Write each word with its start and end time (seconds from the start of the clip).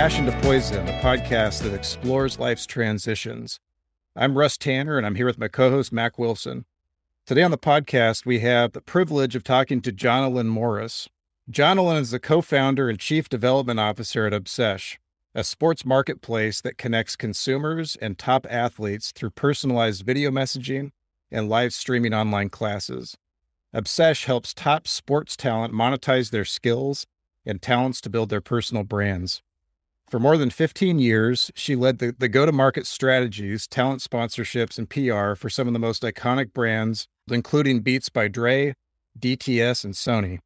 Passion 0.00 0.24
to 0.24 0.32
Poison, 0.40 0.86
the 0.86 0.92
podcast 0.92 1.62
that 1.62 1.74
explores 1.74 2.38
life's 2.38 2.64
transitions. 2.64 3.60
I'm 4.16 4.38
Russ 4.38 4.56
Tanner, 4.56 4.96
and 4.96 5.06
I'm 5.06 5.16
here 5.16 5.26
with 5.26 5.38
my 5.38 5.46
co 5.46 5.68
host, 5.68 5.92
Mac 5.92 6.18
Wilson. 6.18 6.64
Today 7.26 7.42
on 7.42 7.50
the 7.50 7.58
podcast, 7.58 8.24
we 8.24 8.38
have 8.38 8.72
the 8.72 8.80
privilege 8.80 9.36
of 9.36 9.44
talking 9.44 9.82
to 9.82 9.92
Jonalyn 9.92 10.46
Morris. 10.46 11.10
Jonalyn 11.50 12.00
is 12.00 12.12
the 12.12 12.18
co 12.18 12.40
founder 12.40 12.88
and 12.88 12.98
chief 12.98 13.28
development 13.28 13.78
officer 13.78 14.24
at 14.24 14.32
Obsesh, 14.32 14.96
a 15.34 15.44
sports 15.44 15.84
marketplace 15.84 16.62
that 16.62 16.78
connects 16.78 17.14
consumers 17.14 17.94
and 17.96 18.16
top 18.16 18.46
athletes 18.48 19.12
through 19.12 19.28
personalized 19.28 20.06
video 20.06 20.30
messaging 20.30 20.92
and 21.30 21.50
live 21.50 21.74
streaming 21.74 22.14
online 22.14 22.48
classes. 22.48 23.18
Obsesh 23.76 24.24
helps 24.24 24.54
top 24.54 24.88
sports 24.88 25.36
talent 25.36 25.74
monetize 25.74 26.30
their 26.30 26.46
skills 26.46 27.06
and 27.44 27.60
talents 27.60 28.00
to 28.00 28.08
build 28.08 28.30
their 28.30 28.40
personal 28.40 28.82
brands. 28.82 29.42
For 30.10 30.18
more 30.18 30.36
than 30.36 30.50
15 30.50 30.98
years, 30.98 31.52
she 31.54 31.76
led 31.76 32.00
the, 32.00 32.12
the 32.18 32.28
go 32.28 32.44
to 32.44 32.50
market 32.50 32.84
strategies, 32.88 33.68
talent 33.68 34.00
sponsorships, 34.00 34.76
and 34.76 34.90
PR 34.90 35.36
for 35.36 35.48
some 35.48 35.68
of 35.68 35.72
the 35.72 35.78
most 35.78 36.02
iconic 36.02 36.52
brands, 36.52 37.06
including 37.30 37.78
Beats 37.78 38.08
by 38.08 38.26
Dre, 38.26 38.74
DTS, 39.16 39.84
and 39.84 39.94
Sony. 39.94 40.40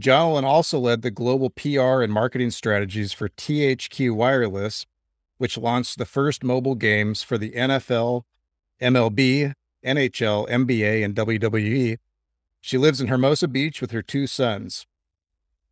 Jonalyn 0.00 0.44
also 0.44 0.78
led 0.78 1.02
the 1.02 1.10
global 1.10 1.50
PR 1.50 2.02
and 2.02 2.12
marketing 2.12 2.52
strategies 2.52 3.12
for 3.12 3.28
THQ 3.28 4.14
Wireless, 4.14 4.86
which 5.38 5.58
launched 5.58 5.98
the 5.98 6.06
first 6.06 6.44
mobile 6.44 6.76
games 6.76 7.24
for 7.24 7.36
the 7.36 7.50
NFL, 7.50 8.22
MLB, 8.80 9.54
NHL, 9.84 10.48
NBA, 10.48 11.04
and 11.04 11.16
WWE. 11.16 11.98
She 12.60 12.78
lives 12.78 13.00
in 13.00 13.08
Hermosa 13.08 13.48
Beach 13.48 13.80
with 13.80 13.90
her 13.90 14.02
two 14.02 14.28
sons. 14.28 14.86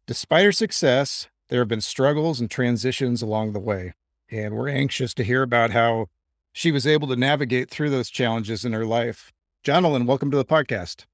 Despite 0.09 0.45
her 0.45 0.51
success, 0.51 1.29
there 1.49 1.61
have 1.61 1.69
been 1.69 1.81
struggles 1.81 2.41
and 2.41 2.51
transitions 2.51 3.23
along 3.23 3.53
the 3.53 3.61
way, 3.61 3.95
and 4.31 4.55
we're 4.55 4.69
anxious 4.69 5.15
to 5.15 5.25
hear 5.25 5.43
about 5.43 5.71
how 5.71 6.07
she 6.53 6.71
was 6.71 6.87
able 6.87 7.09
to 7.09 7.17
navigate 7.17 7.71
through 7.71 7.91
those 7.91 8.11
challenges 8.11 8.65
in 8.65 8.73
her 8.73 8.87
life. 8.87 9.33
Jonalyn, 9.65 10.07
welcome 10.07 10.31
to 10.31 10.37
the 10.37 10.45
podcast. 10.45 11.05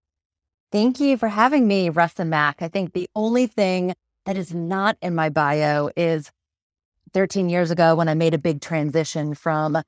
Thank 0.71 1.01
you 1.01 1.17
for 1.17 1.29
having 1.29 1.67
me, 1.67 1.89
Russ 1.89 2.15
and 2.19 2.31
Mac. 2.31 2.61
I 2.61 2.69
think 2.69 2.93
the 2.93 3.09
only 3.15 3.47
thing 3.47 3.95
that 4.27 4.37
is 4.37 4.53
not 4.53 4.99
in 5.01 5.15
my 5.15 5.29
bio 5.31 5.91
is 5.97 6.31
13 7.15 7.49
years 7.49 7.71
ago 7.71 7.95
when 7.95 8.09
I 8.09 8.15
made 8.15 8.35
a 8.35 8.39
big 8.39 8.61
transition 8.61 9.35
from 9.35 9.83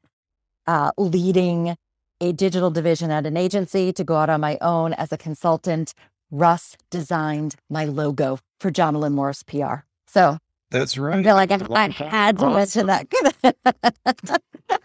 uh, 0.66 0.90
leading 0.96 1.76
a 2.20 2.32
digital 2.32 2.70
division 2.70 3.10
at 3.10 3.26
an 3.26 3.36
agency 3.36 3.92
to 3.92 4.04
go 4.04 4.16
out 4.16 4.30
on 4.30 4.40
my 4.40 4.56
own 4.60 4.92
as 4.94 5.12
a 5.12 5.18
consultant. 5.18 5.94
Russ 6.30 6.76
designed 6.90 7.56
my 7.68 7.84
logo 7.84 8.38
for 8.58 8.70
Jonalyn 8.70 9.12
Morris 9.12 9.42
PR. 9.42 9.84
So 10.10 10.38
that's 10.72 10.98
right. 10.98 11.20
I 11.20 11.22
feel 11.22 11.36
like 11.36 11.52
I, 11.52 11.58
I 11.70 11.88
had 11.88 12.38
to 12.38 12.50
mention 12.50 12.86
that. 12.88 13.06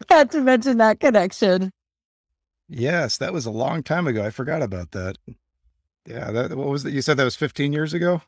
had 0.10 0.30
to 0.32 0.42
mention 0.42 0.78
that 0.78 1.00
connection. 1.00 1.72
Yes, 2.70 3.18
that 3.18 3.34
was 3.34 3.48
a 3.48 3.52
long 3.52 3.82
time 3.82 4.06
ago. 4.06 4.24
I 4.24 4.30
forgot 4.30 4.62
about 4.62 4.92
that. 4.92 5.18
Yeah, 6.06 6.32
that 6.32 6.56
what 6.56 6.68
was 6.68 6.84
that? 6.84 6.94
You 6.94 7.02
said 7.02 7.18
that 7.18 7.24
was 7.24 7.36
15 7.36 7.74
years 7.74 7.94
ago. 7.94 8.22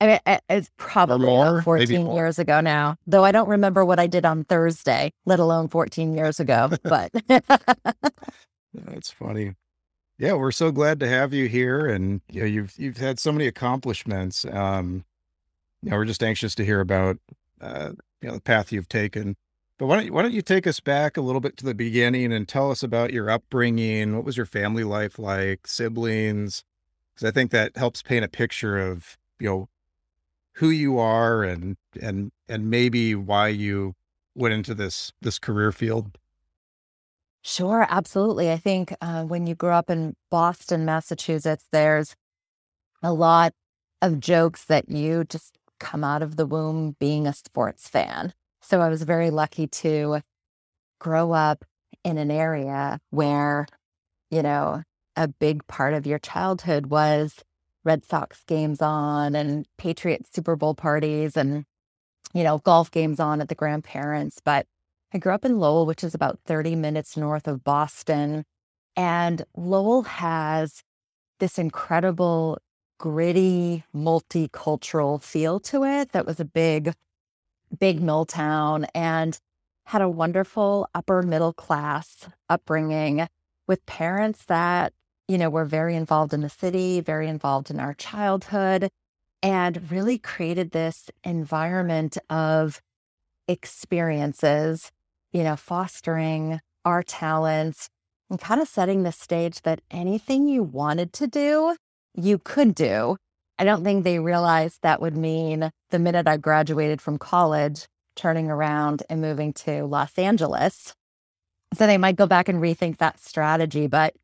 I 0.00 0.06
mean, 0.06 0.38
it's 0.48 0.70
probably 0.78 1.26
more, 1.26 1.60
14 1.62 2.04
more. 2.04 2.14
years 2.16 2.38
ago 2.38 2.62
now. 2.62 2.96
Though 3.06 3.24
I 3.24 3.30
don't 3.30 3.48
remember 3.48 3.84
what 3.84 4.00
I 4.00 4.06
did 4.06 4.24
on 4.24 4.44
Thursday, 4.44 5.12
let 5.26 5.38
alone 5.38 5.68
14 5.68 6.14
years 6.14 6.40
ago. 6.40 6.70
But 6.82 7.12
that's 8.74 9.10
funny. 9.10 9.54
Yeah, 10.18 10.32
we're 10.32 10.50
so 10.50 10.72
glad 10.72 10.98
to 11.00 11.08
have 11.08 11.34
you 11.34 11.46
here, 11.46 11.86
and 11.86 12.22
you 12.30 12.40
know, 12.40 12.46
you've 12.46 12.74
you've 12.78 12.96
had 12.96 13.18
so 13.18 13.32
many 13.32 13.46
accomplishments. 13.46 14.46
Um, 14.46 15.04
you 15.82 15.90
know, 15.90 15.96
we're 15.96 16.04
just 16.04 16.22
anxious 16.22 16.54
to 16.54 16.64
hear 16.64 16.80
about 16.80 17.18
uh, 17.60 17.92
you 18.20 18.28
know 18.28 18.34
the 18.34 18.40
path 18.40 18.72
you've 18.72 18.88
taken. 18.88 19.36
But 19.78 19.86
why 19.86 19.96
don't 19.96 20.06
you, 20.06 20.12
why 20.12 20.22
don't 20.22 20.32
you 20.32 20.42
take 20.42 20.66
us 20.66 20.80
back 20.80 21.16
a 21.16 21.20
little 21.20 21.40
bit 21.40 21.56
to 21.58 21.64
the 21.64 21.74
beginning 21.74 22.32
and 22.32 22.46
tell 22.46 22.70
us 22.70 22.82
about 22.82 23.12
your 23.12 23.28
upbringing? 23.28 24.14
What 24.14 24.24
was 24.24 24.36
your 24.36 24.46
family 24.46 24.84
life 24.84 25.18
like? 25.18 25.66
Siblings? 25.66 26.62
Because 27.14 27.28
I 27.28 27.32
think 27.32 27.50
that 27.50 27.76
helps 27.76 28.02
paint 28.02 28.24
a 28.24 28.28
picture 28.28 28.78
of 28.78 29.18
you 29.40 29.48
know 29.48 29.68
who 30.54 30.70
you 30.70 30.98
are 30.98 31.42
and 31.42 31.76
and 32.00 32.30
and 32.48 32.70
maybe 32.70 33.14
why 33.14 33.48
you 33.48 33.94
went 34.34 34.54
into 34.54 34.74
this 34.74 35.12
this 35.20 35.38
career 35.38 35.72
field. 35.72 36.16
Sure, 37.44 37.86
absolutely. 37.88 38.52
I 38.52 38.56
think 38.56 38.94
uh, 39.00 39.24
when 39.24 39.48
you 39.48 39.56
grew 39.56 39.70
up 39.70 39.90
in 39.90 40.14
Boston, 40.30 40.84
Massachusetts, 40.84 41.66
there's 41.72 42.14
a 43.02 43.12
lot 43.12 43.52
of 44.00 44.20
jokes 44.20 44.64
that 44.66 44.88
you 44.88 45.24
just 45.24 45.58
come 45.82 46.04
out 46.04 46.22
of 46.22 46.36
the 46.36 46.46
womb 46.46 46.96
being 47.00 47.26
a 47.26 47.32
sports 47.34 47.88
fan. 47.88 48.32
So 48.62 48.80
I 48.80 48.88
was 48.88 49.02
very 49.02 49.30
lucky 49.30 49.66
to 49.66 50.20
grow 51.00 51.32
up 51.32 51.64
in 52.04 52.16
an 52.16 52.30
area 52.30 53.00
where, 53.10 53.66
you 54.30 54.42
know, 54.42 54.84
a 55.16 55.26
big 55.26 55.66
part 55.66 55.92
of 55.92 56.06
your 56.06 56.20
childhood 56.20 56.86
was 56.86 57.42
Red 57.84 58.04
Sox 58.04 58.44
games 58.46 58.80
on 58.80 59.34
and 59.34 59.66
Patriots 59.76 60.30
Super 60.32 60.54
Bowl 60.54 60.74
parties 60.74 61.36
and, 61.36 61.64
you 62.32 62.44
know, 62.44 62.58
golf 62.58 62.90
games 62.90 63.18
on 63.18 63.40
at 63.40 63.48
the 63.48 63.56
grandparents. 63.56 64.40
But 64.42 64.66
I 65.12 65.18
grew 65.18 65.34
up 65.34 65.44
in 65.44 65.58
Lowell, 65.58 65.84
which 65.84 66.04
is 66.04 66.14
about 66.14 66.38
30 66.46 66.76
minutes 66.76 67.16
north 67.16 67.48
of 67.48 67.64
Boston. 67.64 68.44
And 68.96 69.44
Lowell 69.56 70.02
has 70.02 70.82
this 71.40 71.58
incredible, 71.58 72.58
gritty, 73.02 73.82
multicultural 73.92 75.20
feel 75.20 75.58
to 75.58 75.82
it 75.82 76.12
that 76.12 76.24
was 76.24 76.38
a 76.38 76.44
big, 76.44 76.94
big 77.76 78.00
mill 78.00 78.24
town 78.24 78.86
and 78.94 79.40
had 79.86 80.00
a 80.00 80.08
wonderful 80.08 80.88
upper 80.94 81.20
middle 81.20 81.52
class 81.52 82.28
upbringing 82.48 83.26
with 83.66 83.84
parents 83.86 84.44
that, 84.44 84.92
you 85.26 85.36
know, 85.36 85.50
were 85.50 85.64
very 85.64 85.96
involved 85.96 86.32
in 86.32 86.42
the 86.42 86.48
city, 86.48 87.00
very 87.00 87.26
involved 87.26 87.70
in 87.70 87.80
our 87.80 87.94
childhood, 87.94 88.88
and 89.42 89.90
really 89.90 90.16
created 90.16 90.70
this 90.70 91.10
environment 91.24 92.16
of 92.30 92.80
experiences 93.48 94.92
you 95.32 95.42
know, 95.42 95.56
fostering 95.56 96.60
our 96.84 97.02
talents 97.02 97.88
and 98.30 98.38
kind 98.38 98.60
of 98.60 98.68
setting 98.68 99.02
the 99.02 99.12
stage 99.12 99.62
that 99.62 99.80
anything 99.90 100.46
you 100.46 100.62
wanted 100.62 101.12
to 101.14 101.26
do, 101.26 101.76
you 102.14 102.38
could 102.38 102.74
do. 102.74 103.16
I 103.58 103.64
don't 103.64 103.84
think 103.84 104.04
they 104.04 104.18
realized 104.18 104.80
that 104.82 105.00
would 105.00 105.16
mean 105.16 105.70
the 105.90 105.98
minute 105.98 106.26
I 106.26 106.36
graduated 106.36 107.00
from 107.00 107.18
college, 107.18 107.86
turning 108.16 108.50
around 108.50 109.02
and 109.08 109.20
moving 109.20 109.52
to 109.52 109.84
Los 109.84 110.18
Angeles. 110.18 110.94
So 111.74 111.86
they 111.86 111.98
might 111.98 112.16
go 112.16 112.26
back 112.26 112.48
and 112.48 112.60
rethink 112.60 112.98
that 112.98 113.20
strategy. 113.20 113.86
But 113.86 114.14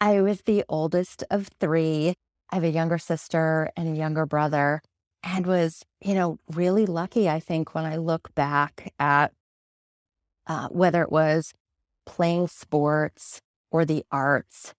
I 0.00 0.20
was 0.20 0.42
the 0.42 0.64
oldest 0.68 1.24
of 1.30 1.48
three. 1.60 2.14
I 2.50 2.56
have 2.56 2.64
a 2.64 2.70
younger 2.70 2.98
sister 2.98 3.70
and 3.76 3.88
a 3.88 3.98
younger 3.98 4.26
brother, 4.26 4.82
and 5.22 5.46
was, 5.46 5.84
you 6.00 6.14
know, 6.14 6.38
really 6.50 6.86
lucky, 6.86 7.28
I 7.28 7.38
think, 7.40 7.74
when 7.74 7.84
I 7.84 7.96
look 7.96 8.34
back 8.34 8.92
at 8.98 9.32
uh, 10.46 10.68
whether 10.68 11.02
it 11.02 11.12
was 11.12 11.52
playing 12.06 12.48
sports 12.48 13.40
or 13.70 13.84
the 13.84 14.04
arts 14.10 14.74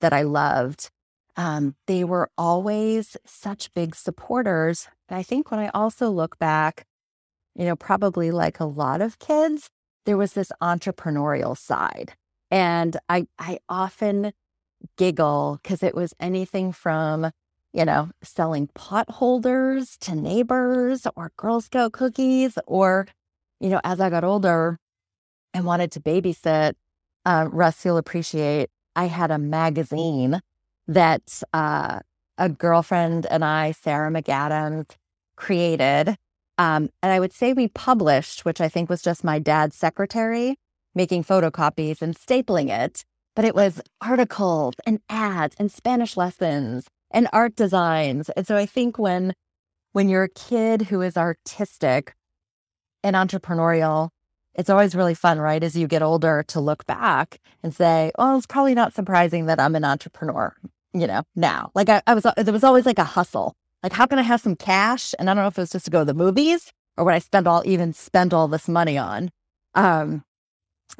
that 0.00 0.12
I 0.12 0.22
loved. 0.22 0.90
Um, 1.36 1.74
they 1.86 2.02
were 2.02 2.30
always 2.38 3.16
such 3.26 3.72
big 3.74 3.94
supporters. 3.94 4.88
I 5.10 5.22
think 5.22 5.50
when 5.50 5.60
I 5.60 5.68
also 5.74 6.08
look 6.10 6.38
back, 6.38 6.86
you 7.54 7.64
know, 7.64 7.76
probably 7.76 8.30
like 8.30 8.58
a 8.58 8.64
lot 8.64 9.00
of 9.00 9.18
kids, 9.18 9.68
there 10.06 10.16
was 10.16 10.32
this 10.32 10.50
entrepreneurial 10.62 11.56
side. 11.56 12.14
And 12.50 12.96
I, 13.08 13.26
I 13.38 13.58
often 13.68 14.32
giggle 14.96 15.58
because 15.62 15.82
it 15.82 15.94
was 15.94 16.14
anything 16.20 16.72
from, 16.72 17.30
you 17.72 17.84
know, 17.84 18.10
selling 18.22 18.68
pot 18.68 19.10
holders 19.10 19.96
to 19.98 20.14
neighbors 20.14 21.06
or 21.16 21.32
Girl 21.36 21.60
Scout 21.60 21.92
cookies, 21.92 22.58
or, 22.66 23.06
you 23.60 23.68
know, 23.68 23.80
as 23.84 24.00
I 24.00 24.10
got 24.10 24.24
older, 24.24 24.78
and 25.52 25.64
wanted 25.64 25.90
to 25.92 26.00
babysit, 26.00 26.74
uh, 27.24 27.48
Russ, 27.50 27.84
you'll 27.84 27.96
appreciate, 27.96 28.70
I 28.94 29.06
had 29.06 29.30
a 29.30 29.38
magazine 29.38 30.40
that 30.88 31.42
uh, 31.52 32.00
a 32.38 32.48
girlfriend 32.48 33.26
and 33.26 33.44
I, 33.44 33.72
Sarah 33.72 34.10
McAdams, 34.10 34.96
created. 35.36 36.16
Um, 36.58 36.88
and 37.02 37.12
I 37.12 37.20
would 37.20 37.32
say 37.32 37.52
we 37.52 37.68
published, 37.68 38.44
which 38.44 38.60
I 38.60 38.68
think 38.68 38.88
was 38.88 39.02
just 39.02 39.24
my 39.24 39.38
dad's 39.38 39.76
secretary 39.76 40.56
making 40.94 41.22
photocopies 41.22 42.00
and 42.02 42.16
stapling 42.16 42.70
it. 42.70 43.04
But 43.36 43.44
it 43.44 43.54
was 43.54 43.82
articles 44.00 44.74
and 44.86 45.00
ads 45.10 45.54
and 45.58 45.70
Spanish 45.70 46.16
lessons 46.16 46.86
and 47.10 47.28
art 47.32 47.54
designs. 47.54 48.30
And 48.30 48.46
so 48.46 48.56
I 48.56 48.66
think 48.66 48.98
when 48.98 49.34
when 49.92 50.08
you're 50.08 50.24
a 50.24 50.28
kid 50.28 50.82
who 50.82 51.00
is 51.02 51.16
artistic 51.16 52.14
and 53.02 53.14
entrepreneurial, 53.16 54.10
it's 54.54 54.68
always 54.68 54.94
really 54.94 55.14
fun, 55.14 55.38
right? 55.38 55.62
As 55.62 55.76
you 55.76 55.86
get 55.86 56.02
older 56.02 56.42
to 56.48 56.60
look 56.60 56.84
back 56.86 57.40
and 57.62 57.74
say, 57.74 58.10
oh, 58.18 58.36
it's 58.36 58.46
probably 58.46 58.74
not 58.74 58.94
surprising 58.94 59.46
that 59.46 59.60
I'm 59.60 59.74
an 59.74 59.84
entrepreneur, 59.84 60.54
you 60.92 61.06
know, 61.06 61.22
now. 61.34 61.70
Like 61.74 61.88
I, 61.88 62.02
I 62.06 62.14
was, 62.14 62.26
there 62.36 62.52
was 62.52 62.64
always 62.64 62.86
like 62.86 62.98
a 62.98 63.04
hustle. 63.04 63.54
Like, 63.82 63.92
how 63.92 64.06
can 64.06 64.18
I 64.18 64.22
have 64.22 64.40
some 64.40 64.56
cash? 64.56 65.14
And 65.18 65.28
I 65.28 65.34
don't 65.34 65.44
know 65.44 65.48
if 65.48 65.58
it 65.58 65.62
was 65.62 65.70
just 65.70 65.84
to 65.84 65.90
go 65.90 66.00
to 66.00 66.04
the 66.04 66.14
movies 66.14 66.72
or 66.96 67.04
what 67.04 67.14
I 67.14 67.18
spend 67.18 67.46
all 67.46 67.62
even 67.64 67.92
spend 67.92 68.32
all 68.32 68.48
this 68.48 68.68
money 68.68 68.98
on? 68.98 69.30
Um, 69.74 70.24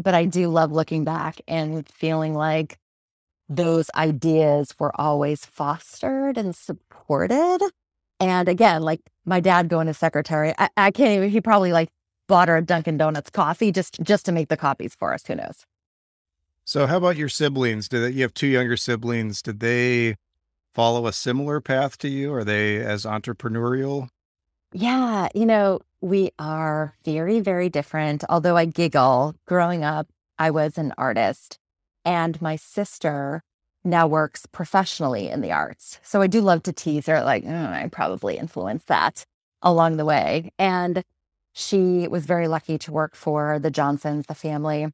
but 0.03 0.15
I 0.15 0.25
do 0.25 0.49
love 0.49 0.73
looking 0.73 1.05
back 1.05 1.41
and 1.49 1.89
feeling 1.89 2.35
like 2.35 2.79
those 3.49 3.91
ideas 3.95 4.75
were 4.79 4.99
always 5.01 5.45
fostered 5.45 6.37
and 6.37 6.55
supported. 6.55 7.61
And 8.19 8.49
again, 8.49 8.83
like 8.83 9.01
my 9.25 9.41
dad 9.41 9.69
going 9.69 9.87
to 9.87 9.95
secretary, 9.95 10.55
I, 10.59 10.69
I 10.77 10.91
can't 10.91 11.13
even, 11.13 11.31
he 11.31 11.41
probably 11.41 11.73
like 11.73 11.89
bought 12.29 12.49
her 12.49 12.57
a 12.57 12.63
Dunkin' 12.63 12.97
Donuts 12.99 13.31
coffee 13.31 13.71
just 13.71 14.01
just 14.03 14.27
to 14.27 14.33
make 14.33 14.49
the 14.49 14.57
copies 14.57 14.95
for 14.95 15.15
us. 15.15 15.27
Who 15.27 15.37
knows? 15.37 15.65
So 16.69 16.89
how 16.89 16.97
about 16.97 17.17
your 17.17 17.29
siblings? 17.29 17.89
Did 17.89 18.13
you 18.13 18.23
have 18.23 18.35
two 18.35 18.49
younger 18.49 18.77
siblings? 18.77 19.41
Did 19.41 19.61
they 19.61 20.17
follow 20.75 21.07
a 21.07 21.13
similar 21.13 21.61
path 21.61 21.97
to 21.99 22.09
you? 22.09 22.35
Are 22.35 22.43
they 22.43 22.79
as 22.79 23.05
entrepreneurial? 23.05 24.09
Yeah, 24.73 25.29
you 25.33 25.47
know, 25.47 25.79
we 26.01 26.33
are 26.41 26.97
very, 27.05 27.39
very 27.39 27.69
different. 27.69 28.25
Although 28.29 28.57
I 28.57 28.65
giggle, 28.65 29.37
growing 29.47 29.85
up, 29.85 30.09
I 30.41 30.51
was 30.51 30.77
an 30.77 30.93
artist, 30.99 31.61
and 32.05 32.43
my 32.43 32.57
sister 32.57 33.45
now 33.85 34.09
works 34.09 34.45
professionally 34.47 35.29
in 35.29 35.43
the 35.43 35.53
arts. 35.53 36.01
So 36.03 36.21
I 36.21 36.27
do 36.27 36.41
love 36.41 36.65
to 36.65 36.73
tease 36.73 37.07
her, 37.07 37.23
like, 37.23 37.45
oh, 37.47 37.67
I 37.67 37.89
probably 37.93 38.39
influenced 38.39 38.89
that 38.89 39.25
along 39.63 39.99
the 39.99 40.05
way. 40.05 40.51
And 40.59 41.05
she 41.53 42.09
was 42.09 42.27
very 42.27 42.49
lucky 42.49 42.77
to 42.79 42.91
work 42.91 43.15
for 43.15 43.61
the 43.61 43.71
Johnsons, 43.71 44.27
the 44.27 44.35
family 44.35 44.89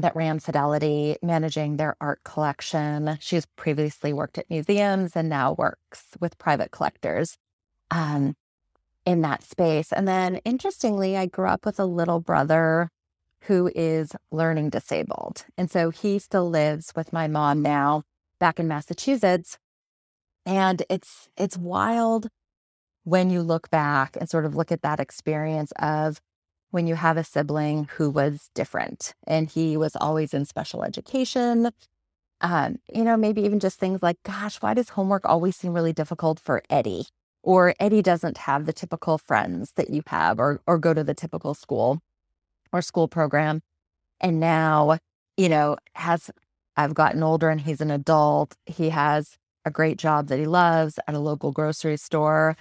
that 0.00 0.16
ran 0.16 0.38
Fidelity, 0.40 1.16
managing 1.22 1.76
their 1.76 1.96
art 2.00 2.20
collection. 2.24 3.18
She's 3.20 3.46
previously 3.46 4.12
worked 4.12 4.38
at 4.38 4.50
museums 4.50 5.16
and 5.16 5.28
now 5.28 5.52
works 5.52 6.08
with 6.20 6.38
private 6.38 6.70
collectors. 6.70 7.36
Um, 7.90 8.36
in 9.06 9.22
that 9.22 9.42
space. 9.42 9.92
And 9.92 10.06
then 10.06 10.36
interestingly, 10.44 11.16
I 11.16 11.26
grew 11.26 11.48
up 11.48 11.64
with 11.64 11.80
a 11.80 11.84
little 11.84 12.20
brother 12.20 12.90
who 13.44 13.70
is 13.74 14.12
learning 14.30 14.70
disabled. 14.70 15.46
And 15.56 15.70
so 15.70 15.90
he 15.90 16.18
still 16.18 16.48
lives 16.48 16.92
with 16.94 17.12
my 17.12 17.26
mom 17.26 17.62
now 17.62 18.02
back 18.38 18.60
in 18.60 18.68
Massachusetts. 18.68 19.58
And 20.44 20.82
it's 20.90 21.28
it's 21.36 21.56
wild 21.56 22.28
when 23.04 23.30
you 23.30 23.42
look 23.42 23.70
back 23.70 24.16
and 24.16 24.28
sort 24.28 24.44
of 24.44 24.54
look 24.54 24.70
at 24.70 24.82
that 24.82 25.00
experience 25.00 25.72
of 25.78 26.20
when 26.70 26.86
you 26.86 26.94
have 26.94 27.16
a 27.16 27.24
sibling 27.24 27.88
who 27.96 28.10
was 28.10 28.50
different 28.54 29.14
and 29.26 29.48
he 29.48 29.76
was 29.76 29.96
always 29.96 30.34
in 30.34 30.44
special 30.44 30.82
education. 30.82 31.70
Um, 32.40 32.78
you 32.92 33.04
know, 33.04 33.16
maybe 33.16 33.42
even 33.42 33.60
just 33.60 33.78
things 33.78 34.02
like, 34.02 34.16
gosh, 34.24 34.56
why 34.56 34.74
does 34.74 34.90
homework 34.90 35.24
always 35.26 35.56
seem 35.56 35.74
really 35.74 35.92
difficult 35.92 36.40
for 36.40 36.62
Eddie? 36.70 37.06
or 37.42 37.74
Eddie 37.80 38.02
doesn't 38.02 38.38
have 38.38 38.66
the 38.66 38.72
typical 38.72 39.18
friends 39.18 39.72
that 39.72 39.90
you 39.90 40.02
have 40.06 40.38
or 40.38 40.60
or 40.66 40.78
go 40.78 40.94
to 40.94 41.04
the 41.04 41.14
typical 41.14 41.54
school 41.54 42.00
or 42.72 42.82
school 42.82 43.08
program. 43.08 43.62
And 44.20 44.40
now, 44.40 44.98
you 45.36 45.48
know, 45.48 45.76
has 45.94 46.30
I've 46.76 46.94
gotten 46.94 47.22
older 47.22 47.50
and 47.50 47.60
he's 47.60 47.80
an 47.80 47.90
adult. 47.90 48.56
He 48.66 48.90
has 48.90 49.38
a 49.64 49.70
great 49.70 49.98
job 49.98 50.28
that 50.28 50.38
he 50.38 50.46
loves 50.46 50.98
at 51.06 51.14
a 51.14 51.18
local 51.18 51.52
grocery 51.52 51.96
store. 51.96 52.56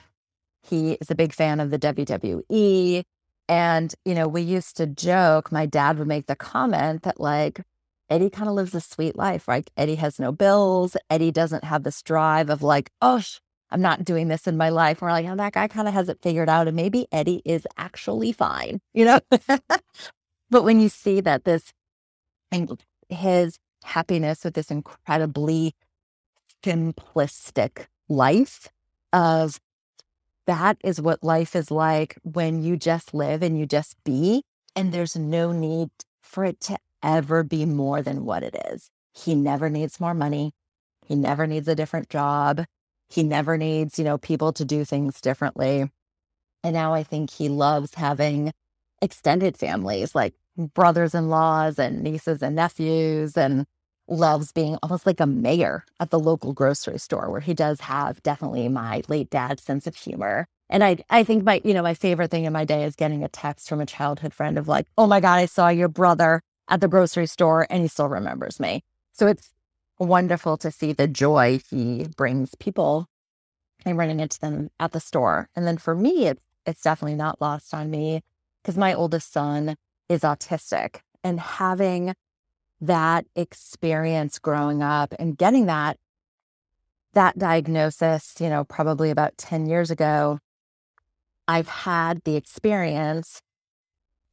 He 0.62 0.94
is 0.94 1.10
a 1.12 1.16
big 1.16 1.34
fan 1.34 1.60
of 1.60 1.72
the 1.72 1.80
WWE. 1.80 3.04
And, 3.50 3.96
you 4.06 4.14
know, 4.14 4.28
we 4.28 4.44
used 4.44 4.78
to 4.78 4.86
joke, 4.86 5.52
my 5.52 5.66
dad 5.66 5.98
would 5.98 6.08
make 6.08 6.28
the 6.28 6.36
comment 6.36 7.02
that, 7.02 7.20
like, 7.20 7.62
Eddie 8.08 8.30
kind 8.30 8.48
of 8.48 8.54
lives 8.54 8.76
a 8.76 8.80
sweet 8.80 9.16
life, 9.16 9.48
right? 9.48 9.68
Eddie 9.76 9.96
has 9.96 10.20
no 10.20 10.32
bills. 10.32 10.96
Eddie 11.10 11.32
doesn't 11.32 11.64
have 11.64 11.82
this 11.82 12.04
drive 12.04 12.52
of, 12.52 12.62
like, 12.62 12.92
oh, 13.02 13.24
I'm 13.72 13.82
not 13.82 14.06
doing 14.06 14.28
this 14.28 14.46
in 14.48 14.56
my 14.56 14.70
life. 14.70 15.02
we're 15.02 15.12
like, 15.12 15.26
oh, 15.26 15.36
that 15.36 15.54
guy 15.54 15.68
kind 15.68 15.88
of 15.88 15.96
has 15.96 16.10
it 16.10 16.22
figured 16.22 16.48
out. 16.48 16.68
And 16.68 16.76
maybe 16.76 17.08
Eddie 17.12 17.42
is 17.44 17.66
actually 17.76 18.32
fine, 18.32 18.82
you 18.94 19.06
know? 19.06 19.20
but 20.52 20.64
when 20.64 20.80
you 20.80 20.90
see 20.90 21.20
that 21.20 21.44
this, 21.44 21.74
his 23.10 23.58
happiness 23.84 24.44
with 24.44 24.54
this 24.54 24.70
incredibly 24.70 25.74
simplistic 26.64 27.88
life 28.08 28.68
of 29.12 29.60
that 30.50 30.78
is 30.84 31.00
what 31.00 31.24
life 31.24 31.56
is 31.56 31.70
like 31.70 32.18
when 32.24 32.64
you 32.64 32.76
just 32.76 33.14
live 33.14 33.44
and 33.44 33.58
you 33.60 33.68
just 33.68 33.96
be, 34.04 34.42
and 34.76 34.92
there's 34.92 35.16
no 35.16 35.52
need 35.52 35.90
for 36.24 36.44
it 36.44 36.60
to 36.62 36.76
ever 37.04 37.44
be 37.44 37.66
more 37.66 38.02
than 38.02 38.26
what 38.26 38.42
it 38.42 38.56
is. 38.72 38.90
He 39.14 39.36
never 39.36 39.70
needs 39.70 40.00
more 40.00 40.16
money. 40.16 40.54
He 41.06 41.16
never 41.16 41.46
needs 41.46 41.68
a 41.68 41.76
different 41.76 42.10
job. 42.10 42.66
He 43.10 43.22
never 43.22 43.60
needs, 43.60 44.00
you 44.00 44.04
know, 44.04 44.18
people 44.18 44.52
to 44.54 44.66
do 44.66 44.84
things 44.84 45.22
differently. 45.22 45.92
And 46.64 46.74
now 46.74 46.96
I 46.96 47.04
think 47.04 47.30
he 47.30 47.48
loves 47.48 47.94
having 47.94 48.52
extended 49.04 49.56
families 49.56 50.16
like 50.16 50.34
brothers 50.58 51.14
in 51.14 51.30
laws 51.30 51.78
and 51.78 52.02
nieces 52.02 52.42
and 52.42 52.56
nephews 52.56 53.38
and 53.38 53.68
loves 54.10 54.52
being 54.52 54.78
almost 54.82 55.06
like 55.06 55.20
a 55.20 55.26
mayor 55.26 55.86
at 56.00 56.10
the 56.10 56.20
local 56.20 56.54
grocery 56.54 56.98
store 56.98 57.30
where 57.30 57.42
he 57.42 57.54
does 57.54 57.82
have 57.82 58.22
definitely 58.24 58.68
my 58.68 59.02
late 59.08 59.30
dad's 59.30 59.64
sense 59.64 59.88
of 59.88 59.96
humor. 59.96 60.48
And 60.70 60.84
I 60.84 60.98
I 61.10 61.24
think 61.24 61.44
my, 61.44 61.62
you 61.64 61.74
know, 61.74 61.84
my 61.84 61.94
favorite 61.94 62.32
thing 62.32 62.46
in 62.46 62.54
my 62.54 62.66
day 62.66 62.84
is 62.84 62.96
getting 62.96 63.24
a 63.24 63.30
text 63.30 63.70
from 63.70 63.82
a 63.82 63.86
childhood 63.86 64.34
friend 64.34 64.58
of 64.58 64.68
like, 64.68 64.88
oh 64.98 65.08
my 65.08 65.20
God, 65.20 65.36
I 65.36 65.46
saw 65.46 65.70
your 65.70 65.88
brother 65.88 66.42
at 66.68 66.82
the 66.82 66.88
grocery 66.88 67.28
store 67.28 67.68
and 67.70 67.82
he 67.82 67.88
still 67.88 68.08
remembers 68.08 68.60
me. 68.60 68.84
So 69.14 69.28
it's 69.28 69.52
wonderful 70.00 70.58
to 70.58 70.72
see 70.72 70.94
the 70.94 71.08
joy 71.08 71.60
he 71.70 72.08
brings 72.16 72.56
people 72.56 73.08
and 73.86 73.98
running 73.98 74.20
into 74.20 74.40
them 74.40 74.70
at 74.80 74.92
the 74.92 75.00
store. 75.00 75.50
And 75.56 75.66
then 75.68 75.78
for 75.78 75.96
me, 75.96 76.28
it's 76.28 76.44
it's 76.66 76.82
definitely 76.82 77.16
not 77.16 77.42
lost 77.42 77.74
on 77.74 77.90
me 77.90 78.22
because 78.62 78.78
my 78.78 78.94
oldest 78.94 79.32
son 79.32 79.76
is 80.08 80.22
autistic 80.22 80.98
and 81.24 81.40
having 81.40 82.14
that 82.82 83.26
experience 83.36 84.40
growing 84.40 84.82
up 84.82 85.14
and 85.20 85.38
getting 85.38 85.66
that 85.66 85.98
that 87.14 87.38
diagnosis, 87.40 88.36
you 88.40 88.50
know, 88.50 88.64
probably 88.64 89.10
about 89.10 89.36
10 89.38 89.66
years 89.66 89.90
ago, 89.90 90.40
I've 91.48 91.68
had 91.68 92.22
the 92.24 92.36
experience 92.36 93.42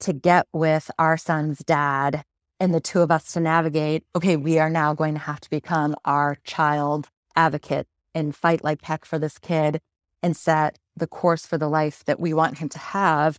to 0.01 0.13
get 0.13 0.47
with 0.53 0.91
our 0.99 1.17
son's 1.17 1.61
dad 1.61 2.23
and 2.61 2.75
the 2.75 2.81
two 2.81 3.01
of 3.01 3.11
us 3.11 3.33
to 3.33 3.41
navigate 3.41 4.05
okay, 4.15 4.37
we 4.37 4.59
are 4.59 4.71
now 4.71 4.93
going 4.95 5.15
to 5.15 5.21
have 5.21 5.41
to 5.41 5.51
become 5.51 5.95
our 6.05 6.37
child 6.45 7.09
advocate 7.35 7.87
and 8.15 8.37
fight 8.37 8.63
like 8.63 8.83
heck 8.83 9.05
for 9.05 9.19
this 9.19 9.39
kid 9.39 9.81
and 10.23 10.37
set 10.37 10.79
the 10.97 11.07
course 11.07 11.47
for 11.47 11.59
the 11.59 11.69
life 11.69 12.05
that 12.05 12.21
we 12.21 12.33
want 12.33 12.59
him 12.59 12.69
to 12.69 12.79
have. 12.79 13.39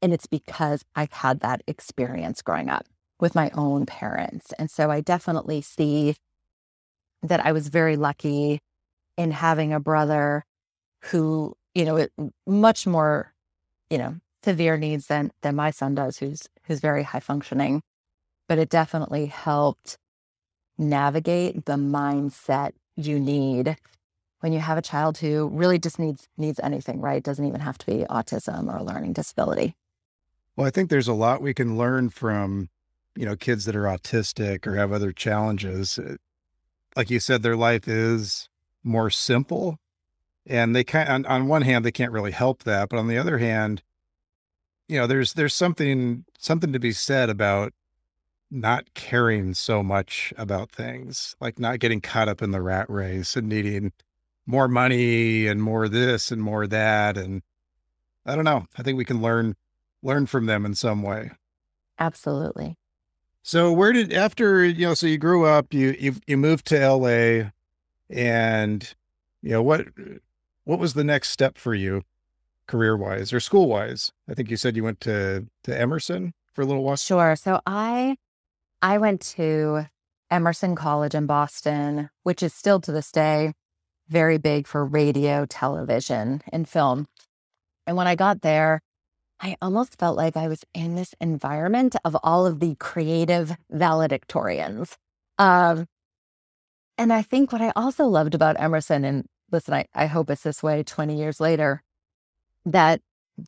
And 0.00 0.12
it's 0.12 0.26
because 0.26 0.84
I've 0.94 1.12
had 1.12 1.40
that 1.40 1.62
experience 1.66 2.42
growing 2.42 2.68
up 2.68 2.86
with 3.22 3.36
my 3.36 3.50
own 3.54 3.86
parents. 3.86 4.52
And 4.58 4.68
so 4.68 4.90
I 4.90 5.00
definitely 5.00 5.62
see 5.62 6.16
that 7.22 7.46
I 7.46 7.52
was 7.52 7.68
very 7.68 7.96
lucky 7.96 8.58
in 9.16 9.30
having 9.30 9.72
a 9.72 9.78
brother 9.78 10.44
who, 11.04 11.54
you 11.72 11.84
know, 11.84 12.08
much 12.48 12.84
more, 12.84 13.32
you 13.88 13.96
know, 13.96 14.16
severe 14.42 14.76
needs 14.76 15.06
than 15.06 15.30
than 15.42 15.54
my 15.54 15.70
son 15.70 15.94
does, 15.94 16.18
who's 16.18 16.48
who's 16.64 16.80
very 16.80 17.04
high 17.04 17.20
functioning. 17.20 17.80
But 18.48 18.58
it 18.58 18.68
definitely 18.68 19.26
helped 19.26 19.98
navigate 20.76 21.64
the 21.66 21.74
mindset 21.74 22.72
you 22.96 23.20
need 23.20 23.76
when 24.40 24.52
you 24.52 24.58
have 24.58 24.78
a 24.78 24.82
child 24.82 25.18
who 25.18 25.48
really 25.52 25.78
just 25.78 26.00
needs 26.00 26.26
needs 26.36 26.58
anything 26.60 27.00
right? 27.00 27.22
Doesn't 27.22 27.46
even 27.46 27.60
have 27.60 27.78
to 27.78 27.86
be 27.86 28.04
autism 28.10 28.66
or 28.66 28.78
a 28.78 28.82
learning 28.82 29.12
disability. 29.12 29.76
Well 30.56 30.66
i 30.66 30.70
think 30.70 30.90
there's 30.90 31.08
a 31.08 31.14
lot 31.14 31.40
we 31.40 31.54
can 31.54 31.78
learn 31.78 32.10
from 32.10 32.68
you 33.16 33.26
know 33.26 33.36
kids 33.36 33.64
that 33.64 33.76
are 33.76 33.84
autistic 33.84 34.66
or 34.66 34.76
have 34.76 34.92
other 34.92 35.12
challenges 35.12 35.98
uh, 35.98 36.16
like 36.96 37.10
you 37.10 37.20
said 37.20 37.42
their 37.42 37.56
life 37.56 37.86
is 37.86 38.48
more 38.82 39.10
simple 39.10 39.78
and 40.46 40.74
they 40.74 40.84
can 40.84 41.06
on, 41.08 41.26
on 41.26 41.48
one 41.48 41.62
hand 41.62 41.84
they 41.84 41.92
can't 41.92 42.12
really 42.12 42.32
help 42.32 42.64
that 42.64 42.88
but 42.88 42.98
on 42.98 43.08
the 43.08 43.18
other 43.18 43.38
hand 43.38 43.82
you 44.88 44.98
know 44.98 45.06
there's 45.06 45.34
there's 45.34 45.54
something 45.54 46.24
something 46.38 46.72
to 46.72 46.78
be 46.78 46.92
said 46.92 47.30
about 47.30 47.72
not 48.52 48.92
caring 48.92 49.54
so 49.54 49.82
much 49.82 50.34
about 50.36 50.70
things, 50.70 51.34
like 51.40 51.58
not 51.58 51.80
getting 51.80 52.02
caught 52.02 52.28
up 52.28 52.42
in 52.42 52.50
the 52.50 52.60
rat 52.60 52.88
race 52.90 53.34
and 53.34 53.48
needing 53.48 53.92
more 54.44 54.68
money 54.68 55.46
and 55.46 55.62
more 55.62 55.88
this 55.88 56.30
and 56.30 56.42
more 56.42 56.66
that. 56.66 57.16
And 57.16 57.42
I 58.26 58.36
don't 58.36 58.44
know. 58.44 58.66
I 58.76 58.82
think 58.82 58.98
we 58.98 59.06
can 59.06 59.22
learn 59.22 59.56
learn 60.02 60.26
from 60.26 60.46
them 60.46 60.66
in 60.66 60.74
some 60.74 61.02
way. 61.02 61.30
Absolutely. 61.98 62.76
So 63.42 63.72
where 63.72 63.92
did 63.92 64.12
after 64.12 64.64
you 64.64 64.86
know? 64.86 64.94
So 64.94 65.06
you 65.06 65.18
grew 65.18 65.44
up, 65.44 65.74
you 65.74 65.96
you 65.98 66.16
you 66.26 66.36
moved 66.36 66.66
to 66.66 66.80
L.A. 66.80 67.52
and 68.08 68.94
you 69.42 69.50
know 69.50 69.62
what 69.62 69.88
what 70.64 70.78
was 70.78 70.94
the 70.94 71.04
next 71.04 71.30
step 71.30 71.58
for 71.58 71.74
you, 71.74 72.02
career 72.66 72.96
wise 72.96 73.32
or 73.32 73.40
school 73.40 73.68
wise? 73.68 74.12
I 74.28 74.34
think 74.34 74.50
you 74.50 74.56
said 74.56 74.76
you 74.76 74.84
went 74.84 75.00
to 75.00 75.46
to 75.64 75.78
Emerson 75.78 76.34
for 76.52 76.62
a 76.62 76.64
little 76.64 76.84
while. 76.84 76.96
Sure. 76.96 77.34
So 77.34 77.60
I 77.66 78.16
I 78.80 78.98
went 78.98 79.20
to 79.36 79.86
Emerson 80.30 80.76
College 80.76 81.14
in 81.14 81.26
Boston, 81.26 82.10
which 82.22 82.42
is 82.42 82.54
still 82.54 82.80
to 82.80 82.92
this 82.92 83.10
day 83.10 83.54
very 84.08 84.38
big 84.38 84.66
for 84.66 84.84
radio, 84.84 85.46
television, 85.46 86.42
and 86.52 86.68
film. 86.68 87.08
And 87.86 87.96
when 87.96 88.06
I 88.06 88.14
got 88.14 88.42
there, 88.42 88.82
I 89.42 89.56
almost 89.60 89.98
felt 89.98 90.16
like 90.16 90.36
I 90.36 90.46
was 90.46 90.64
in 90.72 90.94
this 90.94 91.16
environment 91.20 91.96
of 92.04 92.16
all 92.22 92.46
of 92.46 92.60
the 92.60 92.76
creative 92.76 93.56
valedictorians. 93.72 94.96
Um, 95.36 95.88
and 96.96 97.12
I 97.12 97.22
think 97.22 97.50
what 97.50 97.60
I 97.60 97.72
also 97.74 98.06
loved 98.06 98.36
about 98.36 98.60
Emerson, 98.60 99.04
and 99.04 99.26
listen, 99.50 99.74
I, 99.74 99.86
I 99.94 100.06
hope 100.06 100.30
it's 100.30 100.44
this 100.44 100.62
way 100.62 100.84
20 100.84 101.18
years 101.18 101.40
later, 101.40 101.82
that 102.64 103.00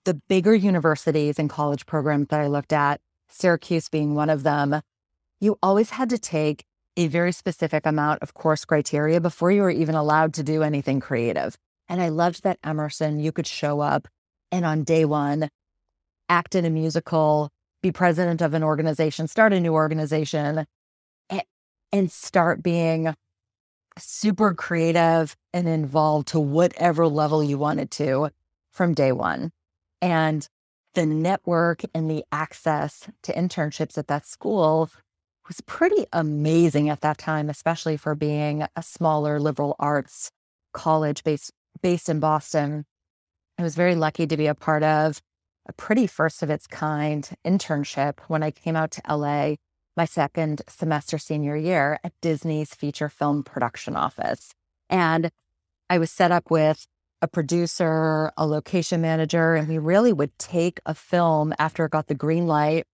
the 0.04 0.14
bigger 0.14 0.52
universities 0.52 1.38
and 1.38 1.48
college 1.48 1.86
programs 1.86 2.26
that 2.28 2.40
I 2.40 2.48
looked 2.48 2.72
at, 2.72 3.00
Syracuse 3.28 3.88
being 3.88 4.16
one 4.16 4.30
of 4.30 4.42
them, 4.42 4.80
you 5.38 5.58
always 5.62 5.90
had 5.90 6.10
to 6.10 6.18
take 6.18 6.64
a 6.96 7.06
very 7.06 7.30
specific 7.30 7.86
amount 7.86 8.22
of 8.22 8.34
course 8.34 8.64
criteria 8.64 9.20
before 9.20 9.52
you 9.52 9.62
were 9.62 9.70
even 9.70 9.94
allowed 9.94 10.34
to 10.34 10.42
do 10.42 10.64
anything 10.64 10.98
creative. 10.98 11.56
And 11.88 12.02
I 12.02 12.08
loved 12.08 12.42
that 12.42 12.58
Emerson, 12.64 13.20
you 13.20 13.30
could 13.30 13.46
show 13.46 13.80
up 13.80 14.08
and 14.50 14.64
on 14.64 14.84
day 14.84 15.04
one, 15.04 15.50
act 16.28 16.54
in 16.54 16.64
a 16.64 16.70
musical, 16.70 17.50
be 17.82 17.92
president 17.92 18.40
of 18.40 18.54
an 18.54 18.62
organization, 18.62 19.28
start 19.28 19.52
a 19.52 19.60
new 19.60 19.72
organization, 19.72 20.66
and 21.92 22.10
start 22.10 22.62
being 22.62 23.14
super 23.96 24.52
creative 24.54 25.36
and 25.52 25.68
involved 25.68 26.28
to 26.28 26.40
whatever 26.40 27.06
level 27.06 27.44
you 27.44 27.56
wanted 27.56 27.90
to 27.92 28.30
from 28.72 28.94
day 28.94 29.12
one. 29.12 29.52
And 30.02 30.48
the 30.94 31.06
network 31.06 31.82
and 31.94 32.10
the 32.10 32.24
access 32.32 33.08
to 33.22 33.32
internships 33.32 33.96
at 33.96 34.08
that 34.08 34.26
school 34.26 34.90
was 35.46 35.60
pretty 35.60 36.06
amazing 36.12 36.88
at 36.88 37.00
that 37.02 37.18
time, 37.18 37.48
especially 37.48 37.96
for 37.96 38.14
being 38.14 38.66
a 38.74 38.82
smaller 38.82 39.38
liberal 39.38 39.76
arts 39.78 40.30
college 40.72 41.22
based 41.22 41.52
based 41.82 42.08
in 42.08 42.18
Boston. 42.18 42.86
I 43.58 43.62
was 43.62 43.76
very 43.76 43.94
lucky 43.94 44.26
to 44.26 44.36
be 44.36 44.46
a 44.46 44.54
part 44.54 44.82
of 44.82 45.20
a 45.66 45.72
pretty 45.72 46.06
first 46.06 46.42
of 46.42 46.50
its 46.50 46.66
kind 46.66 47.28
internship 47.44 48.18
when 48.28 48.42
I 48.42 48.50
came 48.50 48.76
out 48.76 48.90
to 48.92 49.02
LA 49.08 49.54
my 49.96 50.04
second 50.04 50.62
semester 50.68 51.18
senior 51.18 51.56
year 51.56 51.98
at 52.02 52.12
Disney's 52.20 52.74
feature 52.74 53.08
film 53.08 53.42
production 53.42 53.96
office. 53.96 54.52
And 54.90 55.30
I 55.88 55.98
was 55.98 56.10
set 56.10 56.32
up 56.32 56.50
with 56.50 56.86
a 57.22 57.28
producer, 57.28 58.32
a 58.36 58.46
location 58.46 59.00
manager, 59.00 59.54
and 59.54 59.68
we 59.68 59.78
really 59.78 60.12
would 60.12 60.36
take 60.38 60.80
a 60.84 60.94
film 60.94 61.54
after 61.58 61.84
it 61.84 61.92
got 61.92 62.08
the 62.08 62.14
green 62.14 62.46
light 62.46 62.84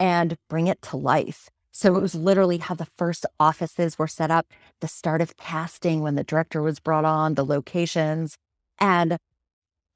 and 0.00 0.36
bring 0.48 0.66
it 0.66 0.80
to 0.82 0.96
life. 0.96 1.48
So 1.70 1.94
it 1.96 2.02
was 2.02 2.14
literally 2.14 2.58
how 2.58 2.74
the 2.74 2.86
first 2.86 3.24
offices 3.38 3.98
were 3.98 4.08
set 4.08 4.30
up, 4.30 4.46
the 4.80 4.88
start 4.88 5.20
of 5.20 5.36
casting 5.36 6.00
when 6.00 6.16
the 6.16 6.24
director 6.24 6.60
was 6.60 6.80
brought 6.80 7.04
on, 7.04 7.34
the 7.34 7.44
locations. 7.44 8.36
And 8.80 9.18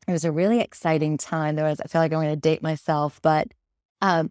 it 0.09 0.13
was 0.13 0.25
a 0.25 0.33
really 0.33 0.61
exciting 0.61 1.17
time. 1.17 1.57
There 1.57 1.65
was, 1.65 1.81
I 1.81 1.87
feel 1.87 2.01
like 2.01 2.13
I'm 2.13 2.19
going 2.19 2.31
to 2.31 2.37
date 2.37 2.63
myself, 2.63 3.21
but 3.23 3.49
um, 4.01 4.31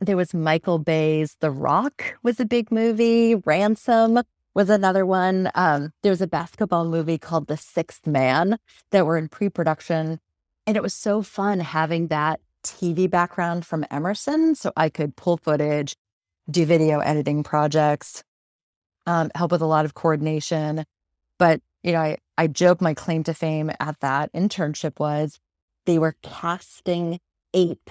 there 0.00 0.16
was 0.16 0.34
Michael 0.34 0.78
Bay's 0.78 1.36
The 1.40 1.50
Rock 1.50 2.16
was 2.22 2.40
a 2.40 2.44
big 2.44 2.72
movie. 2.72 3.36
Ransom 3.36 4.20
was 4.54 4.68
another 4.68 5.06
one. 5.06 5.50
Um, 5.54 5.92
there 6.02 6.10
was 6.10 6.20
a 6.20 6.26
basketball 6.26 6.84
movie 6.84 7.18
called 7.18 7.46
The 7.46 7.56
Sixth 7.56 8.06
Man 8.06 8.58
that 8.90 9.06
were 9.06 9.16
in 9.16 9.28
pre-production. 9.28 10.18
And 10.66 10.76
it 10.76 10.82
was 10.82 10.94
so 10.94 11.22
fun 11.22 11.60
having 11.60 12.08
that 12.08 12.40
TV 12.64 13.08
background 13.08 13.64
from 13.64 13.84
Emerson. 13.90 14.54
So 14.54 14.72
I 14.76 14.88
could 14.88 15.16
pull 15.16 15.36
footage, 15.36 15.96
do 16.50 16.66
video 16.66 16.98
editing 17.00 17.42
projects, 17.42 18.22
um, 19.06 19.30
help 19.34 19.52
with 19.52 19.62
a 19.62 19.66
lot 19.66 19.84
of 19.84 19.94
coordination. 19.94 20.84
But, 21.38 21.60
you 21.82 21.92
know, 21.92 22.00
I, 22.00 22.18
I 22.36 22.46
joke 22.46 22.80
my 22.80 22.94
claim 22.94 23.24
to 23.24 23.34
fame 23.34 23.70
at 23.78 24.00
that 24.00 24.32
internship 24.32 24.98
was 24.98 25.38
they 25.86 25.98
were 25.98 26.16
casting 26.22 27.20
ape 27.54 27.90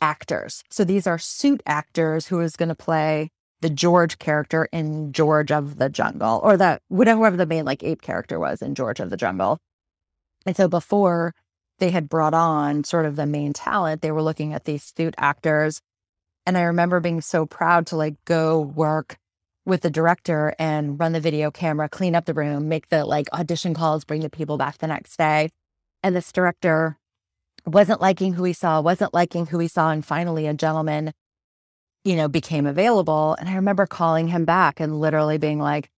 actors. 0.00 0.62
So 0.70 0.84
these 0.84 1.06
are 1.06 1.18
suit 1.18 1.62
actors 1.66 2.26
who 2.26 2.40
is 2.40 2.56
going 2.56 2.68
to 2.68 2.74
play 2.74 3.30
the 3.60 3.70
George 3.70 4.18
character 4.18 4.68
in 4.72 5.12
George 5.12 5.50
of 5.50 5.78
the 5.78 5.88
Jungle, 5.88 6.40
or 6.42 6.56
the 6.56 6.80
whatever 6.88 7.30
the 7.30 7.46
main 7.46 7.64
like 7.64 7.82
ape 7.82 8.02
character 8.02 8.38
was 8.38 8.60
in 8.60 8.74
George 8.74 9.00
of 9.00 9.08
the 9.08 9.16
Jungle. 9.16 9.58
And 10.44 10.54
so 10.54 10.68
before 10.68 11.34
they 11.78 11.90
had 11.90 12.08
brought 12.08 12.34
on 12.34 12.84
sort 12.84 13.06
of 13.06 13.16
the 13.16 13.26
main 13.26 13.54
talent, 13.54 14.02
they 14.02 14.12
were 14.12 14.22
looking 14.22 14.52
at 14.52 14.64
these 14.64 14.92
suit 14.94 15.14
actors. 15.16 15.80
And 16.44 16.58
I 16.58 16.62
remember 16.62 17.00
being 17.00 17.22
so 17.22 17.46
proud 17.46 17.86
to 17.86 17.96
like 17.96 18.16
go 18.26 18.60
work 18.60 19.16
with 19.66 19.80
the 19.80 19.90
director 19.90 20.54
and 20.58 20.98
run 20.98 21.12
the 21.12 21.20
video 21.20 21.50
camera, 21.50 21.88
clean 21.88 22.14
up 22.14 22.26
the 22.26 22.34
room, 22.34 22.68
make 22.68 22.88
the 22.88 23.04
like 23.04 23.32
audition 23.32 23.74
calls, 23.74 24.04
bring 24.04 24.20
the 24.20 24.30
people 24.30 24.58
back 24.58 24.78
the 24.78 24.86
next 24.86 25.16
day. 25.16 25.50
And 26.02 26.14
this 26.14 26.32
director 26.32 26.98
wasn't 27.66 28.00
liking 28.00 28.34
who 28.34 28.44
he 28.44 28.52
saw, 28.52 28.80
wasn't 28.80 29.14
liking 29.14 29.46
who 29.46 29.58
he 29.58 29.68
saw. 29.68 29.90
And 29.90 30.04
finally, 30.04 30.46
a 30.46 30.54
gentleman, 30.54 31.12
you 32.04 32.14
know, 32.16 32.28
became 32.28 32.66
available. 32.66 33.36
And 33.38 33.48
I 33.48 33.54
remember 33.54 33.86
calling 33.86 34.28
him 34.28 34.44
back 34.44 34.80
and 34.80 35.00
literally 35.00 35.38
being 35.38 35.58
like, 35.58 35.90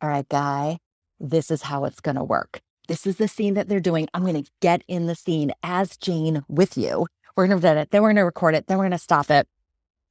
all 0.00 0.08
right, 0.08 0.28
guy, 0.28 0.78
this 1.18 1.50
is 1.50 1.62
how 1.62 1.84
it's 1.84 2.00
going 2.00 2.16
to 2.16 2.24
work. 2.24 2.60
This 2.88 3.06
is 3.06 3.16
the 3.16 3.28
scene 3.28 3.54
that 3.54 3.68
they're 3.68 3.80
doing. 3.80 4.08
I'm 4.12 4.22
going 4.22 4.42
to 4.42 4.50
get 4.60 4.82
in 4.86 5.06
the 5.06 5.14
scene 5.14 5.52
as 5.62 5.96
Jane 5.96 6.44
with 6.48 6.76
you. 6.76 7.06
We're 7.36 7.46
going 7.46 7.60
to 7.60 7.66
edit 7.66 7.82
it. 7.82 7.90
Then 7.90 8.02
we're 8.02 8.08
going 8.08 8.16
to 8.16 8.24
record 8.24 8.54
it. 8.54 8.66
Then 8.66 8.78
we're 8.78 8.84
going 8.84 8.92
to 8.92 8.98
stop 8.98 9.30
it. 9.30 9.48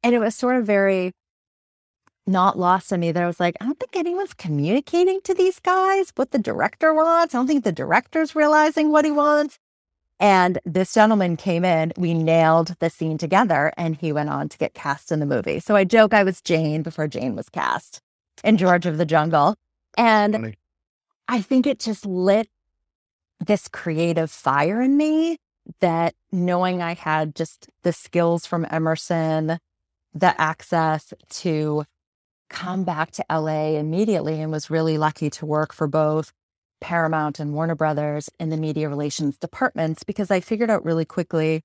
And 0.03 0.15
it 0.15 0.19
was 0.19 0.35
sort 0.35 0.55
of 0.55 0.65
very 0.65 1.11
not 2.27 2.57
lost 2.57 2.93
on 2.93 2.99
me 2.99 3.11
that 3.11 3.23
I 3.23 3.27
was 3.27 3.39
like, 3.39 3.57
I 3.59 3.65
don't 3.65 3.79
think 3.79 3.95
anyone's 3.95 4.33
communicating 4.33 5.21
to 5.23 5.33
these 5.33 5.59
guys 5.59 6.11
what 6.15 6.31
the 6.31 6.39
director 6.39 6.93
wants. 6.93 7.33
I 7.33 7.39
don't 7.39 7.47
think 7.47 7.63
the 7.63 7.71
director's 7.71 8.35
realizing 8.35 8.91
what 8.91 9.05
he 9.05 9.11
wants. 9.11 9.59
And 10.19 10.59
this 10.65 10.93
gentleman 10.93 11.35
came 11.35 11.65
in, 11.65 11.93
we 11.97 12.13
nailed 12.13 12.75
the 12.79 12.91
scene 12.91 13.17
together, 13.17 13.73
and 13.75 13.95
he 13.95 14.11
went 14.11 14.29
on 14.29 14.49
to 14.49 14.57
get 14.59 14.75
cast 14.75 15.11
in 15.11 15.19
the 15.19 15.25
movie. 15.25 15.59
So 15.59 15.75
I 15.75 15.83
joke 15.83 16.13
I 16.13 16.23
was 16.23 16.41
Jane 16.41 16.83
before 16.83 17.07
Jane 17.07 17.35
was 17.35 17.49
cast 17.49 18.01
in 18.43 18.57
George 18.57 18.85
of 18.85 18.99
the 18.99 19.05
Jungle. 19.05 19.55
And 19.97 20.33
Funny. 20.33 20.57
I 21.27 21.41
think 21.41 21.65
it 21.65 21.79
just 21.79 22.05
lit 22.05 22.49
this 23.39 23.67
creative 23.67 24.29
fire 24.29 24.79
in 24.79 24.95
me 24.95 25.37
that 25.79 26.13
knowing 26.31 26.83
I 26.83 26.93
had 26.93 27.35
just 27.35 27.67
the 27.81 27.93
skills 27.93 28.45
from 28.45 28.67
Emerson, 28.69 29.57
the 30.13 30.39
access 30.39 31.13
to 31.29 31.85
come 32.51 32.83
back 32.83 33.11
to 33.11 33.25
LA 33.31 33.77
immediately, 33.79 34.41
and 34.41 34.51
was 34.51 34.69
really 34.69 34.97
lucky 34.97 35.29
to 35.31 35.45
work 35.45 35.73
for 35.73 35.87
both 35.87 36.33
Paramount 36.81 37.39
and 37.39 37.53
Warner 37.53 37.75
Brothers 37.75 38.29
in 38.39 38.49
the 38.49 38.57
media 38.57 38.89
relations 38.89 39.37
departments 39.37 40.03
because 40.03 40.29
I 40.29 40.39
figured 40.39 40.69
out 40.69 40.83
really 40.83 41.05
quickly 41.05 41.61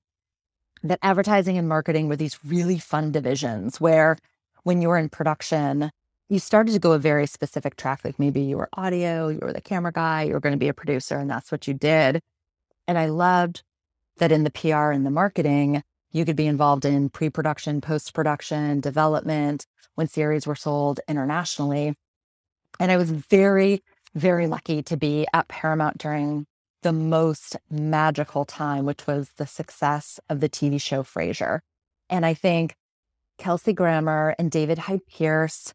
that 0.83 0.99
advertising 1.01 1.57
and 1.57 1.67
marketing 1.67 2.07
were 2.07 2.15
these 2.15 2.39
really 2.45 2.79
fun 2.79 3.11
divisions 3.11 3.81
where 3.81 4.17
when 4.63 4.81
you 4.81 4.89
were 4.89 4.97
in 4.97 5.09
production, 5.09 5.91
you 6.29 6.39
started 6.39 6.71
to 6.73 6.79
go 6.79 6.91
a 6.91 6.99
very 6.99 7.25
specific 7.25 7.75
track. 7.75 8.01
Like 8.03 8.19
maybe 8.19 8.41
you 8.41 8.57
were 8.57 8.69
audio, 8.73 9.27
you 9.27 9.39
were 9.41 9.53
the 9.53 9.61
camera 9.61 9.91
guy, 9.91 10.23
you 10.23 10.33
were 10.33 10.39
going 10.39 10.53
to 10.53 10.59
be 10.59 10.67
a 10.67 10.73
producer, 10.73 11.17
and 11.17 11.29
that's 11.29 11.51
what 11.51 11.67
you 11.67 11.73
did. 11.73 12.21
And 12.87 12.97
I 12.97 13.07
loved 13.07 13.63
that 14.17 14.31
in 14.31 14.43
the 14.43 14.51
PR 14.51 14.91
and 14.91 15.05
the 15.05 15.11
marketing, 15.11 15.83
you 16.11 16.25
could 16.25 16.35
be 16.35 16.47
involved 16.47 16.85
in 16.85 17.09
pre 17.09 17.29
production, 17.29 17.81
post 17.81 18.13
production, 18.13 18.79
development 18.79 19.65
when 19.95 20.07
series 20.07 20.47
were 20.47 20.55
sold 20.55 20.99
internationally. 21.07 21.93
And 22.79 22.91
I 22.91 22.97
was 22.97 23.11
very 23.11 23.81
very 24.17 24.47
lucky 24.47 24.81
to 24.81 24.97
be 24.97 25.27
at 25.33 25.47
Paramount 25.47 25.97
during 25.97 26.45
the 26.81 26.93
most 26.93 27.55
magical 27.69 28.45
time, 28.45 28.85
which 28.85 29.05
was 29.07 29.29
the 29.37 29.47
success 29.47 30.19
of 30.29 30.39
the 30.39 30.49
TV 30.49 30.81
show 30.81 31.03
Frasier. 31.03 31.59
And 32.09 32.25
I 32.25 32.33
think 32.33 32.75
Kelsey 33.37 33.73
Grammer 33.73 34.35
and 34.39 34.49
David 34.49 34.77
Hyde 34.79 35.05
Pierce 35.07 35.73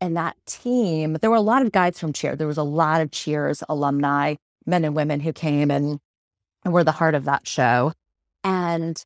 and 0.00 0.16
that 0.16 0.36
team, 0.46 1.18
there 1.20 1.30
were 1.30 1.36
a 1.36 1.40
lot 1.40 1.62
of 1.62 1.72
guys 1.72 1.98
from 1.98 2.12
Cheer. 2.12 2.34
There 2.34 2.46
was 2.46 2.58
a 2.58 2.62
lot 2.62 3.00
of 3.00 3.10
Cheers 3.10 3.62
alumni, 3.68 4.34
men 4.66 4.84
and 4.84 4.96
women 4.96 5.20
who 5.20 5.32
came 5.32 5.70
and, 5.70 6.00
and 6.64 6.74
were 6.74 6.84
the 6.84 6.92
heart 6.92 7.14
of 7.14 7.24
that 7.24 7.46
show. 7.46 7.92
And 8.42 9.02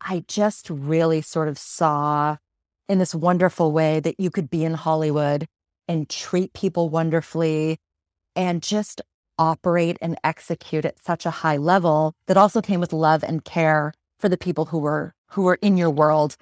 I 0.00 0.24
just 0.28 0.70
really 0.70 1.22
sort 1.22 1.48
of 1.48 1.58
saw 1.58 2.36
in 2.88 2.98
this 2.98 3.14
wonderful 3.14 3.72
way 3.72 4.00
that 4.00 4.18
you 4.18 4.30
could 4.30 4.50
be 4.50 4.64
in 4.64 4.74
Hollywood 4.74 5.46
and 5.86 6.08
treat 6.08 6.52
people 6.52 6.88
wonderfully 6.88 7.78
and 8.34 8.62
just 8.62 9.00
operate 9.38 9.96
and 10.00 10.18
execute 10.22 10.84
at 10.84 11.02
such 11.02 11.24
a 11.24 11.30
high 11.30 11.56
level 11.56 12.14
that 12.26 12.36
also 12.36 12.60
came 12.60 12.80
with 12.80 12.92
love 12.92 13.24
and 13.24 13.44
care 13.44 13.92
for 14.18 14.28
the 14.28 14.36
people 14.36 14.66
who 14.66 14.78
were 14.78 15.14
who 15.30 15.42
were 15.42 15.58
in 15.62 15.76
your 15.76 15.90
world. 15.90 16.36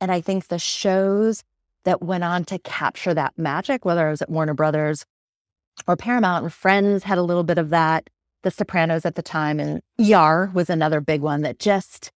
And 0.00 0.10
I 0.10 0.20
think 0.20 0.46
the 0.48 0.58
shows 0.58 1.42
that 1.84 2.02
went 2.02 2.24
on 2.24 2.44
to 2.44 2.58
capture 2.58 3.14
that 3.14 3.36
magic, 3.36 3.84
whether 3.84 4.06
it 4.06 4.12
was 4.12 4.22
at 4.22 4.30
Warner 4.30 4.54
Brothers 4.54 5.04
or 5.86 5.96
Paramount, 5.96 6.44
and 6.44 6.52
Friends 6.52 7.04
had 7.04 7.18
a 7.18 7.22
little 7.22 7.42
bit 7.42 7.58
of 7.58 7.70
that. 7.70 8.08
The 8.42 8.50
Sopranos 8.50 9.04
at 9.04 9.16
the 9.16 9.22
time 9.22 9.60
and 9.60 9.82
ER 10.00 10.50
was 10.54 10.70
another 10.70 11.00
big 11.00 11.20
one 11.20 11.42
that 11.42 11.58
just 11.58 12.10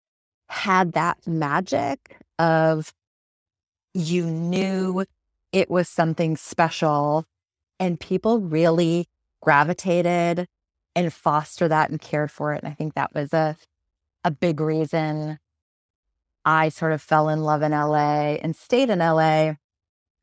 had 0.55 0.93
that 0.93 1.19
magic 1.27 2.19
of 2.39 2.93
you 3.93 4.25
knew 4.25 5.05
it 5.53 5.69
was 5.69 5.89
something 5.89 6.37
special 6.37 7.25
and 7.79 7.99
people 7.99 8.41
really 8.41 9.07
gravitated 9.43 10.47
and 10.97 11.13
foster 11.13 11.69
that 11.69 11.91
and 11.91 12.01
cared 12.01 12.31
for 12.31 12.55
it. 12.55 12.63
And 12.63 12.71
I 12.71 12.75
think 12.75 12.95
that 12.95 13.15
was 13.15 13.33
a 13.33 13.57
a 14.27 14.31
big 14.31 14.59
reason 14.59 15.39
I 16.47 16.71
sort 16.71 16.93
of 16.93 17.03
fell 17.03 17.29
in 17.29 17.43
love 17.43 17.63
in 17.63 17.73
LA 17.73 18.37
and 18.41 18.57
stayed 18.57 18.91
in 18.91 19.01
LA. 19.01 19.55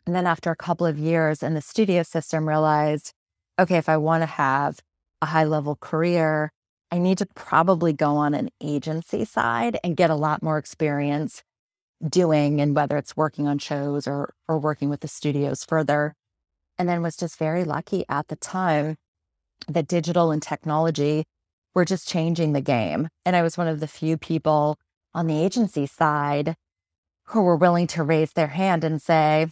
And 0.06 0.16
then 0.16 0.26
after 0.26 0.50
a 0.50 0.56
couple 0.56 0.88
of 0.88 0.98
years 0.98 1.44
in 1.44 1.54
the 1.54 1.62
studio 1.62 2.02
system, 2.04 2.48
realized, 2.48 3.14
okay, 3.60 3.78
if 3.78 3.88
I 3.88 3.98
want 3.98 4.24
to 4.24 4.28
have 4.28 4.80
a 5.22 5.28
high 5.28 5.44
level 5.44 5.76
career, 5.76 6.52
I 6.92 6.98
need 6.98 7.18
to 7.20 7.26
probably 7.36 7.94
go 7.94 8.18
on 8.18 8.34
an 8.34 8.50
agency 8.62 9.24
side 9.24 9.80
and 9.84 9.96
get 9.96 10.10
a 10.10 10.16
lot 10.16 10.44
more 10.44 10.58
experience 10.58 11.42
doing 12.08 12.60
and 12.60 12.76
whether 12.76 12.98
it's 12.98 13.16
working 13.16 13.48
on 13.48 13.60
shows 13.60 14.08
or 14.08 14.34
or 14.48 14.60
working 14.60 14.90
with 14.90 15.00
the 15.02 15.08
studios 15.08 15.64
further. 15.64 16.16
And 16.78 16.90
then 16.90 17.02
was 17.02 17.16
just 17.16 17.38
very 17.38 17.64
lucky 17.64 18.04
at 18.10 18.28
the 18.28 18.36
time 18.36 18.98
that 19.68 19.88
digital 19.88 20.32
and 20.32 20.42
technology 20.42 21.26
were 21.74 21.86
just 21.86 22.08
changing 22.08 22.54
the 22.54 22.62
game. 22.62 23.08
And 23.26 23.36
I 23.36 23.42
was 23.42 23.58
one 23.58 23.68
of 23.68 23.80
the 23.80 23.88
few 23.88 24.18
people 24.18 24.78
on 25.14 25.28
the 25.28 25.42
agency 25.42 25.86
side 25.86 26.56
who 27.28 27.42
were 27.42 27.56
willing 27.56 27.88
to 27.88 28.04
raise 28.04 28.34
their 28.34 28.48
hand 28.48 28.84
and 28.84 29.02
say, 29.02 29.48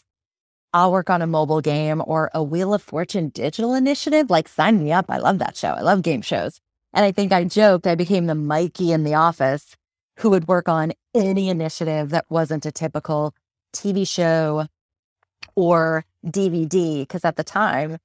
I'll 0.74 0.92
work 0.92 1.10
on 1.10 1.22
a 1.22 1.28
mobile 1.28 1.62
game 1.62 2.02
or 2.06 2.30
a 2.34 2.44
Wheel 2.44 2.74
of 2.74 2.84
Fortune 2.84 3.30
digital 3.30 3.74
initiative. 3.74 4.30
Like, 4.30 4.48
sign 4.48 4.84
me 4.84 4.92
up. 4.92 5.06
I 5.10 5.18
love 5.18 5.40
that 5.40 5.56
show. 5.56 5.70
I 5.70 5.82
love 5.82 6.02
game 6.02 6.22
shows. 6.22 6.60
And 6.94 7.06
I 7.06 7.12
think 7.12 7.32
I 7.32 7.44
joked 7.44 7.88
I 7.88 7.96
became 7.96 8.26
the 8.26 8.36
Mikey 8.36 8.92
in 8.92 9.04
the 9.04 9.14
office 9.14 9.76
who 10.18 10.30
would 10.32 10.48
work 10.48 10.68
on 10.68 10.94
any 11.14 11.50
initiative 11.50 12.10
that 12.10 12.26
wasn't 12.30 12.66
a 12.66 12.72
typical 12.72 13.34
TV 13.74 14.08
show 14.08 14.66
or 15.56 16.06
DVD. 16.26 17.02
Because 17.02 17.24
at 17.24 17.36
the 17.36 17.44
time, 17.44 17.98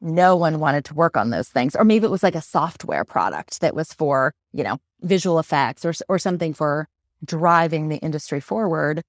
no 0.00 0.36
one 0.36 0.60
wanted 0.60 0.84
to 0.86 0.94
work 0.94 1.16
on 1.16 1.30
those 1.30 1.48
things. 1.48 1.74
Or 1.74 1.84
maybe 1.84 2.06
it 2.06 2.10
was 2.10 2.22
like 2.22 2.34
a 2.34 2.40
software 2.40 3.04
product 3.04 3.60
that 3.60 3.74
was 3.74 3.92
for, 3.92 4.32
you 4.52 4.64
know, 4.64 4.78
visual 5.00 5.38
effects 5.38 5.84
or, 5.84 5.92
or 6.08 6.18
something 6.18 6.54
for 6.54 6.88
driving 7.24 7.88
the 7.88 7.98
industry 7.98 8.40
forward. 8.40 9.02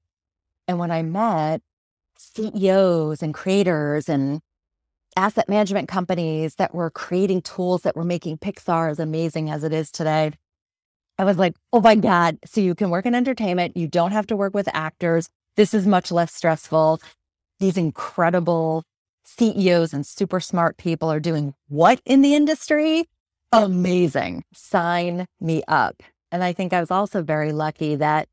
And 0.68 0.80
when 0.80 0.92
I 0.92 1.04
met 1.04 1.62
CEOs 2.18 3.24
and 3.24 3.34
creators 3.34 4.10
and 4.10 4.42
asset 5.16 5.50
management 5.50 5.88
companies 5.88 6.56
that 6.56 6.74
were 6.74 6.90
creating 6.90 7.42
tools 7.42 7.82
that 7.82 7.96
were 7.96 8.04
making 8.04 8.38
Pixar 8.38 8.90
as 8.90 9.00
amazing 9.00 9.50
as 9.50 9.64
it 9.64 9.74
is 9.74 9.92
today, 9.92 10.32
I 11.18 11.26
was 11.26 11.38
like, 11.38 11.56
oh 11.74 11.82
my 11.82 11.96
God. 11.96 12.38
So 12.46 12.62
you 12.62 12.76
can 12.76 12.90
work 12.90 13.06
in 13.06 13.14
entertainment. 13.14 13.76
You 13.76 13.88
don't 13.88 14.12
have 14.12 14.28
to 14.28 14.38
work 14.38 14.54
with 14.54 14.70
actors. 14.74 15.30
This 15.58 15.74
is 15.74 15.86
much 15.86 16.12
less 16.12 16.34
stressful. 16.34 17.02
These 17.60 17.78
incredible 17.78 18.84
CEOs 19.26 19.94
and 19.94 20.06
super 20.06 20.40
smart 20.40 20.78
people 20.78 21.12
are 21.12 21.20
doing 21.20 21.54
what 21.68 22.02
in 22.06 22.22
the 22.22 22.36
industry? 22.36 23.10
Amazing. 23.52 24.44
Sign 24.54 25.26
me 25.40 25.64
up. 25.68 26.02
And 26.32 26.44
I 26.44 26.54
think 26.54 26.74
I 26.74 26.80
was 26.80 26.92
also 26.92 27.22
very 27.22 27.52
lucky 27.52 27.96
that 27.96 28.28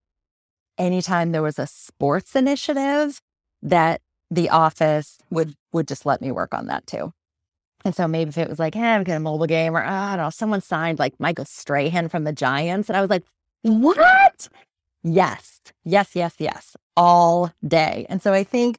anytime 0.78 1.32
there 1.32 1.42
was 1.42 1.58
a 1.58 1.66
sports 1.66 2.36
initiative, 2.36 3.20
that 3.62 4.00
the 4.30 4.50
office 4.50 5.18
would 5.30 5.54
would 5.76 5.88
just 5.88 6.04
let 6.04 6.20
me 6.20 6.32
work 6.32 6.52
on 6.52 6.66
that 6.66 6.86
too. 6.86 7.12
And 7.84 7.94
so 7.94 8.08
maybe 8.08 8.30
if 8.30 8.38
it 8.38 8.48
was 8.48 8.58
like, 8.58 8.74
hey, 8.74 8.94
I'm 8.94 9.04
getting 9.04 9.18
a 9.18 9.20
mobile 9.20 9.46
game, 9.46 9.76
or 9.76 9.84
oh, 9.84 9.88
I 9.88 10.16
don't 10.16 10.26
know, 10.26 10.30
someone 10.30 10.60
signed 10.60 10.98
like 10.98 11.20
Michael 11.20 11.44
Strahan 11.44 12.08
from 12.08 12.24
the 12.24 12.32
Giants, 12.32 12.88
and 12.88 12.96
I 12.96 13.00
was 13.00 13.10
like, 13.10 13.22
what? 13.62 14.48
Yes, 15.04 15.60
yes, 15.84 16.16
yes, 16.16 16.34
yes, 16.38 16.76
all 16.96 17.52
day. 17.66 18.06
And 18.08 18.20
so 18.20 18.32
I 18.32 18.42
think 18.42 18.78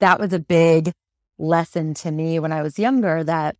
that 0.00 0.20
was 0.20 0.34
a 0.34 0.38
big 0.38 0.92
lesson 1.38 1.94
to 1.94 2.10
me 2.10 2.38
when 2.38 2.52
I 2.52 2.62
was 2.62 2.78
younger 2.78 3.24
that 3.24 3.56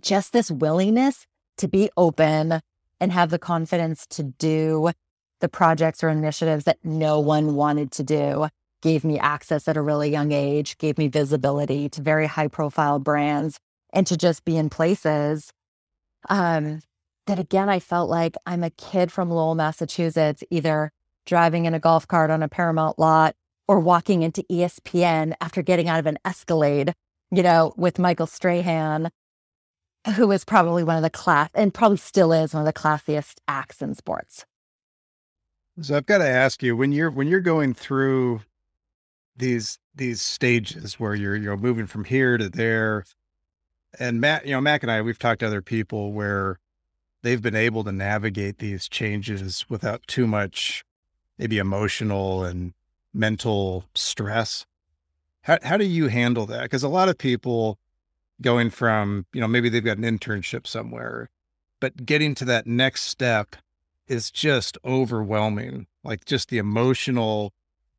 just 0.00 0.32
this 0.32 0.50
willingness 0.50 1.26
to 1.58 1.68
be 1.68 1.90
open 1.96 2.60
and 3.00 3.12
have 3.12 3.30
the 3.30 3.38
confidence 3.38 4.06
to 4.08 4.24
do 4.24 4.90
the 5.40 5.48
projects 5.48 6.02
or 6.02 6.08
initiatives 6.08 6.64
that 6.64 6.78
no 6.82 7.20
one 7.20 7.54
wanted 7.54 7.92
to 7.92 8.02
do 8.02 8.48
gave 8.82 9.04
me 9.04 9.18
access 9.18 9.68
at 9.68 9.76
a 9.76 9.82
really 9.82 10.10
young 10.10 10.32
age, 10.32 10.76
gave 10.78 10.98
me 10.98 11.08
visibility 11.08 11.88
to 11.88 12.02
very 12.02 12.26
high 12.26 12.48
profile 12.48 12.98
brands 12.98 13.58
and 13.92 14.06
to 14.06 14.16
just 14.16 14.44
be 14.44 14.56
in 14.56 14.68
places 14.68 15.52
um, 16.28 16.80
that 17.26 17.38
again, 17.38 17.68
I 17.68 17.78
felt 17.78 18.10
like 18.10 18.36
I'm 18.46 18.64
a 18.64 18.70
kid 18.70 19.12
from 19.12 19.30
Lowell, 19.30 19.54
Massachusetts, 19.54 20.42
either 20.50 20.90
driving 21.26 21.66
in 21.66 21.74
a 21.74 21.78
golf 21.78 22.06
cart 22.08 22.30
on 22.30 22.42
a 22.42 22.48
Paramount 22.48 22.98
lot 22.98 23.34
or 23.68 23.78
walking 23.78 24.22
into 24.22 24.44
ESPN 24.50 25.34
after 25.40 25.62
getting 25.62 25.88
out 25.88 26.00
of 26.00 26.06
an 26.06 26.18
Escalade, 26.24 26.94
you 27.30 27.42
know, 27.42 27.72
with 27.76 27.98
Michael 27.98 28.26
Strahan, 28.26 29.10
who 30.16 30.26
was 30.26 30.44
probably 30.44 30.82
one 30.82 30.96
of 30.96 31.02
the 31.02 31.10
class 31.10 31.50
and 31.54 31.72
probably 31.72 31.96
still 31.96 32.32
is 32.32 32.54
one 32.54 32.66
of 32.66 32.66
the 32.66 32.78
classiest 32.78 33.34
acts 33.46 33.80
in 33.80 33.94
sports. 33.94 34.44
So 35.80 35.96
I've 35.96 36.06
got 36.06 36.18
to 36.18 36.28
ask 36.28 36.62
you 36.62 36.76
when 36.76 36.92
you're 36.92 37.10
when 37.10 37.28
you're 37.28 37.40
going 37.40 37.72
through 37.72 38.42
these 39.36 39.78
these 39.94 40.22
stages 40.22 40.98
where 40.98 41.14
you're 41.14 41.36
you're 41.36 41.56
moving 41.56 41.86
from 41.86 42.04
here 42.04 42.38
to 42.38 42.48
there. 42.48 43.04
And 43.98 44.20
Matt, 44.20 44.46
you 44.46 44.52
know, 44.52 44.60
Mac 44.60 44.82
and 44.82 44.90
I, 44.90 45.02
we've 45.02 45.18
talked 45.18 45.40
to 45.40 45.46
other 45.46 45.62
people 45.62 46.12
where 46.12 46.58
they've 47.22 47.42
been 47.42 47.54
able 47.54 47.84
to 47.84 47.92
navigate 47.92 48.58
these 48.58 48.88
changes 48.88 49.66
without 49.68 50.06
too 50.06 50.26
much 50.26 50.84
maybe 51.38 51.58
emotional 51.58 52.44
and 52.44 52.72
mental 53.12 53.84
stress. 53.94 54.66
How 55.42 55.58
how 55.62 55.76
do 55.76 55.84
you 55.84 56.08
handle 56.08 56.46
that? 56.46 56.62
Because 56.62 56.82
a 56.82 56.88
lot 56.88 57.08
of 57.08 57.18
people 57.18 57.78
going 58.40 58.70
from, 58.70 59.26
you 59.32 59.40
know, 59.40 59.48
maybe 59.48 59.68
they've 59.68 59.84
got 59.84 59.98
an 59.98 60.04
internship 60.04 60.66
somewhere, 60.66 61.30
but 61.80 62.04
getting 62.04 62.34
to 62.36 62.44
that 62.46 62.66
next 62.66 63.02
step 63.02 63.56
is 64.08 64.30
just 64.30 64.78
overwhelming. 64.84 65.86
Like 66.04 66.24
just 66.24 66.48
the 66.48 66.58
emotional 66.58 67.52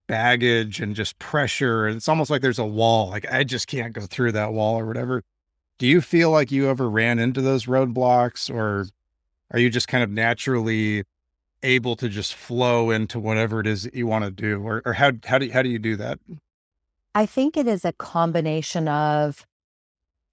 baggage 0.07 0.79
and 0.79 0.95
just 0.95 1.19
pressure. 1.19 1.87
And 1.87 1.97
it's 1.97 2.09
almost 2.09 2.29
like 2.29 2.41
there's 2.41 2.59
a 2.59 2.65
wall. 2.65 3.09
Like 3.09 3.31
I 3.31 3.43
just 3.43 3.67
can't 3.67 3.93
go 3.93 4.01
through 4.01 4.33
that 4.33 4.53
wall 4.53 4.79
or 4.79 4.85
whatever. 4.85 5.23
Do 5.77 5.87
you 5.87 6.01
feel 6.01 6.31
like 6.31 6.51
you 6.51 6.69
ever 6.69 6.89
ran 6.89 7.19
into 7.19 7.41
those 7.41 7.65
roadblocks 7.65 8.53
or 8.53 8.87
are 9.51 9.59
you 9.59 9.69
just 9.69 9.87
kind 9.87 10.03
of 10.03 10.09
naturally 10.09 11.03
able 11.61 11.95
to 11.95 12.09
just 12.09 12.33
flow 12.33 12.91
into 12.91 13.19
whatever 13.19 13.59
it 13.59 13.67
is 13.67 13.83
that 13.83 13.95
you 13.95 14.07
want 14.07 14.25
to 14.25 14.31
do? 14.31 14.61
Or, 14.61 14.81
or 14.85 14.93
how, 14.93 15.11
how 15.25 15.37
do, 15.37 15.49
how 15.51 15.61
do 15.61 15.69
you 15.69 15.79
do 15.79 15.95
that? 15.95 16.19
I 17.15 17.25
think 17.25 17.57
it 17.57 17.67
is 17.67 17.85
a 17.85 17.93
combination 17.93 18.87
of, 18.87 19.45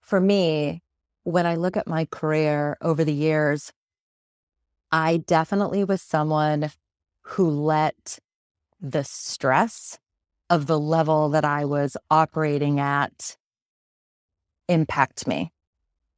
for 0.00 0.20
me, 0.20 0.82
when 1.24 1.46
I 1.46 1.54
look 1.54 1.76
at 1.76 1.86
my 1.86 2.06
career 2.06 2.76
over 2.80 3.04
the 3.04 3.12
years, 3.12 3.72
I 4.90 5.18
definitely 5.18 5.84
was 5.84 6.02
someone 6.02 6.70
who 7.22 7.48
let 7.48 8.18
the 8.80 9.04
stress 9.04 9.98
of 10.48 10.66
the 10.66 10.78
level 10.78 11.28
that 11.30 11.44
I 11.44 11.64
was 11.64 11.96
operating 12.10 12.80
at 12.80 13.36
impact 14.68 15.26
me. 15.26 15.52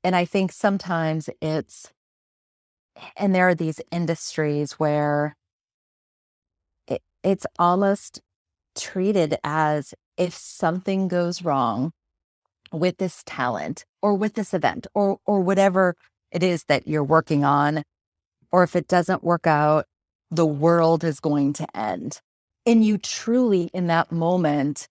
And 0.04 0.16
I 0.16 0.24
think 0.24 0.52
sometimes 0.52 1.28
it's, 1.40 1.92
and 3.16 3.34
there 3.34 3.48
are 3.48 3.54
these 3.54 3.80
industries 3.90 4.72
where 4.72 5.36
it, 6.86 7.02
it's 7.22 7.46
almost 7.58 8.20
treated 8.74 9.36
as 9.44 9.94
if 10.16 10.34
something 10.34 11.08
goes 11.08 11.42
wrong 11.42 11.92
with 12.72 12.96
this 12.98 13.22
talent 13.26 13.84
or 14.00 14.14
with 14.14 14.34
this 14.34 14.54
event 14.54 14.86
or 14.94 15.18
or 15.26 15.40
whatever 15.42 15.94
it 16.30 16.42
is 16.42 16.64
that 16.64 16.88
you're 16.88 17.04
working 17.04 17.44
on 17.44 17.82
or 18.50 18.62
if 18.62 18.74
it 18.74 18.88
doesn't 18.88 19.22
work 19.22 19.46
out 19.46 19.84
the 20.30 20.46
world 20.46 21.04
is 21.04 21.20
going 21.20 21.52
to 21.52 21.76
end 21.76 22.20
and 22.66 22.84
you 22.84 22.98
truly, 22.98 23.70
in 23.72 23.86
that 23.88 24.12
moment, 24.12 24.88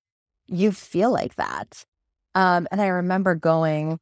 you 0.48 0.72
feel 0.72 1.12
like 1.12 1.36
that. 1.36 1.86
Um, 2.36 2.68
and 2.72 2.82
I 2.82 2.88
remember 2.88 3.36
going, 3.36 4.00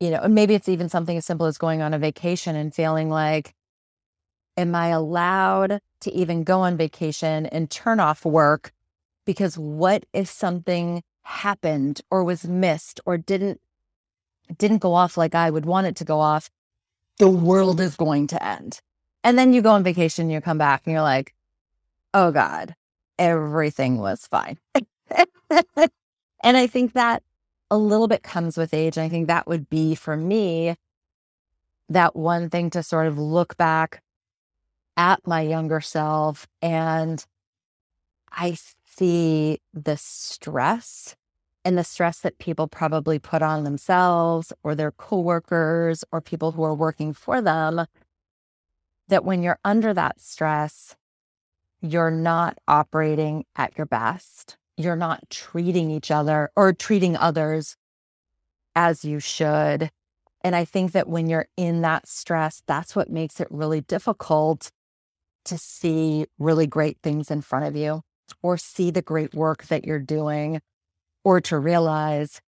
you 0.00 0.10
know, 0.10 0.20
and 0.20 0.34
maybe 0.34 0.54
it's 0.54 0.68
even 0.68 0.88
something 0.88 1.16
as 1.16 1.24
simple 1.24 1.46
as 1.46 1.58
going 1.58 1.82
on 1.82 1.94
a 1.94 1.98
vacation 1.98 2.56
and 2.56 2.74
feeling 2.74 3.08
like, 3.08 3.54
am 4.56 4.74
I 4.74 4.88
allowed 4.88 5.80
to 6.00 6.12
even 6.12 6.44
go 6.44 6.60
on 6.60 6.76
vacation 6.76 7.46
and 7.46 7.70
turn 7.70 8.00
off 8.00 8.24
work? 8.24 8.72
Because 9.24 9.56
what 9.56 10.04
if 10.12 10.28
something 10.28 11.02
happened 11.22 12.02
or 12.10 12.22
was 12.22 12.44
missed 12.44 13.00
or 13.06 13.16
didn't 13.16 13.60
didn't 14.58 14.78
go 14.78 14.92
off 14.92 15.16
like 15.16 15.34
I 15.34 15.48
would 15.48 15.64
want 15.64 15.86
it 15.86 15.96
to 15.96 16.04
go 16.04 16.20
off? 16.20 16.50
The 17.18 17.30
world 17.30 17.80
is 17.80 17.96
going 17.96 18.26
to 18.28 18.44
end. 18.44 18.80
And 19.22 19.38
then 19.38 19.54
you 19.54 19.62
go 19.62 19.70
on 19.70 19.82
vacation, 19.82 20.28
you 20.28 20.40
come 20.42 20.58
back 20.58 20.82
and 20.84 20.92
you're 20.92 21.02
like, 21.02 21.33
oh 22.14 22.30
God, 22.30 22.74
everything 23.18 23.98
was 23.98 24.26
fine. 24.26 24.58
and 25.50 26.56
I 26.56 26.66
think 26.66 26.94
that 26.94 27.22
a 27.70 27.76
little 27.76 28.08
bit 28.08 28.22
comes 28.22 28.56
with 28.56 28.72
age. 28.72 28.96
I 28.96 29.08
think 29.08 29.26
that 29.26 29.46
would 29.46 29.68
be 29.68 29.94
for 29.94 30.16
me 30.16 30.76
that 31.88 32.16
one 32.16 32.48
thing 32.48 32.70
to 32.70 32.82
sort 32.82 33.06
of 33.06 33.18
look 33.18 33.56
back 33.56 34.00
at 34.96 35.26
my 35.26 35.42
younger 35.42 35.80
self 35.80 36.46
and 36.62 37.26
I 38.30 38.56
see 38.86 39.58
the 39.72 39.96
stress 39.96 41.16
and 41.64 41.76
the 41.76 41.84
stress 41.84 42.20
that 42.20 42.38
people 42.38 42.68
probably 42.68 43.18
put 43.18 43.42
on 43.42 43.64
themselves 43.64 44.52
or 44.62 44.74
their 44.74 44.92
coworkers 44.92 46.04
or 46.12 46.20
people 46.20 46.52
who 46.52 46.62
are 46.62 46.74
working 46.74 47.12
for 47.12 47.40
them 47.40 47.86
that 49.08 49.24
when 49.24 49.42
you're 49.42 49.58
under 49.64 49.92
that 49.94 50.20
stress 50.20 50.96
you're 51.84 52.10
not 52.10 52.56
operating 52.66 53.44
at 53.56 53.76
your 53.76 53.86
best. 53.86 54.56
You're 54.78 54.96
not 54.96 55.28
treating 55.28 55.90
each 55.90 56.10
other 56.10 56.50
or 56.56 56.72
treating 56.72 57.14
others 57.14 57.76
as 58.74 59.04
you 59.04 59.20
should. 59.20 59.90
And 60.42 60.56
I 60.56 60.64
think 60.64 60.92
that 60.92 61.08
when 61.08 61.28
you're 61.28 61.48
in 61.58 61.82
that 61.82 62.08
stress, 62.08 62.62
that's 62.66 62.96
what 62.96 63.10
makes 63.10 63.38
it 63.38 63.48
really 63.50 63.82
difficult 63.82 64.72
to 65.44 65.58
see 65.58 66.26
really 66.38 66.66
great 66.66 66.96
things 67.02 67.30
in 67.30 67.42
front 67.42 67.66
of 67.66 67.76
you 67.76 68.00
or 68.42 68.56
see 68.56 68.90
the 68.90 69.02
great 69.02 69.34
work 69.34 69.64
that 69.66 69.84
you're 69.84 69.98
doing 69.98 70.62
or 71.22 71.40
to 71.42 71.58
realize, 71.58 72.40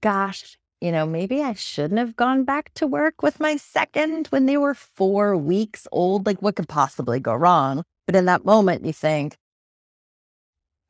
gosh, 0.00 0.58
you 0.80 0.90
know, 0.90 1.06
maybe 1.06 1.40
I 1.40 1.54
shouldn't 1.54 1.98
have 1.98 2.16
gone 2.16 2.44
back 2.44 2.74
to 2.74 2.86
work 2.86 3.22
with 3.22 3.38
my 3.38 3.56
second 3.56 4.26
when 4.28 4.46
they 4.46 4.56
were 4.56 4.74
four 4.74 5.36
weeks 5.36 5.86
old. 5.92 6.26
Like, 6.26 6.42
what 6.42 6.56
could 6.56 6.68
possibly 6.68 7.20
go 7.20 7.34
wrong? 7.34 7.84
But 8.06 8.16
in 8.16 8.24
that 8.26 8.44
moment, 8.44 8.84
you 8.84 8.92
think, 8.92 9.36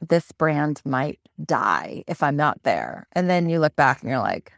this 0.00 0.32
brand 0.32 0.82
might 0.84 1.18
die 1.42 2.04
if 2.06 2.22
I'm 2.22 2.36
not 2.36 2.62
there. 2.62 3.06
And 3.12 3.30
then 3.30 3.48
you 3.48 3.60
look 3.60 3.76
back 3.76 4.02
and 4.02 4.10
you're 4.10 4.18
like, 4.20 4.52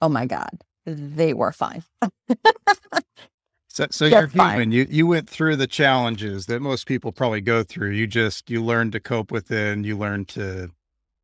oh 0.00 0.08
my 0.08 0.26
God, 0.26 0.62
they 0.84 1.34
were 1.34 1.52
fine. 1.52 1.84
so, 3.68 3.86
so 3.90 4.06
you're 4.06 4.26
human. 4.26 4.72
You 4.72 4.86
you 4.88 5.06
went 5.06 5.28
through 5.28 5.56
the 5.56 5.66
challenges 5.66 6.46
that 6.46 6.60
most 6.60 6.86
people 6.86 7.12
probably 7.12 7.40
go 7.40 7.62
through. 7.62 7.90
You 7.90 8.06
just 8.06 8.50
you 8.50 8.62
learned 8.62 8.92
to 8.92 9.00
cope 9.00 9.30
with 9.30 9.50
it 9.50 9.72
and 9.72 9.86
you 9.86 9.96
learned 9.96 10.28
to 10.28 10.70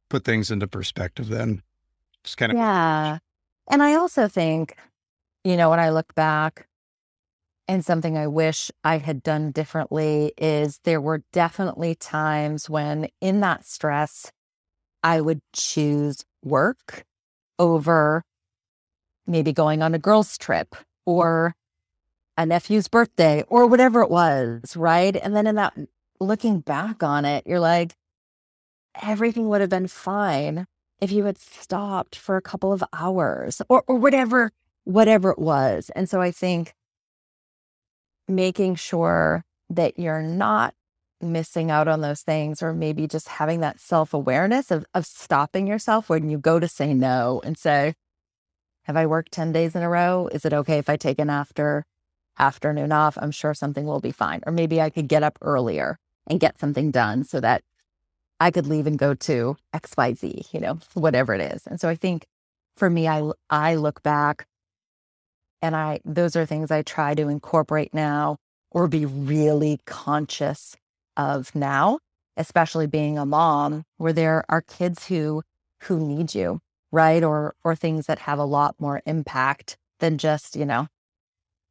put 0.08 0.24
things 0.24 0.50
into 0.50 0.66
perspective 0.66 1.28
then. 1.28 1.62
Just 2.22 2.36
kind 2.36 2.52
of 2.52 2.58
Yeah. 2.58 3.18
And 3.70 3.82
I 3.82 3.94
also 3.94 4.28
think, 4.28 4.76
you 5.42 5.56
know, 5.56 5.70
when 5.70 5.80
I 5.80 5.90
look 5.90 6.14
back 6.14 6.68
and 7.66 7.84
something 7.84 8.16
I 8.16 8.26
wish 8.26 8.70
I 8.82 8.98
had 8.98 9.22
done 9.22 9.50
differently 9.50 10.32
is 10.36 10.80
there 10.84 11.00
were 11.00 11.22
definitely 11.32 11.94
times 11.94 12.68
when 12.68 13.08
in 13.20 13.40
that 13.40 13.64
stress, 13.64 14.30
I 15.02 15.20
would 15.20 15.40
choose 15.52 16.24
work 16.42 17.04
over 17.58 18.24
maybe 19.26 19.52
going 19.52 19.82
on 19.82 19.94
a 19.94 19.98
girls' 19.98 20.36
trip 20.36 20.76
or 21.06 21.54
a 22.36 22.44
nephew's 22.44 22.88
birthday 22.88 23.44
or 23.48 23.66
whatever 23.66 24.02
it 24.02 24.10
was. 24.10 24.76
Right. 24.76 25.16
And 25.16 25.34
then 25.34 25.46
in 25.46 25.54
that 25.54 25.74
mm, 25.74 25.86
looking 26.20 26.60
back 26.60 27.02
on 27.02 27.24
it, 27.24 27.46
you're 27.46 27.60
like, 27.60 27.94
everything 29.00 29.48
would 29.48 29.60
have 29.60 29.70
been 29.70 29.88
fine 29.88 30.66
if 31.00 31.10
you 31.10 31.24
had 31.24 31.38
stopped 31.38 32.16
for 32.16 32.36
a 32.36 32.42
couple 32.42 32.72
of 32.72 32.84
hours 32.92 33.60
or, 33.68 33.82
or 33.86 33.96
whatever, 33.96 34.52
whatever 34.84 35.30
it 35.30 35.38
was. 35.38 35.90
And 35.96 36.08
so 36.08 36.20
I 36.20 36.30
think 36.30 36.74
making 38.28 38.76
sure 38.76 39.44
that 39.70 39.98
you're 39.98 40.22
not 40.22 40.74
missing 41.20 41.70
out 41.70 41.88
on 41.88 42.00
those 42.00 42.22
things 42.22 42.62
or 42.62 42.72
maybe 42.72 43.06
just 43.06 43.28
having 43.28 43.60
that 43.60 43.80
self-awareness 43.80 44.70
of, 44.70 44.84
of 44.94 45.06
stopping 45.06 45.66
yourself 45.66 46.08
when 46.08 46.28
you 46.28 46.38
go 46.38 46.60
to 46.60 46.68
say 46.68 46.92
no 46.92 47.40
and 47.44 47.56
say 47.56 47.94
have 48.84 48.96
i 48.96 49.06
worked 49.06 49.32
10 49.32 49.52
days 49.52 49.74
in 49.74 49.82
a 49.82 49.88
row? 49.88 50.28
Is 50.32 50.44
it 50.44 50.52
okay 50.52 50.78
if 50.78 50.88
i 50.88 50.96
take 50.96 51.18
an 51.18 51.30
after 51.30 51.86
afternoon 52.38 52.92
off? 52.92 53.16
I'm 53.20 53.30
sure 53.30 53.54
something 53.54 53.86
will 53.86 54.00
be 54.00 54.12
fine. 54.12 54.42
Or 54.46 54.52
maybe 54.52 54.80
i 54.80 54.90
could 54.90 55.08
get 55.08 55.22
up 55.22 55.38
earlier 55.40 55.98
and 56.26 56.40
get 56.40 56.58
something 56.58 56.90
done 56.90 57.24
so 57.24 57.40
that 57.40 57.62
i 58.40 58.50
could 58.50 58.66
leave 58.66 58.86
and 58.86 58.98
go 58.98 59.14
to 59.14 59.56
xyz 59.74 60.52
you 60.52 60.60
know 60.60 60.78
whatever 60.94 61.34
it 61.34 61.40
is. 61.40 61.66
And 61.66 61.80
so 61.80 61.88
i 61.88 61.94
think 61.94 62.26
for 62.76 62.90
me 62.90 63.08
i 63.08 63.22
i 63.48 63.74
look 63.76 64.02
back 64.02 64.46
and 65.64 65.74
I, 65.74 66.00
those 66.04 66.36
are 66.36 66.44
things 66.44 66.70
I 66.70 66.82
try 66.82 67.14
to 67.14 67.28
incorporate 67.28 67.94
now 67.94 68.36
or 68.70 68.86
be 68.86 69.06
really 69.06 69.80
conscious 69.86 70.76
of 71.16 71.54
now, 71.54 72.00
especially 72.36 72.86
being 72.86 73.16
a 73.16 73.24
mom 73.24 73.84
where 73.96 74.12
there 74.12 74.44
are 74.50 74.60
kids 74.60 75.06
who, 75.06 75.42
who 75.84 75.98
need 75.98 76.34
you, 76.34 76.60
right? 76.92 77.24
Or, 77.24 77.54
or 77.64 77.74
things 77.74 78.04
that 78.06 78.18
have 78.18 78.38
a 78.38 78.44
lot 78.44 78.74
more 78.78 79.00
impact 79.06 79.78
than 80.00 80.18
just, 80.18 80.54
you 80.54 80.66
know, 80.66 80.88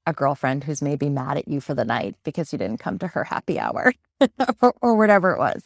a 0.07 0.13
girlfriend 0.13 0.63
who's 0.63 0.81
maybe 0.81 1.07
mad 1.07 1.37
at 1.37 1.47
you 1.47 1.61
for 1.61 1.75
the 1.75 1.85
night 1.85 2.15
because 2.25 2.51
you 2.51 2.57
didn't 2.57 2.79
come 2.79 2.97
to 2.97 3.09
her 3.09 3.25
happy 3.25 3.59
hour 3.59 3.93
or, 4.61 4.73
or 4.81 4.95
whatever 4.95 5.33
it 5.33 5.37
was. 5.37 5.65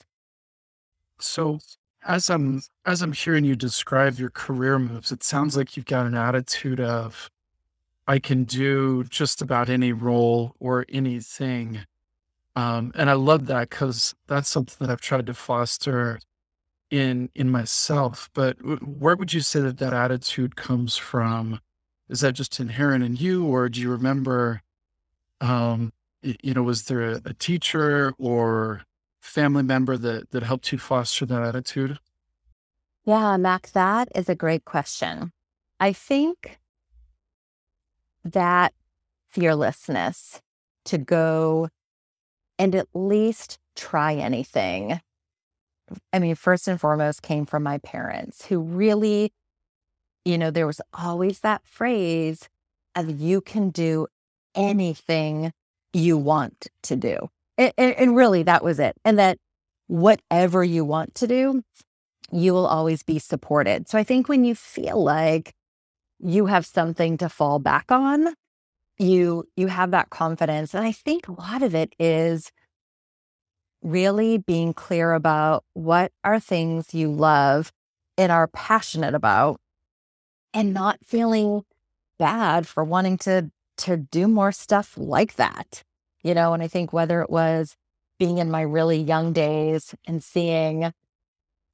So 1.17 1.59
as 2.05 2.29
I'm 2.29 2.61
as 2.85 3.01
I'm 3.01 3.13
hearing 3.13 3.45
you 3.45 3.55
describe 3.55 4.19
your 4.19 4.29
career 4.29 4.79
moves, 4.79 5.13
it 5.13 5.23
sounds 5.23 5.55
like 5.55 5.77
you've 5.77 5.85
got 5.85 6.05
an 6.05 6.15
attitude 6.15 6.81
of 6.81 7.31
I 8.07 8.19
can 8.19 8.45
do 8.45 9.03
just 9.03 9.41
about 9.41 9.69
any 9.69 9.91
role 9.91 10.55
or 10.59 10.85
anything. 10.89 11.79
Um, 12.55 12.91
and 12.95 13.09
I 13.09 13.13
love 13.13 13.47
that 13.47 13.69
because 13.69 14.15
that's 14.27 14.49
something 14.49 14.75
that 14.79 14.91
I've 14.91 15.01
tried 15.01 15.25
to 15.27 15.33
foster 15.33 16.19
in 16.89 17.29
in 17.35 17.49
myself. 17.49 18.29
But 18.33 18.57
where 18.81 19.15
would 19.15 19.33
you 19.33 19.41
say 19.41 19.59
that 19.59 19.77
that 19.79 19.93
attitude 19.93 20.55
comes 20.55 20.95
from? 20.95 21.59
Is 22.09 22.21
that 22.21 22.33
just 22.33 22.59
inherent 22.59 23.03
in 23.03 23.17
you, 23.17 23.45
or 23.45 23.67
do 23.67 23.81
you 23.81 23.91
remember? 23.91 24.61
Um, 25.41 25.91
you 26.21 26.53
know, 26.53 26.63
was 26.63 26.85
there 26.85 27.01
a, 27.01 27.21
a 27.25 27.33
teacher 27.33 28.13
or 28.17 28.83
family 29.19 29.63
member 29.63 29.97
that 29.97 30.31
that 30.31 30.43
helped 30.43 30.71
you 30.71 30.77
foster 30.77 31.25
that 31.25 31.43
attitude? 31.43 31.99
Yeah, 33.05 33.37
Mac, 33.37 33.71
that 33.73 34.09
is 34.15 34.29
a 34.29 34.35
great 34.35 34.65
question. 34.65 35.31
I 35.79 35.93
think 35.93 36.57
that 38.27 38.73
fearlessness 39.27 40.41
to 40.85 40.97
go 40.97 41.69
and 42.57 42.73
at 42.75 42.87
least 42.93 43.59
try 43.75 44.13
anything. 44.15 44.99
I 46.11 46.19
mean, 46.19 46.35
first 46.35 46.67
and 46.67 46.79
foremost 46.79 47.21
came 47.21 47.45
from 47.45 47.63
my 47.63 47.77
parents 47.77 48.45
who 48.45 48.59
really, 48.59 49.31
you 50.25 50.37
know, 50.37 50.51
there 50.51 50.67
was 50.67 50.81
always 50.93 51.41
that 51.41 51.61
phrase 51.65 52.49
of 52.95 53.19
you 53.19 53.41
can 53.41 53.69
do 53.69 54.07
anything 54.55 55.51
you 55.93 56.17
want 56.17 56.67
to 56.83 56.95
do. 56.95 57.29
And, 57.57 57.73
and, 57.77 58.15
really, 58.15 58.43
that 58.43 58.63
was 58.63 58.79
it. 58.79 58.95
And 59.03 59.17
that 59.17 59.37
whatever 59.87 60.63
you 60.63 60.85
want 60.85 61.15
to 61.15 61.27
do, 61.27 61.63
you 62.31 62.53
will 62.53 62.67
always 62.67 63.03
be 63.03 63.19
supported. 63.19 63.87
So 63.87 63.97
I 63.97 64.03
think 64.03 64.27
when 64.27 64.43
you 64.43 64.53
feel 64.53 65.01
like 65.01 65.53
you 66.19 66.47
have 66.47 66.65
something 66.65 67.17
to 67.17 67.29
fall 67.29 67.59
back 67.59 67.91
on 67.91 68.33
you 68.97 69.47
you 69.55 69.67
have 69.67 69.91
that 69.91 70.09
confidence 70.09 70.73
and 70.73 70.85
i 70.85 70.91
think 70.91 71.27
a 71.27 71.31
lot 71.31 71.61
of 71.61 71.75
it 71.75 71.93
is 71.99 72.51
really 73.83 74.37
being 74.37 74.73
clear 74.73 75.13
about 75.13 75.63
what 75.73 76.11
are 76.23 76.39
things 76.39 76.93
you 76.93 77.11
love 77.11 77.71
and 78.17 78.31
are 78.31 78.47
passionate 78.47 79.13
about 79.13 79.59
and 80.53 80.73
not 80.73 80.97
feeling 81.05 81.63
bad 82.17 82.67
for 82.67 82.83
wanting 82.83 83.17
to 83.17 83.51
to 83.77 83.95
do 83.95 84.27
more 84.27 84.51
stuff 84.51 84.97
like 84.97 85.35
that 85.35 85.83
you 86.23 86.33
know 86.33 86.53
and 86.53 86.63
i 86.63 86.67
think 86.67 86.91
whether 86.91 87.21
it 87.21 87.29
was 87.29 87.75
being 88.17 88.39
in 88.39 88.49
my 88.49 88.61
really 88.61 88.97
young 88.99 89.31
days 89.31 89.93
and 90.07 90.23
seeing 90.23 90.91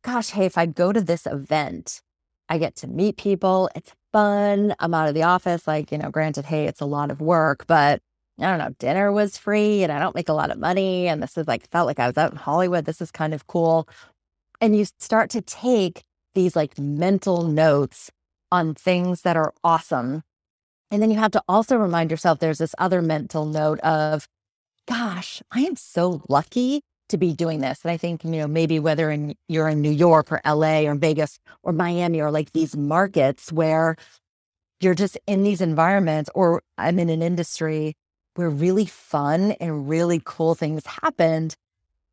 gosh 0.04 0.32
hey 0.32 0.46
if 0.46 0.58
i 0.58 0.66
go 0.66 0.92
to 0.92 1.00
this 1.00 1.26
event 1.26 2.02
i 2.50 2.58
get 2.58 2.76
to 2.76 2.88
meet 2.88 3.18
people 3.18 3.70
it's 3.76 3.94
fun. 4.14 4.74
I'm 4.80 4.94
out 4.94 5.10
of 5.10 5.16
the 5.16 5.24
office. 5.24 5.68
Like, 5.68 5.92
you 5.92 5.98
know, 5.98 6.10
granted, 6.10 6.46
hey, 6.46 6.68
it's 6.68 6.80
a 6.80 6.86
lot 6.86 7.12
of 7.12 7.20
work, 7.20 7.66
but 7.68 8.02
I 8.40 8.44
don't 8.44 8.60
know, 8.60 8.74
dinner 8.80 9.12
was 9.12 9.38
free 9.38 9.84
and 9.84 9.92
I 9.92 10.00
don't 10.00 10.16
make 10.16 10.30
a 10.30 10.34
lot 10.34 10.52
of 10.52 10.58
money. 10.58 11.08
And 11.08 11.22
this 11.22 11.38
is 11.38 11.48
like, 11.48 11.70
felt 11.70 11.88
like 11.88 12.00
I 12.00 12.08
was 12.08 12.18
out 12.18 12.32
in 12.32 12.38
Hollywood. 12.38 12.86
This 12.86 13.02
is 13.02 13.12
kind 13.12 13.34
of 13.34 13.48
cool. 13.48 13.90
And 14.62 14.78
you 14.78 14.86
start 15.00 15.30
to 15.32 15.42
take 15.42 16.04
these 16.34 16.56
like 16.56 16.80
mental 16.80 17.44
notes 17.44 18.12
on 18.52 18.74
things 18.76 19.24
that 19.24 19.36
are 19.36 19.54
awesome. 19.64 20.24
And 20.90 21.02
then 21.02 21.12
you 21.12 21.18
have 21.18 21.32
to 21.32 21.44
also 21.48 21.76
remind 21.78 22.12
yourself 22.12 22.40
there's 22.40 22.60
this 22.60 22.76
other 22.78 23.02
mental 23.02 23.46
note 23.46 23.80
of, 23.80 24.28
gosh, 24.88 25.42
I 25.52 25.62
am 25.62 25.76
so 25.76 26.24
lucky 26.30 26.82
to 27.10 27.18
be 27.18 27.34
doing 27.34 27.60
this. 27.60 27.82
And 27.84 27.92
I 27.92 27.98
think, 27.98 28.24
you 28.24 28.32
know, 28.32 28.48
maybe 28.48 28.80
whether 28.80 29.12
in, 29.12 29.36
you're 29.48 29.70
in 29.70 29.82
New 29.82 29.92
York 29.92 30.32
or 30.32 30.42
LA 30.46 30.82
or 30.82 30.96
Vegas 30.96 31.40
or 31.62 31.74
Miami 31.74 32.22
or 32.22 32.32
like 32.32 32.52
these 32.54 32.76
markets 32.76 33.52
where 33.52 33.96
you're 34.80 34.96
just 34.96 35.18
in 35.28 35.44
these 35.44 35.62
environments, 35.62 36.30
or 36.36 36.62
I'm 36.78 37.00
in 37.00 37.10
an 37.10 37.22
industry 37.22 37.96
where 38.36 38.50
really 38.50 38.86
fun 38.86 39.52
and 39.54 39.88
really 39.88 40.22
cool 40.24 40.56
things 40.56 40.86
happened. 40.86 41.56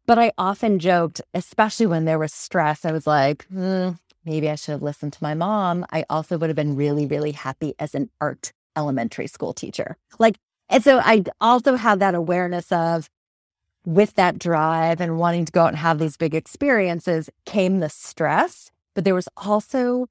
But 0.07 0.19
I 0.19 0.33
often 0.39 0.79
joked, 0.79 1.21
especially 1.35 1.87
when 1.87 2.05
there 2.05 2.19
was 2.19 2.33
stress, 2.33 2.85
I 2.85 2.93
was 2.93 3.07
like, 3.07 3.45
hmm, 3.47 3.91
maybe 4.25 4.49
I 4.49 4.55
should 4.55 4.73
have 4.73 4.83
listened 4.83 5.13
to 5.15 5.23
my 5.23 5.35
mom. 5.35 5.85
I 5.91 6.05
also 6.11 6.39
would 6.39 6.49
have 6.49 6.57
been 6.57 6.77
really, 6.77 7.07
really 7.07 7.33
happy 7.33 7.75
as 7.79 7.95
an 7.95 8.11
art 8.21 8.53
elementary 8.77 9.27
school 9.27 9.53
teacher. 9.53 9.97
Like, 10.19 10.37
and 10.69 10.83
so 10.85 11.01
I 11.03 11.25
also 11.41 11.75
have 11.75 11.99
that 11.99 12.15
awareness 12.15 12.71
of 12.71 13.09
with 13.85 14.15
that 14.15 14.39
drive 14.39 15.01
and 15.01 15.19
wanting 15.19 15.45
to 15.45 15.53
go 15.53 15.63
out 15.63 15.69
and 15.69 15.79
have 15.79 15.99
these 15.99 16.17
big 16.17 16.35
experiences 16.35 17.31
came 17.47 17.81
the 17.81 17.89
stress, 17.89 18.71
but 18.95 19.05
there 19.05 19.15
was 19.15 19.29
also 19.37 20.07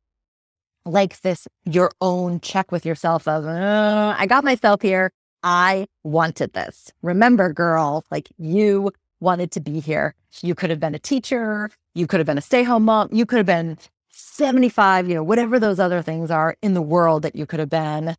like 0.86 1.22
this 1.22 1.48
your 1.66 1.92
own 2.02 2.40
check 2.40 2.72
with 2.72 2.86
yourself 2.86 3.28
of, 3.28 3.46
uh, 3.46 4.16
I 4.18 4.26
got 4.26 4.44
myself 4.44 4.82
here. 4.82 5.12
I 5.44 5.88
wanted 6.04 6.54
this. 6.54 6.92
Remember, 7.02 7.54
girl, 7.54 8.04
like 8.12 8.30
you 8.38 8.92
wanted 9.20 9.52
to 9.52 9.60
be 9.60 9.80
here. 9.80 10.16
You 10.42 10.56
could 10.56 10.70
have 10.70 10.80
been 10.80 10.96
a 10.96 11.00
teacher, 11.00 11.70
you 11.94 12.08
could 12.08 12.20
have 12.20 12.28
been 12.28 12.38
a 12.38 12.42
stay 12.42 12.64
home 12.64 12.86
mom, 12.86 13.10
you 13.12 13.26
could 13.26 13.38
have 13.38 13.46
been 13.46 13.78
75, 14.10 15.08
you 15.08 15.16
know, 15.16 15.24
whatever 15.24 15.60
those 15.60 15.80
other 15.80 16.02
things 16.02 16.30
are 16.32 16.56
in 16.62 16.74
the 16.74 16.82
world 16.82 17.24
that 17.24 17.36
you 17.36 17.46
could 17.46 17.60
have 17.60 17.70
been. 17.70 18.16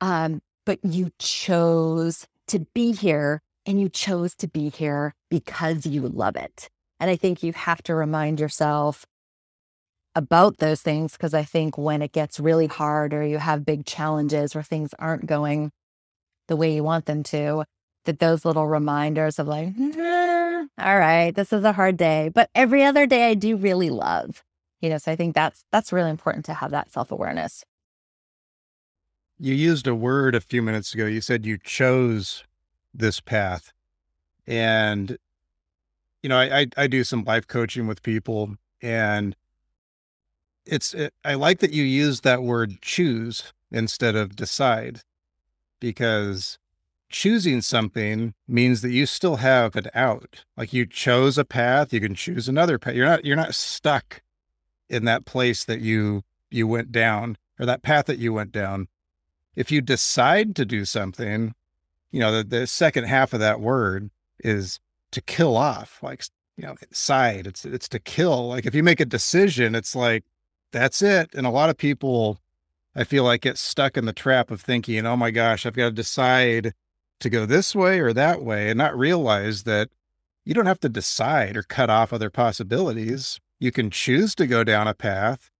Um, 0.00 0.42
but 0.64 0.78
you 0.82 1.10
chose 1.18 2.26
to 2.48 2.60
be 2.74 2.92
here 2.92 3.42
and 3.66 3.80
you 3.80 3.88
chose 3.88 4.34
to 4.36 4.48
be 4.48 4.70
here 4.70 5.14
because 5.30 5.86
you 5.86 6.08
love 6.08 6.36
it. 6.36 6.68
And 6.98 7.10
I 7.10 7.16
think 7.16 7.42
you 7.42 7.52
have 7.52 7.82
to 7.84 7.94
remind 7.94 8.40
yourself 8.40 9.06
about 10.14 10.58
those 10.58 10.82
things 10.82 11.12
because 11.12 11.34
I 11.34 11.44
think 11.44 11.78
when 11.78 12.02
it 12.02 12.12
gets 12.12 12.40
really 12.40 12.66
hard 12.66 13.14
or 13.14 13.24
you 13.24 13.38
have 13.38 13.64
big 13.64 13.86
challenges 13.86 14.56
or 14.56 14.62
things 14.62 14.94
aren't 14.98 15.26
going 15.26 15.70
the 16.48 16.56
way 16.56 16.74
you 16.74 16.82
want 16.82 17.06
them 17.06 17.22
to, 17.22 17.64
that 18.04 18.18
those 18.18 18.44
little 18.44 18.66
reminders 18.66 19.38
of 19.38 19.46
like, 19.46 19.68
all 19.78 20.98
right, 20.98 21.32
this 21.34 21.52
is 21.52 21.64
a 21.64 21.72
hard 21.72 21.96
day, 21.96 22.30
but 22.34 22.50
every 22.54 22.82
other 22.82 23.06
day 23.06 23.28
I 23.28 23.34
do 23.34 23.56
really 23.56 23.90
love. 23.90 24.42
You 24.80 24.88
know, 24.88 24.98
so 24.98 25.12
I 25.12 25.16
think 25.16 25.34
that's 25.34 25.64
that's 25.70 25.92
really 25.92 26.10
important 26.10 26.46
to 26.46 26.54
have 26.54 26.70
that 26.70 26.90
self-awareness. 26.90 27.64
You 29.38 29.54
used 29.54 29.86
a 29.86 29.94
word 29.94 30.34
a 30.34 30.40
few 30.40 30.62
minutes 30.62 30.94
ago. 30.94 31.06
You 31.06 31.20
said 31.20 31.46
you 31.46 31.58
chose 31.58 32.44
this 32.94 33.20
path. 33.20 33.72
And 34.46 35.18
you 36.22 36.28
know, 36.28 36.38
I 36.38 36.60
I, 36.60 36.66
I 36.76 36.86
do 36.86 37.04
some 37.04 37.24
life 37.24 37.46
coaching 37.46 37.86
with 37.86 38.02
people 38.02 38.56
and 38.82 39.36
it's 40.66 40.94
it, 40.94 41.14
I 41.24 41.34
like 41.34 41.58
that 41.60 41.72
you 41.72 41.82
use 41.82 42.20
that 42.20 42.42
word 42.42 42.80
choose 42.82 43.52
instead 43.70 44.16
of 44.16 44.36
decide 44.36 45.02
because 45.80 46.58
choosing 47.08 47.60
something 47.60 48.34
means 48.46 48.82
that 48.82 48.92
you 48.92 49.04
still 49.04 49.36
have 49.36 49.74
an 49.76 49.88
out. 49.94 50.44
Like 50.56 50.72
you 50.72 50.86
chose 50.86 51.36
a 51.36 51.44
path, 51.44 51.92
you 51.92 52.00
can 52.00 52.14
choose 52.14 52.48
another 52.48 52.78
path. 52.78 52.94
You're 52.94 53.06
not 53.06 53.24
you're 53.24 53.36
not 53.36 53.54
stuck 53.54 54.22
in 54.88 55.04
that 55.04 55.24
place 55.24 55.64
that 55.64 55.80
you 55.80 56.22
you 56.50 56.66
went 56.66 56.92
down 56.92 57.36
or 57.58 57.66
that 57.66 57.82
path 57.82 58.06
that 58.06 58.18
you 58.18 58.32
went 58.32 58.52
down. 58.52 58.88
If 59.56 59.70
you 59.70 59.80
decide 59.80 60.54
to 60.56 60.64
do 60.64 60.84
something, 60.84 61.54
you 62.10 62.20
know, 62.20 62.32
the, 62.32 62.44
the 62.44 62.66
second 62.66 63.04
half 63.04 63.32
of 63.32 63.40
that 63.40 63.60
word 63.60 64.10
is 64.40 64.80
to 65.12 65.20
kill 65.20 65.56
off, 65.56 66.02
like 66.02 66.24
you 66.56 66.64
know, 66.64 66.76
side. 66.92 67.46
It's 67.46 67.64
it's 67.64 67.88
to 67.88 67.98
kill. 67.98 68.48
Like 68.48 68.66
if 68.66 68.74
you 68.74 68.82
make 68.82 69.00
a 69.00 69.04
decision, 69.06 69.74
it's 69.74 69.96
like 69.96 70.24
that's 70.72 71.02
it. 71.02 71.34
And 71.34 71.46
a 71.46 71.50
lot 71.50 71.70
of 71.70 71.76
people 71.76 72.38
I 72.94 73.04
feel 73.04 73.24
like 73.24 73.42
get 73.42 73.56
stuck 73.56 73.96
in 73.96 74.04
the 74.04 74.12
trap 74.12 74.50
of 74.50 74.60
thinking, 74.60 75.06
oh 75.06 75.16
my 75.16 75.30
gosh, 75.30 75.64
I've 75.64 75.76
got 75.76 75.84
to 75.86 75.90
decide 75.92 76.74
to 77.20 77.30
go 77.30 77.46
this 77.46 77.74
way 77.74 78.00
or 78.00 78.12
that 78.12 78.42
way 78.42 78.68
and 78.68 78.78
not 78.78 78.98
realize 78.98 79.62
that 79.62 79.90
you 80.44 80.54
don't 80.54 80.66
have 80.66 80.80
to 80.80 80.88
decide 80.88 81.56
or 81.56 81.62
cut 81.62 81.90
off 81.90 82.12
other 82.12 82.30
possibilities. 82.30 83.40
You 83.58 83.70
can 83.70 83.90
choose 83.90 84.34
to 84.36 84.46
go 84.46 84.64
down 84.64 84.88
a 84.88 84.94
path, 84.94 85.50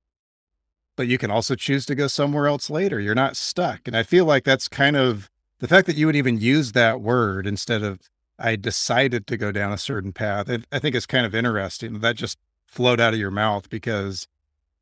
but 0.97 1.07
you 1.07 1.19
can 1.19 1.31
also 1.31 1.55
choose 1.55 1.87
to 1.87 1.95
go 1.95 2.09
somewhere 2.09 2.47
else 2.47 2.69
later. 2.71 2.99
You're 2.99 3.15
not 3.15 3.37
stuck. 3.37 3.87
And 3.87 3.97
I 3.97 4.03
feel 4.03 4.25
like 4.25 4.45
that's 4.45 4.69
kind 4.69 4.97
of 4.97 5.30
the 5.61 5.68
fact 5.68 5.87
that 5.87 5.96
you 5.96 6.07
would 6.07 6.16
even 6.16 6.38
use 6.38 6.73
that 6.73 7.01
word 7.01 7.46
instead 7.46 7.83
of 7.83 8.01
I 8.38 8.57
decided 8.57 9.27
to 9.27 9.37
go 9.37 9.53
down 9.53 9.73
a 9.73 9.79
certain 9.79 10.12
path. 10.12 10.51
I 10.73 10.79
think 10.79 10.94
it's 10.94 11.07
kind 11.07 11.27
of 11.27 11.35
interesting. 11.35 12.01
That 12.01 12.16
just 12.16 12.38
flowed 12.66 12.99
out 12.99 13.12
of 13.12 13.20
your 13.20 13.31
mouth 13.31 13.68
because 13.68 14.27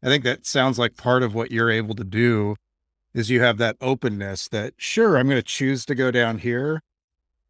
I 0.03 0.07
think 0.07 0.23
that 0.25 0.47
sounds 0.47 0.79
like 0.79 0.97
part 0.97 1.25
of 1.25 1.35
what 1.35 1.51
you're 1.51 1.71
able 1.71 1.97
to 1.97 2.05
do 2.05 2.55
is 3.13 3.31
you 3.31 3.41
have 3.41 3.59
that 3.59 3.77
openness 3.81 4.47
that 4.49 4.75
sure, 4.77 5.17
I'm 5.17 5.27
going 5.27 5.41
to 5.41 5.43
choose 5.43 5.85
to 5.87 5.97
go 5.97 6.13
down 6.13 6.39
here, 6.39 6.83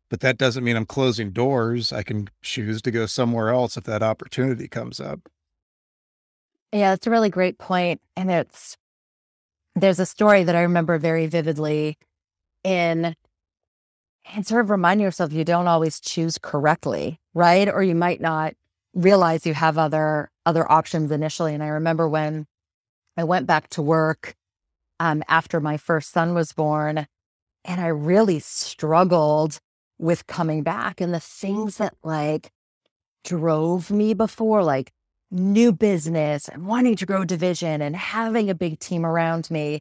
but 0.08 0.20
that 0.20 0.38
doesn't 0.38 0.64
mean 0.64 0.76
I'm 0.76 0.86
closing 0.86 1.30
doors. 1.30 1.92
I 1.92 2.02
can 2.02 2.30
choose 2.40 2.80
to 2.82 2.90
go 2.90 3.04
somewhere 3.04 3.50
else 3.50 3.76
if 3.76 3.84
that 3.84 4.02
opportunity 4.02 4.66
comes 4.66 5.00
up. 5.00 5.28
Yeah, 6.72 6.94
it's 6.94 7.06
a 7.06 7.10
really 7.10 7.28
great. 7.28 7.56
And 8.16 8.30
it's, 8.30 8.78
there's 9.74 10.00
a 10.00 10.06
story 10.06 10.44
that 10.44 10.56
I 10.56 10.62
remember 10.62 10.96
very 10.98 11.26
vividly 11.26 11.98
in, 12.64 13.14
and 14.34 14.46
sort 14.46 14.60
of 14.60 14.70
remind 14.70 15.00
yourself 15.00 15.32
you 15.32 15.44
don't 15.44 15.68
always 15.68 16.00
choose 16.00 16.38
correctly, 16.38 17.20
right? 17.34 17.68
Or 17.68 17.82
you 17.82 17.94
might 17.94 18.20
not 18.20 18.54
realize 18.94 19.46
you 19.46 19.54
have 19.54 19.78
other 19.78 20.30
other 20.46 20.70
options 20.70 21.10
initially. 21.10 21.54
And 21.54 21.62
I 21.62 21.68
remember 21.68 22.08
when 22.08 22.46
I 23.16 23.24
went 23.24 23.46
back 23.46 23.68
to 23.70 23.82
work 23.82 24.34
um, 25.00 25.22
after 25.28 25.60
my 25.60 25.76
first 25.76 26.10
son 26.10 26.34
was 26.34 26.52
born, 26.52 27.06
and 27.64 27.80
I 27.80 27.88
really 27.88 28.38
struggled 28.40 29.60
with 29.98 30.26
coming 30.26 30.62
back 30.62 31.00
and 31.00 31.12
the 31.12 31.20
things 31.20 31.76
that 31.78 31.94
like 32.02 32.50
drove 33.24 33.90
me 33.90 34.14
before, 34.14 34.62
like 34.62 34.92
new 35.30 35.72
business 35.72 36.48
and 36.48 36.66
wanting 36.66 36.96
to 36.96 37.06
grow 37.06 37.24
division 37.24 37.82
and 37.82 37.96
having 37.96 38.48
a 38.48 38.54
big 38.54 38.78
team 38.78 39.04
around 39.04 39.50
me, 39.50 39.80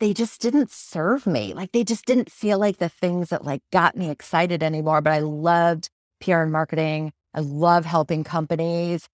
they 0.00 0.14
just 0.14 0.40
didn't 0.40 0.70
serve 0.70 1.26
me. 1.26 1.54
Like 1.54 1.72
they 1.72 1.84
just 1.84 2.04
didn't 2.06 2.30
feel 2.30 2.58
like 2.58 2.78
the 2.78 2.88
things 2.88 3.30
that 3.30 3.44
like 3.44 3.62
got 3.72 3.96
me 3.96 4.10
excited 4.10 4.62
anymore. 4.62 5.00
But 5.00 5.12
I 5.12 5.18
loved 5.20 5.90
PR 6.20 6.38
and 6.38 6.52
marketing. 6.52 7.12
I 7.34 7.40
love 7.40 7.84
helping 7.84 8.24
companies. 8.24 9.08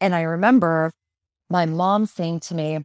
And 0.00 0.14
I 0.14 0.22
remember 0.22 0.92
my 1.48 1.66
mom 1.66 2.06
saying 2.06 2.40
to 2.40 2.54
me, 2.54 2.80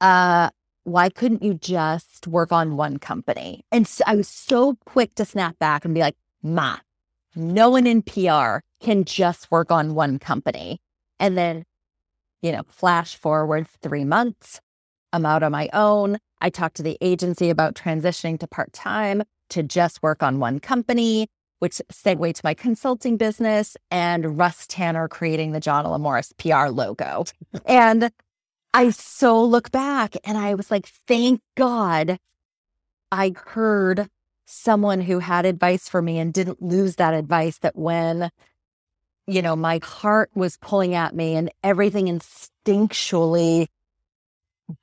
uh, 0.00 0.50
why 0.84 1.08
couldn't 1.08 1.42
you 1.42 1.54
just 1.54 2.26
work 2.26 2.52
on 2.52 2.76
one 2.76 2.98
company? 2.98 3.64
And 3.72 3.86
so 3.86 4.04
I 4.06 4.16
was 4.16 4.28
so 4.28 4.76
quick 4.84 5.14
to 5.16 5.24
snap 5.24 5.58
back 5.58 5.84
and 5.84 5.94
be 5.94 6.00
like, 6.00 6.16
Ma, 6.42 6.76
no 7.34 7.70
one 7.70 7.86
in 7.86 8.02
PR 8.02 8.58
can 8.80 9.04
just 9.04 9.50
work 9.50 9.70
on 9.70 9.94
one 9.94 10.18
company. 10.18 10.80
And 11.18 11.36
then, 11.36 11.64
you 12.40 12.52
know, 12.52 12.62
flash 12.68 13.16
forward 13.16 13.66
three 13.82 14.04
months, 14.04 14.60
I'm 15.12 15.26
out 15.26 15.42
on 15.42 15.52
my 15.52 15.68
own. 15.72 16.18
I 16.40 16.50
talked 16.50 16.76
to 16.76 16.82
the 16.82 16.98
agency 17.00 17.50
about 17.50 17.74
transitioning 17.74 18.38
to 18.40 18.46
part 18.46 18.72
time 18.72 19.22
to 19.50 19.62
just 19.62 20.02
work 20.02 20.22
on 20.22 20.38
one 20.38 20.60
company, 20.60 21.28
which 21.58 21.80
segued 21.90 22.36
to 22.36 22.40
my 22.44 22.54
consulting 22.54 23.16
business 23.16 23.76
and 23.90 24.38
Russ 24.38 24.66
Tanner 24.66 25.08
creating 25.08 25.52
the 25.52 25.60
Jonalyn 25.60 26.00
Morris 26.00 26.32
PR 26.38 26.68
logo. 26.68 27.24
and 27.66 28.10
I 28.74 28.90
so 28.90 29.42
look 29.42 29.70
back 29.70 30.16
and 30.24 30.36
I 30.36 30.54
was 30.54 30.70
like, 30.70 30.86
thank 31.06 31.40
God 31.56 32.18
I 33.10 33.32
heard 33.34 34.08
someone 34.44 35.00
who 35.00 35.18
had 35.20 35.46
advice 35.46 35.88
for 35.88 36.02
me 36.02 36.18
and 36.18 36.32
didn't 36.32 36.62
lose 36.62 36.96
that 36.96 37.14
advice 37.14 37.58
that 37.58 37.76
when 37.76 38.30
you 39.26 39.42
know, 39.42 39.56
my 39.56 39.80
heart 39.82 40.30
was 40.34 40.56
pulling 40.58 40.94
at 40.94 41.14
me 41.14 41.34
and 41.34 41.50
everything 41.64 42.06
instinctually 42.06 43.66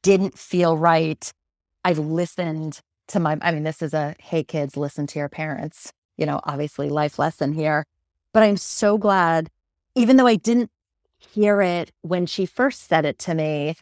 didn't 0.01 0.37
feel 0.37 0.77
right. 0.77 1.31
I 1.83 1.93
listened 1.93 2.81
to 3.09 3.19
my, 3.19 3.37
I 3.41 3.51
mean, 3.51 3.63
this 3.63 3.81
is 3.81 3.93
a, 3.93 4.15
hey, 4.19 4.43
kids, 4.43 4.77
listen 4.77 5.07
to 5.07 5.19
your 5.19 5.29
parents, 5.29 5.91
you 6.17 6.25
know, 6.25 6.39
obviously 6.43 6.89
life 6.89 7.19
lesson 7.19 7.53
here. 7.53 7.85
But 8.33 8.43
I'm 8.43 8.57
so 8.57 8.97
glad, 8.97 9.49
even 9.95 10.17
though 10.17 10.27
I 10.27 10.35
didn't 10.35 10.71
hear 11.17 11.61
it 11.61 11.91
when 12.01 12.25
she 12.25 12.45
first 12.45 12.87
said 12.87 13.05
it 13.05 13.19
to 13.19 13.35
me, 13.35 13.75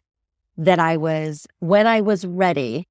that 0.58 0.80
I 0.80 0.98
was, 0.98 1.48
when 1.60 1.88
I 1.88 2.02
was 2.02 2.26
ready, 2.26 2.88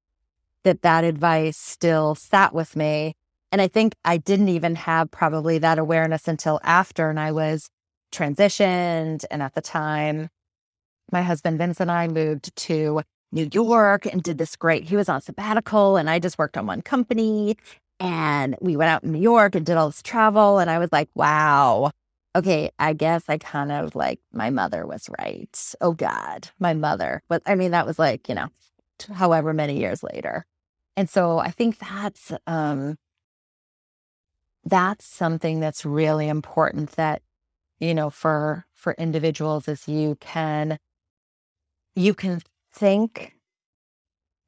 that 0.63 0.81
that 0.81 1.03
advice 1.03 1.57
still 1.57 2.15
sat 2.15 2.53
with 2.53 2.75
me 2.75 3.15
and 3.51 3.61
I 3.61 3.67
think 3.67 3.95
I 4.05 4.17
didn't 4.17 4.49
even 4.49 4.75
have 4.75 5.11
probably 5.11 5.57
that 5.57 5.77
awareness 5.77 6.27
until 6.27 6.59
after, 6.63 7.09
and 7.09 7.19
I 7.19 7.31
was 7.33 7.69
transitioned. 8.11 9.25
And 9.29 9.43
at 9.43 9.55
the 9.55 9.61
time, 9.61 10.29
my 11.11 11.21
husband 11.21 11.57
Vince 11.57 11.81
and 11.81 11.91
I 11.91 12.07
moved 12.07 12.55
to 12.55 13.01
New 13.31 13.49
York 13.51 14.05
and 14.05 14.21
did 14.21 14.37
this 14.37 14.55
great. 14.55 14.85
He 14.85 14.95
was 14.95 15.09
on 15.09 15.21
sabbatical, 15.21 15.97
and 15.97 16.09
I 16.09 16.19
just 16.19 16.37
worked 16.37 16.57
on 16.57 16.67
one 16.67 16.81
company. 16.81 17.57
And 17.99 18.55
we 18.61 18.75
went 18.75 18.89
out 18.89 19.03
in 19.03 19.11
New 19.11 19.21
York 19.21 19.55
and 19.55 19.65
did 19.65 19.77
all 19.77 19.89
this 19.89 20.01
travel. 20.01 20.57
And 20.59 20.71
I 20.71 20.79
was 20.79 20.91
like, 20.91 21.09
wow, 21.13 21.91
okay, 22.35 22.71
I 22.79 22.93
guess 22.93 23.23
I 23.27 23.37
kind 23.37 23.71
of 23.71 23.95
like 23.95 24.19
my 24.33 24.49
mother 24.49 24.85
was 24.87 25.09
right. 25.19 25.73
Oh 25.81 25.93
God, 25.93 26.49
my 26.59 26.73
mother. 26.73 27.21
But 27.29 27.43
I 27.45 27.55
mean, 27.55 27.71
that 27.71 27.85
was 27.85 27.99
like, 27.99 28.27
you 28.27 28.35
know, 28.35 28.47
however 29.13 29.53
many 29.53 29.77
years 29.79 30.03
later. 30.03 30.45
And 30.97 31.09
so 31.09 31.39
I 31.39 31.51
think 31.51 31.77
that's 31.79 32.31
um 32.47 32.97
that's 34.63 35.05
something 35.05 35.59
that's 35.59 35.85
really 35.85 36.27
important 36.27 36.91
that 36.91 37.21
you 37.79 37.93
know 37.93 38.09
for 38.09 38.65
for 38.73 38.93
individuals 38.93 39.67
is 39.67 39.87
you 39.87 40.15
can 40.19 40.77
you 41.95 42.13
can 42.13 42.41
think 42.73 43.35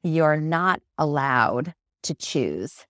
you're 0.02 0.36
not 0.36 0.80
allowed 0.98 1.74
to 2.02 2.14
choose 2.14 2.86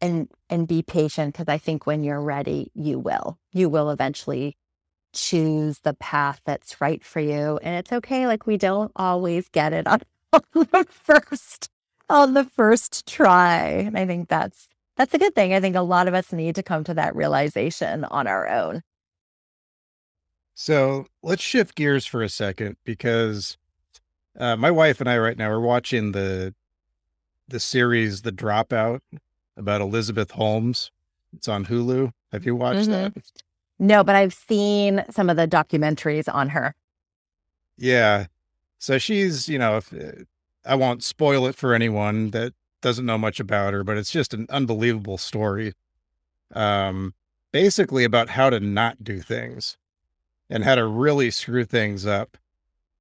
and 0.00 0.28
and 0.48 0.68
be 0.68 0.82
patient 0.82 1.34
because 1.34 1.48
i 1.48 1.58
think 1.58 1.86
when 1.86 2.04
you're 2.04 2.20
ready 2.20 2.70
you 2.74 2.98
will 2.98 3.38
you 3.52 3.68
will 3.68 3.90
eventually 3.90 4.56
choose 5.12 5.80
the 5.80 5.94
path 5.94 6.40
that's 6.44 6.80
right 6.80 7.04
for 7.04 7.20
you 7.20 7.58
and 7.62 7.76
it's 7.76 7.92
okay 7.92 8.26
like 8.26 8.46
we 8.46 8.56
don't 8.56 8.92
always 8.96 9.48
get 9.48 9.72
it 9.72 9.86
on, 9.86 10.00
on 10.32 10.42
the 10.52 10.86
first 10.90 11.70
on 12.08 12.34
the 12.34 12.44
first 12.44 13.06
try 13.06 13.60
and 13.62 13.96
i 13.96 14.06
think 14.06 14.28
that's 14.28 14.68
that's 14.96 15.14
a 15.14 15.18
good 15.18 15.34
thing. 15.34 15.52
I 15.52 15.60
think 15.60 15.76
a 15.76 15.82
lot 15.82 16.08
of 16.08 16.14
us 16.14 16.32
need 16.32 16.54
to 16.54 16.62
come 16.62 16.84
to 16.84 16.94
that 16.94 17.16
realization 17.16 18.04
on 18.04 18.26
our 18.26 18.48
own 18.48 18.82
So 20.54 21.06
let's 21.22 21.42
shift 21.42 21.74
gears 21.74 22.06
for 22.06 22.22
a 22.22 22.28
second 22.28 22.76
because 22.84 23.56
uh, 24.38 24.56
my 24.56 24.70
wife 24.70 25.00
and 25.00 25.08
I 25.08 25.18
right 25.18 25.36
now 25.36 25.50
are 25.50 25.60
watching 25.60 26.12
the 26.12 26.54
the 27.46 27.60
series 27.60 28.22
The 28.22 28.32
Dropout 28.32 29.00
about 29.56 29.80
Elizabeth 29.80 30.32
Holmes. 30.32 30.90
It's 31.36 31.48
on 31.48 31.66
Hulu. 31.66 32.12
Have 32.32 32.46
you 32.46 32.56
watched 32.56 32.88
mm-hmm. 32.88 33.14
that? 33.14 33.32
No, 33.78 34.02
but 34.02 34.16
I've 34.16 34.34
seen 34.34 35.04
some 35.10 35.28
of 35.28 35.36
the 35.36 35.46
documentaries 35.46 36.32
on 36.32 36.50
her. 36.50 36.74
Yeah. 37.76 38.26
So 38.78 38.98
she's, 38.98 39.48
you 39.48 39.58
know, 39.58 39.76
if, 39.78 39.92
uh, 39.92 40.24
I 40.64 40.74
won't 40.74 41.02
spoil 41.02 41.46
it 41.46 41.54
for 41.54 41.74
anyone 41.74 42.30
that 42.30 42.54
doesn't 42.80 43.04
know 43.04 43.18
much 43.18 43.40
about 43.40 43.74
her, 43.74 43.84
but 43.84 43.96
it's 43.96 44.10
just 44.10 44.32
an 44.32 44.46
unbelievable 44.48 45.18
story. 45.18 45.74
Um, 46.54 47.14
basically 47.52 48.04
about 48.04 48.30
how 48.30 48.50
to 48.50 48.60
not 48.60 49.02
do 49.04 49.20
things 49.20 49.76
and 50.50 50.64
how 50.64 50.74
to 50.74 50.86
really 50.86 51.30
screw 51.30 51.64
things 51.64 52.06
up. 52.06 52.36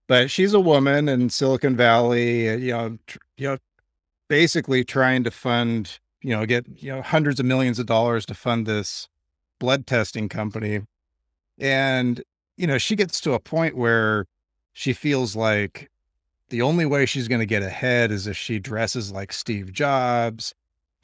But 0.07 0.29
she's 0.29 0.53
a 0.53 0.59
woman 0.59 1.07
in 1.07 1.29
Silicon 1.29 1.75
Valley, 1.75 2.49
uh, 2.49 2.55
you 2.55 2.71
know, 2.71 2.97
tr- 3.07 3.17
you 3.37 3.47
know, 3.49 3.57
basically 4.27 4.83
trying 4.83 5.23
to 5.23 5.31
fund, 5.31 5.99
you 6.21 6.31
know, 6.31 6.45
get 6.45 6.65
you 6.81 6.91
know 6.91 7.01
hundreds 7.01 7.39
of 7.39 7.45
millions 7.45 7.79
of 7.79 7.85
dollars 7.85 8.25
to 8.27 8.33
fund 8.33 8.65
this 8.65 9.07
blood 9.59 9.87
testing 9.87 10.29
company, 10.29 10.81
and 11.57 12.23
you 12.57 12.67
know, 12.67 12.77
she 12.77 12.95
gets 12.95 13.21
to 13.21 13.33
a 13.33 13.39
point 13.39 13.77
where 13.77 14.25
she 14.73 14.93
feels 14.93 15.35
like 15.35 15.89
the 16.49 16.61
only 16.61 16.85
way 16.85 17.05
she's 17.05 17.27
going 17.27 17.39
to 17.39 17.45
get 17.45 17.63
ahead 17.63 18.11
is 18.11 18.27
if 18.27 18.37
she 18.37 18.59
dresses 18.59 19.11
like 19.11 19.33
Steve 19.33 19.71
Jobs. 19.73 20.53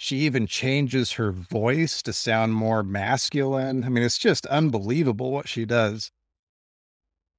She 0.01 0.19
even 0.19 0.47
changes 0.47 1.13
her 1.13 1.33
voice 1.33 2.01
to 2.03 2.13
sound 2.13 2.53
more 2.53 2.83
masculine. 2.83 3.83
I 3.83 3.89
mean, 3.89 4.01
it's 4.01 4.17
just 4.17 4.45
unbelievable 4.45 5.29
what 5.29 5.49
she 5.49 5.65
does 5.65 6.09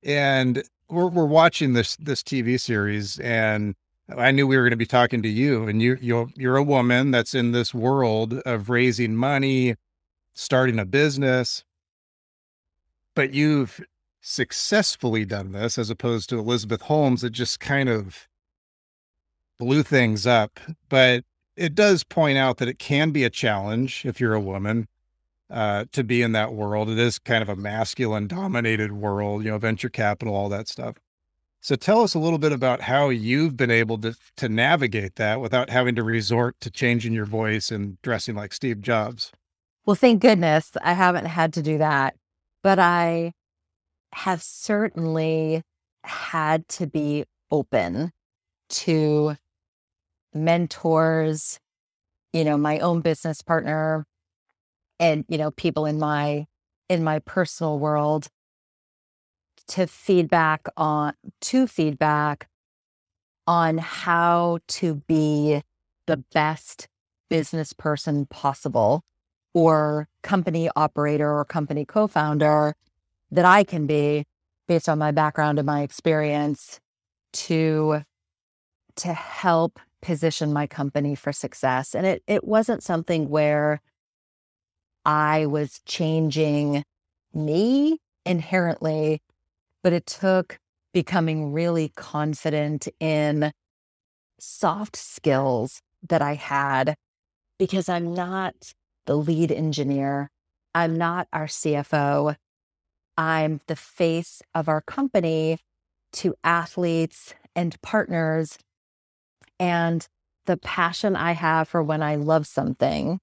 and 0.03 0.63
we're 0.91 1.07
we're 1.07 1.27
watching 1.27 1.73
this 1.73 1.97
this 1.97 2.23
TV 2.23 2.59
series, 2.61 3.19
and 3.21 3.75
I 4.15 4.31
knew 4.31 4.47
we 4.47 4.57
were 4.57 4.65
going 4.65 4.71
to 4.71 4.77
be 4.77 4.87
talking 4.87 5.23
to 5.23 5.29
you, 5.29 5.69
and 5.69 5.81
you 5.81 5.97
you're 6.01 6.29
you're 6.37 6.57
a 6.57 6.63
woman 6.63 7.11
that's 7.11 7.35
in 7.35 7.53
this 7.53 7.73
world 7.73 8.35
of 8.45 8.69
raising 8.69 9.17
money, 9.17 9.77
starting 10.35 10.79
a 10.79 10.85
business, 10.85 11.65
but 13.15 13.33
you've 13.33 13.81
successfully 14.21 15.25
done 15.25 15.53
this 15.53 15.79
as 15.79 15.91
opposed 15.91 16.29
to 16.29 16.39
Elizabeth 16.39 16.83
Holmes 16.83 17.23
that 17.23 17.31
just 17.31 17.61
kind 17.61 17.89
of 17.89 18.29
blew 19.59 19.83
things 19.83 20.27
up. 20.27 20.61
But 20.89 21.25
it 21.57 21.75
does 21.75 22.05
point 22.05 22.39
out 22.39 22.59
that 22.59 22.69
it 22.69 22.79
can 22.79 23.11
be 23.11 23.25
a 23.25 23.31
challenge 23.31 24.05
if 24.05 24.21
you're 24.21 24.35
a 24.35 24.41
woman 24.41 24.89
uh, 25.51 25.85
to 25.93 26.05
be 26.05 26.23
in 26.23 26.33
that 26.33 26.53
world. 26.53 26.89
It 26.89 26.99
is 26.99 27.19
kind 27.19 27.43
of 27.43 27.49
a 27.49 27.57
masculine 27.57 28.27
dominated 28.27 28.93
world, 28.93 29.45
you 29.45 29.51
know, 29.51 29.59
venture 29.59 29.89
capital, 29.89 30.35
all 30.35 30.49
that 30.49 30.69
stuff. 30.69 30.97
So 31.63 31.77
tell 31.77 32.03
us 32.03 32.15
a 32.15 32.19
little 32.19 32.39
bit 32.39 32.53
about 32.53 32.83
how 32.83 33.11
you've 33.11 33.57
been 33.57 33.71
able 33.71 33.99
to 33.99 34.15
to 34.37 34.49
navigate 34.49 35.17
that 35.17 35.41
without 35.41 35.69
having 35.69 35.95
to 35.97 36.03
resort 36.03 36.57
to 36.61 36.71
changing 36.71 37.13
your 37.13 37.27
voice 37.27 37.71
and 37.71 38.01
dressing 38.03 38.35
like 38.35 38.55
Steve 38.55 38.81
Jobs. 38.81 39.33
Well, 39.85 39.97
thank 39.97 40.23
goodness 40.23 40.73
I 40.83 40.95
haven't 40.95 41.27
had 41.27 41.53
to 41.55 41.63
do 41.63 41.79
that, 41.79 42.15
but 42.63 42.79
I 42.79 43.33
have 44.13 44.43
certainly 44.43 45.63
had 46.05 46.67
to 46.69 46.87
be 46.87 47.25
open 47.51 48.13
to 48.71 49.37
mentors, 50.33 51.59
you 52.33 52.45
know, 52.45 52.57
my 52.57 52.79
own 52.79 53.01
business 53.01 53.43
partner, 53.43 54.07
and 55.01 55.25
you 55.29 55.39
know 55.39 55.51
people 55.51 55.87
in 55.87 55.99
my 55.99 56.47
in 56.89 57.03
my 57.03 57.19
personal 57.21 57.79
world 57.79 58.29
to 59.67 59.87
feedback 59.87 60.67
on 60.77 61.15
to 61.41 61.67
feedback 61.67 62.49
on 63.47 63.79
how 63.79 64.59
to 64.69 64.97
be 65.09 65.63
the 66.07 66.19
best 66.33 66.89
business 67.29 67.73
person 67.73 68.27
possible 68.27 69.03
or 69.55 70.09
company 70.23 70.69
operator 70.77 71.33
or 71.33 71.45
company 71.45 71.85
co-founder 71.85 72.75
that 73.31 73.45
I 73.45 73.65
can 73.65 73.87
be 73.87 74.25
based 74.69 74.89
on 74.89 74.99
my 74.99 75.11
background 75.11 75.59
and 75.59 75.67
my 75.67 75.83
experience 75.83 76.81
to 77.33 78.03
to 78.97 79.15
help 79.15 79.79
position 80.03 80.53
my 80.53 80.67
company 80.67 81.15
for 81.15 81.33
success. 81.33 81.95
And 81.95 82.07
it 82.07 82.23
it 82.27 82.45
wasn't 82.45 82.83
something 82.83 83.29
where 83.29 83.81
I 85.05 85.47
was 85.47 85.81
changing 85.87 86.85
me 87.33 87.99
inherently, 88.27 89.21
but 89.83 89.93
it 89.93 90.07
took 90.07 90.59
becoming 90.93 91.53
really 91.53 91.93
confident 91.95 92.89
in 92.99 93.53
soft 94.39 94.97
skills 94.97 95.81
that 96.09 96.23
I 96.23 96.35
had 96.35 96.95
because 97.59 97.89
I'm 97.89 98.15
not 98.15 98.73
the 99.07 99.17
lead 99.17 99.53
engineer. 99.53 100.31
I'm 100.75 100.97
not 100.97 101.29
our 101.33 101.47
CFO. 101.47 102.37
I'm 103.17 103.61
the 103.67 103.77
face 103.77 104.43
of 104.55 104.69
our 104.69 104.81
company 104.81 105.59
to 106.13 106.35
athletes 106.43 107.35
and 107.55 107.81
partners. 107.83 108.59
And 109.59 110.07
the 110.47 110.57
passion 110.57 111.17
I 111.17 111.33
have 111.33 111.69
for 111.69 111.83
when 111.83 112.03
I 112.03 112.17
love 112.17 112.47
something 112.47 113.21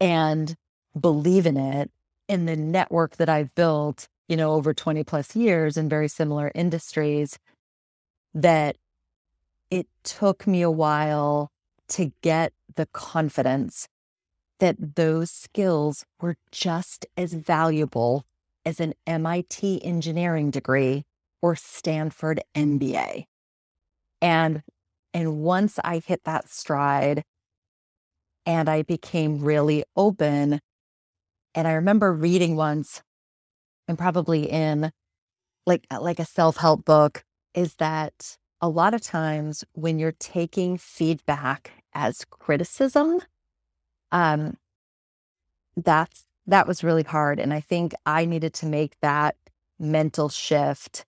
and 0.00 0.54
believe 0.98 1.46
in 1.46 1.56
it 1.56 1.90
in 2.28 2.46
the 2.46 2.56
network 2.56 3.16
that 3.16 3.28
I've 3.28 3.54
built, 3.54 4.08
you 4.28 4.36
know, 4.36 4.52
over 4.52 4.74
20 4.74 5.04
plus 5.04 5.36
years 5.36 5.76
in 5.76 5.88
very 5.88 6.08
similar 6.08 6.50
industries, 6.54 7.38
that 8.34 8.76
it 9.70 9.86
took 10.04 10.46
me 10.46 10.62
a 10.62 10.70
while 10.70 11.50
to 11.88 12.12
get 12.22 12.52
the 12.74 12.86
confidence 12.86 13.88
that 14.58 14.96
those 14.96 15.30
skills 15.30 16.04
were 16.20 16.36
just 16.50 17.06
as 17.16 17.34
valuable 17.34 18.24
as 18.64 18.80
an 18.80 18.94
MIT 19.06 19.84
engineering 19.84 20.50
degree 20.50 21.04
or 21.42 21.54
Stanford 21.54 22.40
MBA. 22.54 23.24
And 24.20 24.62
and 25.12 25.38
once 25.38 25.78
I 25.82 26.02
hit 26.04 26.24
that 26.24 26.48
stride 26.48 27.22
and 28.44 28.68
I 28.68 28.82
became 28.82 29.40
really 29.40 29.84
open 29.96 30.60
and 31.56 31.68
I 31.68 31.72
remember 31.72 32.12
reading 32.14 32.56
once, 32.56 33.02
and 33.88 33.98
probably 33.98 34.50
in 34.50 34.92
like 35.66 35.86
like 36.00 36.20
a 36.20 36.24
self-help 36.26 36.84
book, 36.84 37.24
is 37.54 37.76
that 37.76 38.38
a 38.60 38.68
lot 38.68 38.94
of 38.94 39.02
times 39.02 39.64
when 39.74 39.98
you're 39.98 40.12
taking 40.12 40.78
feedback 40.78 41.72
as 41.94 42.24
criticism, 42.26 43.20
um, 44.12 44.56
that's 45.76 46.24
that 46.46 46.66
was 46.68 46.84
really 46.84 47.02
hard. 47.02 47.40
And 47.40 47.52
I 47.52 47.60
think 47.60 47.94
I 48.06 48.24
needed 48.24 48.54
to 48.54 48.66
make 48.66 48.94
that 49.02 49.36
mental 49.78 50.28
shift. 50.28 51.04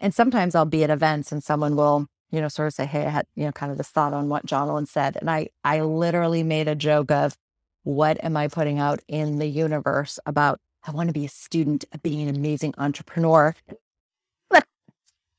And 0.00 0.14
sometimes 0.14 0.54
I'll 0.54 0.64
be 0.66 0.84
at 0.84 0.90
events 0.90 1.32
and 1.32 1.42
someone 1.42 1.76
will, 1.76 2.06
you 2.30 2.40
know, 2.40 2.48
sort 2.48 2.68
of 2.68 2.74
say, 2.74 2.86
Hey, 2.86 3.06
I 3.06 3.10
had, 3.10 3.26
you 3.36 3.44
know, 3.46 3.52
kind 3.52 3.72
of 3.72 3.78
this 3.78 3.88
thought 3.90 4.12
on 4.14 4.28
what 4.28 4.46
Jonalyn 4.46 4.88
said. 4.88 5.16
And 5.20 5.30
I 5.30 5.48
I 5.64 5.80
literally 5.82 6.42
made 6.42 6.68
a 6.68 6.74
joke 6.74 7.10
of, 7.10 7.36
what 7.84 8.22
am 8.24 8.36
I 8.36 8.48
putting 8.48 8.78
out 8.78 9.00
in 9.08 9.38
the 9.38 9.46
universe 9.46 10.18
about 10.26 10.60
I 10.84 10.90
want 10.90 11.08
to 11.08 11.12
be 11.12 11.24
a 11.24 11.28
student 11.28 11.84
of 11.92 12.02
being 12.02 12.28
an 12.28 12.34
amazing 12.34 12.74
entrepreneur? 12.78 13.54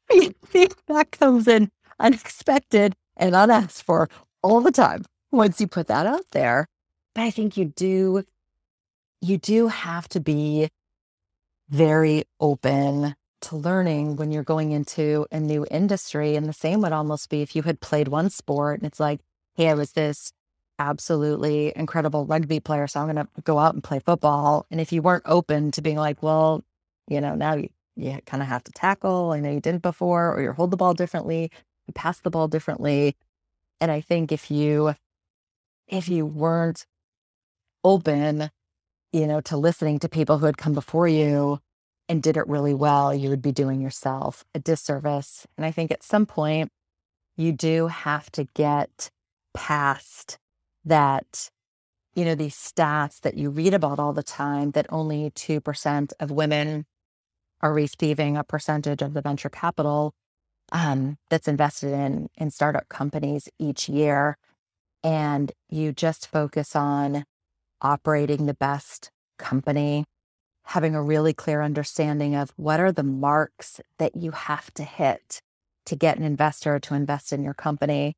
that 0.88 1.12
comes 1.12 1.48
in 1.48 1.70
unexpected 2.00 2.94
and 3.18 3.36
unasked 3.36 3.84
for 3.84 4.10
all 4.42 4.62
the 4.62 4.72
time 4.72 5.06
once 5.32 5.60
you 5.60 5.68
put 5.68 5.88
that 5.88 6.06
out 6.06 6.26
there. 6.32 6.68
But 7.16 7.22
I 7.24 7.32
think 7.32 7.58
you 7.58 7.66
do, 7.66 8.24
you 9.22 9.38
do 9.38 9.68
have 9.68 10.08
to 10.10 10.20
be 10.20 10.70
very 11.70 12.24
open 12.40 13.16
to 13.42 13.56
learning 13.56 14.16
when 14.16 14.32
you're 14.32 14.44
going 14.44 14.72
into 14.72 15.26
a 15.32 15.40
new 15.40 15.66
industry. 15.70 16.36
And 16.36 16.48
the 16.48 16.54
same 16.54 16.82
would 16.82 16.94
almost 16.94 17.30
be 17.30 17.42
if 17.42 17.56
you 17.56 17.64
had 17.64 17.82
played 17.82 18.08
one 18.08 18.30
sport 18.30 18.80
and 18.80 18.88
it's 18.88 19.00
like, 19.00 19.20
hey, 19.56 19.70
I 19.70 19.74
was 19.74 19.92
this 19.92 20.32
absolutely 20.80 21.74
incredible 21.76 22.26
rugby 22.26 22.60
player. 22.60 22.88
So 22.88 23.00
I'm 23.00 23.12
going 23.12 23.26
to 23.26 23.42
go 23.44 23.60
out 23.60 23.74
and 23.74 23.84
play 23.84 24.00
football. 24.00 24.66
And 24.72 24.82
if 24.82 24.92
you 24.92 25.02
weren't 25.02 25.24
open 25.26 25.72
to 25.72 25.82
being 25.82 25.98
like, 25.98 26.22
well, 26.24 26.64
you 27.08 27.22
know, 27.22 27.36
now 27.36 27.56
you, 27.56 27.70
you 27.96 28.20
kind 28.26 28.42
of 28.42 28.50
have 28.50 28.64
to 28.66 28.72
tackle. 28.72 29.32
I 29.32 29.40
know 29.40 29.52
you 29.52 29.60
didn't 29.60 29.82
before, 29.82 30.34
or 30.34 30.42
you 30.42 30.52
hold 30.52 30.72
the 30.72 30.78
ball 30.78 30.94
differently, 30.94 31.52
you 31.88 31.94
pass 31.94 32.20
the 32.20 32.32
ball 32.32 32.48
differently. 32.48 33.16
And 33.80 33.92
I 33.92 34.02
think 34.02 34.32
if 34.32 34.50
you, 34.50 34.96
if 35.88 36.10
you 36.10 36.26
weren't 36.26 36.86
open, 37.84 38.50
you 39.12 39.28
know, 39.28 39.42
to 39.42 39.58
listening 39.58 40.00
to 40.00 40.10
people 40.10 40.40
who 40.40 40.46
had 40.46 40.58
come 40.58 40.74
before 40.74 41.08
you 41.08 41.60
and 42.10 42.24
did 42.24 42.38
it 42.38 42.48
really 42.48 42.74
well, 42.74 43.14
you 43.14 43.30
would 43.30 43.42
be 43.42 43.52
doing 43.52 43.82
yourself 43.82 44.44
a 44.56 44.60
disservice. 44.60 45.46
And 45.58 45.66
I 45.66 45.72
think 45.72 45.92
at 45.92 46.04
some 46.04 46.26
point, 46.26 46.72
you 47.36 47.52
do 47.52 47.88
have 47.88 48.32
to 48.32 48.46
get 48.54 49.10
past 49.54 50.38
that, 50.86 51.50
you 52.16 52.26
know, 52.26 52.36
these 52.36 52.56
stats 52.56 53.20
that 53.22 53.36
you 53.36 53.50
read 53.50 53.74
about 53.74 54.00
all 54.00 54.14
the 54.14 54.24
time 54.24 54.72
that 54.72 54.86
only 54.90 55.32
2% 55.32 56.14
of 56.20 56.32
women 56.32 56.86
are 57.62 57.74
receiving 57.74 58.38
a 58.38 58.44
percentage 58.44 59.02
of 59.02 59.14
the 59.14 59.22
venture 59.22 59.50
capital 59.50 60.14
um, 60.72 61.18
that's 61.30 61.48
invested 61.48 61.94
in 61.94 62.30
in 62.38 62.50
startup 62.50 62.90
companies 62.90 63.50
each 63.60 63.88
year, 63.90 64.38
and 65.04 65.52
you 65.70 65.92
just 65.94 66.28
focus 66.28 66.76
on 66.76 67.26
operating 67.82 68.46
the 68.46 68.54
best 68.54 69.12
company, 69.38 70.06
having 70.66 70.96
a 70.96 71.04
really 71.04 71.34
clear 71.34 71.62
understanding 71.62 72.36
of 72.36 72.54
what 72.56 72.80
are 72.80 72.92
the 72.92 73.04
marks 73.04 73.82
that 74.00 74.16
you 74.16 74.32
have 74.32 74.74
to 74.74 74.84
hit 74.84 75.42
to 75.86 75.96
get 75.96 76.18
an 76.18 76.24
investor 76.24 76.80
to 76.80 76.94
invest 76.96 77.34
in 77.34 77.44
your 77.44 77.54
company, 77.54 78.16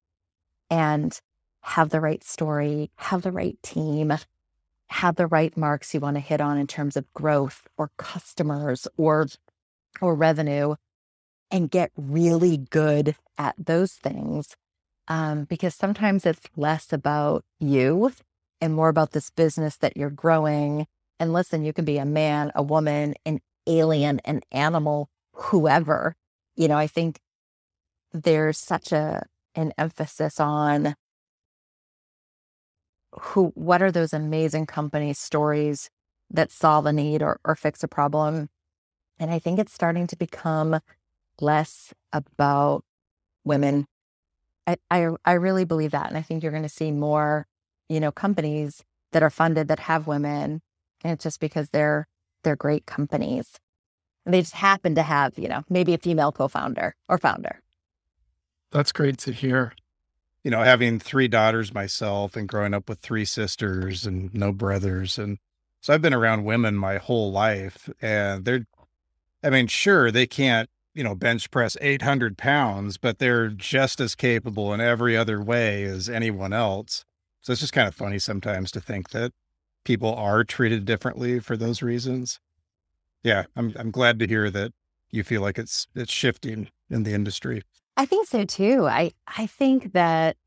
and 0.70 1.20
have 1.66 1.90
the 1.90 2.00
right 2.00 2.24
story, 2.24 2.92
have 2.98 3.24
the 3.24 3.32
right 3.32 3.58
team, 3.64 4.14
have 4.90 5.16
the 5.16 5.26
right 5.26 5.58
marks 5.58 5.94
you 5.94 6.00
want 6.00 6.16
to 6.16 6.22
hit 6.22 6.40
on 6.40 6.60
in 6.60 6.68
terms 6.68 6.96
of 6.96 7.12
growth 7.14 7.68
or 7.76 7.90
customers 7.98 8.88
or 8.98 9.28
or 10.00 10.14
revenue 10.14 10.76
and 11.50 11.72
get 11.72 11.92
really 11.98 12.58
good 12.58 13.16
at 13.38 13.56
those 13.58 13.94
things 13.94 14.56
um, 15.08 15.46
because 15.46 15.74
sometimes 15.74 16.26
it's 16.26 16.48
less 16.56 16.94
about 16.94 17.44
you 17.60 18.12
and 18.62 18.74
more 18.76 18.90
about 18.90 19.12
this 19.12 19.30
business 19.32 19.78
that 19.78 19.98
you're 19.98 20.10
growing. 20.10 20.86
And 21.20 21.34
listen 21.34 21.64
you 21.64 21.74
can 21.74 21.86
be 21.86 21.98
a 21.98 22.06
man 22.06 22.52
a 22.54 22.62
woman 22.62 23.16
an 23.26 23.40
alien 23.66 24.20
an 24.24 24.42
animal 24.52 25.10
whoever. 25.34 26.16
You 26.56 26.68
know 26.68 26.78
i 26.78 26.88
think 26.88 27.20
there's 28.14 28.58
such 28.58 28.92
a 28.92 29.26
an 29.56 29.74
emphasis 29.78 30.40
on 30.40 30.96
who 33.20 33.52
what 33.56 33.82
are 33.82 33.92
those 33.92 34.14
amazing 34.14 34.66
company 34.66 35.14
stories 35.14 35.90
that 36.30 36.52
solve 36.52 36.86
a 36.86 36.94
need 36.94 37.22
or, 37.22 37.40
or 37.46 37.56
fix 37.56 37.84
a 37.84 37.88
problem? 37.88 38.50
And 39.20 39.32
i 39.32 39.40
think 39.40 39.60
it's 39.60 39.74
starting 39.74 40.08
to 40.08 40.16
become 40.16 40.80
less 41.40 41.94
about 42.14 42.84
women. 43.44 43.86
I, 44.68 44.78
I 44.90 45.10
i 45.26 45.34
really 45.34 45.66
believe 45.66 45.92
that 45.92 46.08
and 46.08 46.18
i 46.18 46.24
think 46.24 46.42
you're 46.42 46.52
going 46.52 46.64
to 46.64 46.70
see 46.70 46.92
more 46.92 47.46
you 47.88 48.00
know 48.00 48.12
companies 48.12 48.84
that 49.12 49.22
are 49.22 49.30
funded 49.30 49.68
that 49.68 49.80
have 49.80 50.08
women 50.08 50.62
and 51.04 51.14
it's 51.14 51.24
just 51.24 51.40
because 51.40 51.70
they're 51.70 52.08
they're 52.44 52.56
great 52.56 52.86
companies. 52.86 53.60
And 54.26 54.34
they 54.34 54.42
just 54.42 54.56
happen 54.56 54.96
to 54.96 55.04
have 55.04 55.38
you 55.38 55.48
know 55.48 55.64
maybe 55.70 55.94
a 55.94 55.98
female 55.98 56.32
co-founder 56.32 56.96
or 57.10 57.18
founder. 57.18 57.62
That's 58.72 58.92
great 58.92 59.18
to 59.20 59.32
hear 59.32 59.74
you 60.46 60.52
know, 60.52 60.62
having 60.62 61.00
three 61.00 61.28
daughters 61.28 61.74
myself 61.74 62.36
and 62.36 62.48
growing 62.48 62.76
up 62.76 62.88
with 62.88 63.00
three 63.00 63.26
sisters 63.26 64.06
and 64.06 64.32
no 64.32 64.52
brothers. 64.52 65.18
And 65.18 65.40
so 65.82 65.92
I've 65.92 66.04
been 66.04 66.14
around 66.14 66.46
women 66.46 66.76
my 66.76 66.98
whole 67.00 67.32
life. 67.32 67.90
And 68.00 68.46
they're, 68.46 68.68
I 69.44 69.50
mean, 69.50 69.66
sure, 69.66 70.12
they 70.12 70.28
can't, 70.28 70.70
you 70.94 71.04
know, 71.04 71.16
bench 71.16 71.50
press 71.50 71.76
800 71.82 72.38
pounds, 72.38 72.98
but 73.00 73.18
they're 73.18 73.48
just 73.48 74.00
as 74.00 74.14
capable 74.14 74.72
in 74.72 74.80
every 74.80 75.18
other 75.18 75.42
way 75.42 75.84
as 75.84 76.08
anyone 76.08 76.54
else. 76.54 77.06
So 77.42 77.52
it's 77.52 77.62
just 77.62 77.74
kind 77.74 77.88
of 77.88 77.96
funny 77.96 78.20
sometimes 78.20 78.70
to 78.74 78.80
think 78.80 79.10
that 79.10 79.32
people 79.84 80.14
are 80.14 80.44
treated 80.44 80.86
differently 80.86 81.40
for 81.40 81.58
those 81.58 81.82
reasons. 81.82 82.40
Yeah, 83.24 83.46
I'm 83.56 83.74
I'm 83.78 83.90
glad 83.90 84.20
to 84.20 84.28
hear 84.28 84.52
that 84.52 84.74
you 85.10 85.24
feel 85.24 85.42
like 85.42 85.58
it's 85.58 85.88
it's 85.96 86.14
shifting 86.14 86.70
in 86.88 87.02
the 87.02 87.14
industry. 87.14 87.64
I 87.98 88.06
think 88.06 88.28
so 88.28 88.44
too. 88.44 88.88
I 88.88 89.12
I 89.28 89.48
think 89.48 89.94
that 89.94 90.38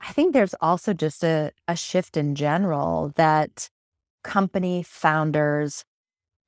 I 0.00 0.12
think 0.12 0.32
there's 0.32 0.54
also 0.60 0.92
just 0.92 1.22
a, 1.22 1.52
a 1.68 1.76
shift 1.76 2.16
in 2.16 2.34
general 2.34 3.12
that 3.16 3.70
company 4.24 4.82
founders 4.82 5.84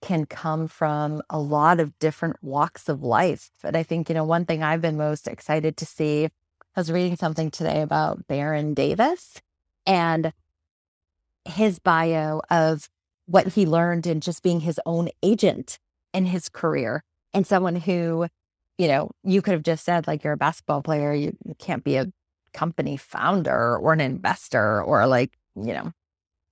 can 0.02 0.26
come 0.26 0.68
from 0.68 1.22
a 1.30 1.38
lot 1.38 1.80
of 1.80 1.98
different 1.98 2.36
walks 2.42 2.88
of 2.88 3.02
life. 3.02 3.50
And 3.62 3.76
I 3.76 3.82
think, 3.82 4.08
you 4.08 4.14
know, 4.14 4.24
one 4.24 4.44
thing 4.44 4.62
I've 4.62 4.82
been 4.82 4.96
most 4.96 5.26
excited 5.26 5.76
to 5.78 5.86
see, 5.86 6.26
I 6.26 6.80
was 6.80 6.92
reading 6.92 7.16
something 7.16 7.50
today 7.50 7.80
about 7.80 8.26
Baron 8.26 8.74
Davis 8.74 9.40
and 9.86 10.32
his 11.46 11.78
bio 11.78 12.42
of 12.50 12.88
what 13.26 13.48
he 13.48 13.64
learned 13.66 14.06
in 14.06 14.20
just 14.20 14.42
being 14.42 14.60
his 14.60 14.80
own 14.84 15.08
agent 15.22 15.78
in 16.12 16.26
his 16.26 16.48
career 16.48 17.02
and 17.32 17.46
someone 17.46 17.76
who 17.76 18.26
you 18.78 18.88
know, 18.88 19.10
you 19.22 19.42
could 19.42 19.52
have 19.52 19.62
just 19.62 19.84
said, 19.84 20.06
like, 20.06 20.24
you're 20.24 20.32
a 20.32 20.38
basketball 20.38 20.82
player, 20.82 21.12
you, 21.12 21.36
you 21.44 21.54
can't 21.58 21.84
be 21.84 21.96
a 21.96 22.12
company 22.52 22.96
founder 22.96 23.76
or 23.76 23.92
an 23.92 24.00
investor 24.00 24.82
or 24.82 25.06
like, 25.06 25.36
you 25.56 25.72
know, 25.72 25.92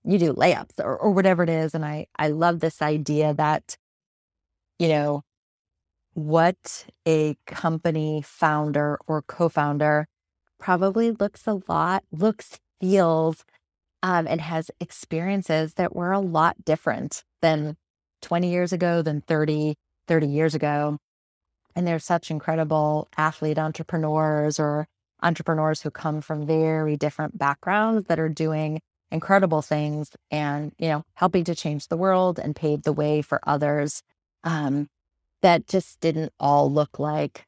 you 0.04 0.18
do 0.18 0.32
layups 0.32 0.78
or, 0.78 0.96
or 0.96 1.10
whatever 1.12 1.42
it 1.42 1.48
is. 1.48 1.74
And 1.74 1.84
I, 1.84 2.06
I 2.16 2.28
love 2.28 2.60
this 2.60 2.82
idea 2.82 3.34
that, 3.34 3.76
you 4.78 4.88
know, 4.88 5.22
what 6.14 6.86
a 7.06 7.36
company 7.46 8.22
founder 8.22 8.98
or 9.06 9.22
co 9.22 9.48
founder 9.48 10.06
probably 10.58 11.10
looks 11.10 11.46
a 11.46 11.60
lot, 11.68 12.04
looks, 12.12 12.58
feels, 12.80 13.44
um, 14.02 14.26
and 14.26 14.40
has 14.40 14.70
experiences 14.80 15.74
that 15.74 15.94
were 15.94 16.12
a 16.12 16.20
lot 16.20 16.64
different 16.64 17.24
than 17.40 17.76
20 18.20 18.50
years 18.50 18.72
ago, 18.72 19.02
than 19.02 19.20
30, 19.22 19.76
30 20.06 20.26
years 20.26 20.54
ago. 20.54 20.98
And 21.74 21.86
they're 21.86 21.98
such 21.98 22.30
incredible 22.30 23.08
athlete 23.16 23.58
entrepreneurs 23.58 24.60
or 24.60 24.88
entrepreneurs 25.22 25.82
who 25.82 25.90
come 25.90 26.20
from 26.20 26.46
very 26.46 26.96
different 26.96 27.38
backgrounds 27.38 28.06
that 28.06 28.18
are 28.18 28.28
doing 28.28 28.80
incredible 29.10 29.62
things 29.62 30.10
and, 30.30 30.72
you 30.78 30.88
know, 30.88 31.04
helping 31.14 31.44
to 31.44 31.54
change 31.54 31.88
the 31.88 31.96
world 31.96 32.38
and 32.38 32.56
pave 32.56 32.82
the 32.82 32.92
way 32.92 33.22
for 33.22 33.40
others 33.46 34.02
um, 34.42 34.88
that 35.42 35.66
just 35.66 36.00
didn't 36.00 36.32
all 36.40 36.72
look 36.72 36.98
like, 36.98 37.46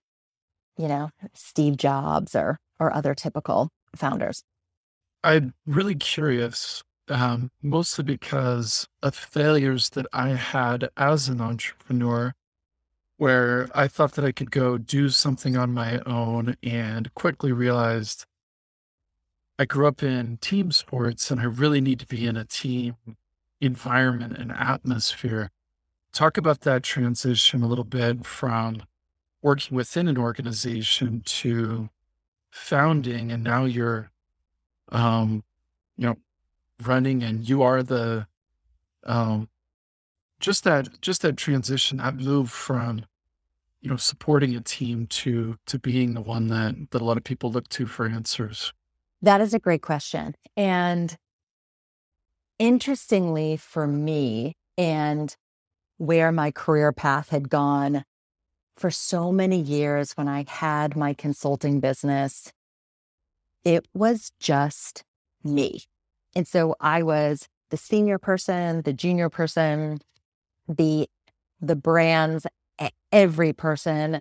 you 0.76 0.88
know, 0.88 1.10
Steve 1.32 1.76
Jobs 1.76 2.34
or 2.34 2.58
or 2.80 2.92
other 2.92 3.14
typical 3.14 3.70
founders. 3.94 4.42
I'm 5.22 5.54
really 5.64 5.94
curious, 5.94 6.82
um, 7.08 7.50
mostly 7.62 8.04
because 8.04 8.86
of 9.02 9.14
failures 9.14 9.90
that 9.90 10.06
I 10.12 10.30
had 10.30 10.90
as 10.96 11.28
an 11.28 11.40
entrepreneur 11.40 12.34
where 13.16 13.68
I 13.74 13.88
thought 13.88 14.12
that 14.12 14.24
I 14.24 14.32
could 14.32 14.50
go 14.50 14.76
do 14.78 15.08
something 15.08 15.56
on 15.56 15.72
my 15.72 16.00
own 16.00 16.56
and 16.62 17.12
quickly 17.14 17.52
realized 17.52 18.26
I 19.58 19.64
grew 19.64 19.86
up 19.86 20.02
in 20.02 20.38
team 20.38 20.72
sports 20.72 21.30
and 21.30 21.40
I 21.40 21.44
really 21.44 21.80
need 21.80 22.00
to 22.00 22.06
be 22.06 22.26
in 22.26 22.36
a 22.36 22.44
team 22.44 22.96
environment 23.60 24.36
and 24.36 24.50
atmosphere. 24.50 25.50
Talk 26.12 26.36
about 26.36 26.62
that 26.62 26.82
transition 26.82 27.62
a 27.62 27.68
little 27.68 27.84
bit 27.84 28.26
from 28.26 28.82
working 29.42 29.76
within 29.76 30.08
an 30.08 30.18
organization 30.18 31.22
to 31.24 31.90
founding 32.50 33.32
and 33.32 33.42
now 33.42 33.64
you're 33.64 34.10
um 34.92 35.42
you 35.96 36.06
know 36.06 36.16
running 36.82 37.22
and 37.22 37.48
you 37.48 37.62
are 37.62 37.82
the 37.82 38.26
um 39.04 39.48
just 40.44 40.64
that 40.64 41.00
just 41.00 41.22
that 41.22 41.38
transition 41.38 41.96
that 41.96 42.16
move 42.16 42.50
from 42.50 43.06
you 43.80 43.88
know 43.88 43.96
supporting 43.96 44.54
a 44.54 44.60
team 44.60 45.06
to 45.06 45.56
to 45.64 45.78
being 45.78 46.12
the 46.12 46.20
one 46.20 46.48
that 46.48 46.74
that 46.90 47.00
a 47.00 47.04
lot 47.04 47.16
of 47.16 47.24
people 47.24 47.50
look 47.50 47.66
to 47.70 47.86
for 47.86 48.06
answers. 48.06 48.72
That 49.22 49.40
is 49.40 49.54
a 49.54 49.58
great 49.58 49.80
question 49.80 50.34
and 50.54 51.16
interestingly 52.58 53.56
for 53.56 53.86
me 53.86 54.54
and 54.76 55.34
where 55.96 56.30
my 56.30 56.50
career 56.50 56.92
path 56.92 57.30
had 57.30 57.48
gone 57.48 58.04
for 58.76 58.90
so 58.90 59.32
many 59.32 59.58
years 59.58 60.12
when 60.12 60.28
i 60.28 60.44
had 60.46 60.94
my 60.94 61.14
consulting 61.14 61.80
business 61.80 62.52
it 63.64 63.88
was 63.94 64.30
just 64.38 65.04
me. 65.42 65.84
And 66.36 66.46
so 66.46 66.76
i 66.80 67.02
was 67.02 67.48
the 67.70 67.78
senior 67.78 68.18
person 68.18 68.82
the 68.82 68.92
junior 68.92 69.30
person 69.30 70.00
the 70.68 71.08
the 71.60 71.76
brands, 71.76 72.46
every 73.12 73.52
person. 73.52 74.20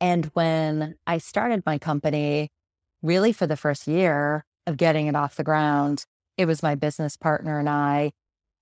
And 0.00 0.26
when 0.34 0.96
I 1.06 1.18
started 1.18 1.62
my 1.64 1.78
company, 1.78 2.50
really 3.02 3.32
for 3.32 3.46
the 3.46 3.56
first 3.56 3.86
year 3.86 4.44
of 4.66 4.76
getting 4.76 5.06
it 5.06 5.16
off 5.16 5.36
the 5.36 5.44
ground, 5.44 6.04
it 6.36 6.46
was 6.46 6.62
my 6.62 6.74
business 6.74 7.16
partner 7.16 7.58
and 7.58 7.68
I 7.68 8.12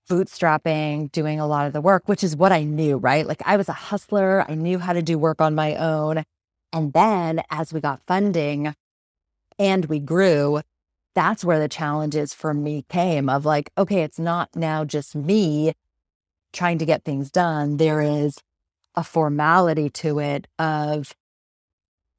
bootstrapping, 0.09 1.11
doing 1.11 1.39
a 1.39 1.47
lot 1.47 1.67
of 1.67 1.73
the 1.73 1.81
work, 1.81 2.07
which 2.07 2.23
is 2.23 2.35
what 2.35 2.51
I 2.51 2.63
knew, 2.63 2.97
right? 2.97 3.27
Like 3.27 3.41
I 3.45 3.57
was 3.57 3.69
a 3.69 3.73
hustler, 3.73 4.43
I 4.49 4.55
knew 4.55 4.79
how 4.79 4.93
to 4.93 5.01
do 5.01 5.19
work 5.19 5.39
on 5.39 5.55
my 5.55 5.75
own. 5.75 6.23
And 6.73 6.93
then 6.93 7.43
as 7.49 7.71
we 7.73 7.79
got 7.79 8.01
funding 8.07 8.73
and 9.57 9.85
we 9.85 9.99
grew, 9.99 10.61
that's 11.15 11.43
where 11.45 11.59
the 11.59 11.67
challenges 11.67 12.33
for 12.33 12.53
me 12.53 12.85
came 12.89 13.29
of 13.29 13.45
like, 13.45 13.71
okay, 13.77 14.01
it's 14.01 14.19
not 14.19 14.49
now 14.55 14.83
just 14.83 15.15
me 15.15 15.73
trying 16.53 16.77
to 16.79 16.85
get 16.85 17.03
things 17.03 17.31
done, 17.31 17.77
there 17.77 18.01
is 18.01 18.37
a 18.95 19.03
formality 19.03 19.89
to 19.89 20.19
it 20.19 20.47
of 20.57 21.13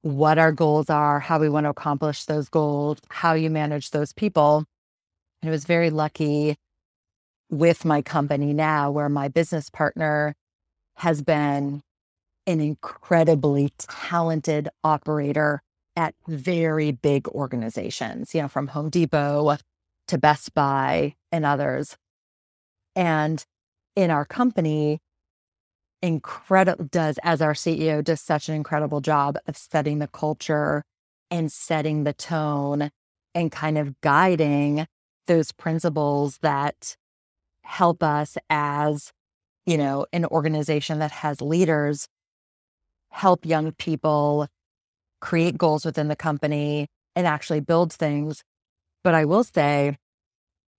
what 0.03 0.39
our 0.39 0.53
goals 0.53 0.89
are, 0.89 1.21
how 1.21 1.39
we 1.39 1.49
want 1.49 1.65
to 1.65 1.71
accomplish 1.71 2.25
those 2.25 2.49
goals, 2.49 2.99
how 3.11 3.35
you 3.35 3.51
manage 3.51 3.91
those 3.91 4.13
people. 4.13 4.65
And 5.43 5.49
I 5.49 5.53
was 5.53 5.65
very 5.65 5.91
lucky 5.91 6.57
with 7.51 7.85
my 7.85 8.01
company 8.01 8.53
now, 8.53 8.91
where 8.91 9.09
my 9.09 9.29
business 9.29 9.69
partner 9.69 10.37
has 10.97 11.23
been 11.23 11.83
an 12.47 12.61
incredibly 12.61 13.73
talented 13.79 14.69
operator 14.85 15.63
at 15.97 16.15
very 16.27 16.93
big 16.93 17.29
organizations, 17.29 18.35
you 18.35 18.41
know, 18.41 18.49
from 18.49 18.69
Home 18.69 18.89
Depot 18.89 19.57
to 20.09 20.19
Best 20.19 20.55
Buy 20.55 21.15
and 21.31 21.45
others. 21.45 21.97
And 22.95 23.45
in 23.97 24.11
our 24.11 24.25
company, 24.25 25.01
incredible 26.03 26.85
does 26.85 27.19
as 27.23 27.43
our 27.43 27.53
CEO 27.53 28.03
does 28.03 28.21
such 28.21 28.49
an 28.49 28.55
incredible 28.55 29.01
job 29.01 29.39
of 29.47 29.57
setting 29.57 29.99
the 29.99 30.09
culture 30.09 30.83
and 31.31 31.53
setting 31.53 32.05
the 32.05 32.13
tone 32.13 32.91
and 33.35 33.53
kind 33.53 33.79
of 33.79 34.01
guiding 34.01 34.87
those 35.27 35.53
principles 35.53 36.39
that 36.39 36.97
help 37.63 38.03
us 38.03 38.37
as 38.49 39.13
you 39.67 39.77
know 39.77 40.07
an 40.13 40.25
organization 40.27 40.99
that 40.99 41.13
has 41.13 41.41
leaders 41.41 42.09
help 43.11 43.45
young 43.45 43.73
people 43.73 44.49
create 45.21 45.59
goals 45.59 45.85
within 45.85 46.09
the 46.09 46.17
company 46.17 46.89
and 47.15 47.27
actually 47.27 47.61
build 47.61 47.93
things. 47.93 48.43
But 49.05 49.15
i 49.15 49.25
will 49.25 49.45
say 49.45 49.97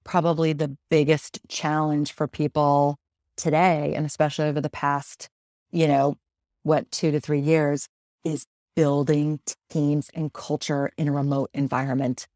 probably 0.04 0.54
the 0.54 0.76
biggest 0.90 1.40
challenge 1.48 2.12
for 2.12 2.28
people 2.28 2.98
today 3.42 3.94
and 3.96 4.06
especially 4.06 4.46
over 4.46 4.62
the 4.62 4.70
past 4.70 5.30
you 5.72 5.88
know 5.88 6.16
what 6.64 6.92
2 6.92 7.12
to 7.12 7.20
3 7.20 7.40
years 7.40 7.88
is 8.24 8.46
building 8.76 9.40
teams 9.70 10.10
and 10.14 10.32
culture 10.34 10.92
in 10.98 11.08
a 11.08 11.12
remote 11.12 11.50
environment. 11.54 12.28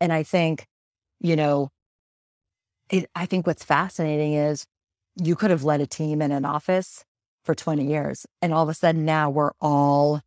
And 0.00 0.12
i 0.12 0.22
think 0.22 0.66
you 1.20 1.36
know 1.36 1.70
it, 2.90 3.08
i 3.14 3.26
think 3.26 3.46
what's 3.46 3.64
fascinating 3.64 4.34
is 4.34 4.66
you 5.22 5.36
could 5.36 5.50
have 5.50 5.64
led 5.64 5.80
a 5.80 5.86
team 5.86 6.20
in 6.20 6.32
an 6.32 6.44
office 6.44 7.04
for 7.44 7.54
20 7.54 7.86
years 7.86 8.26
and 8.42 8.52
all 8.52 8.62
of 8.64 8.68
a 8.68 8.74
sudden 8.74 9.04
now 9.04 9.30
we're 9.30 9.52
all 9.60 10.20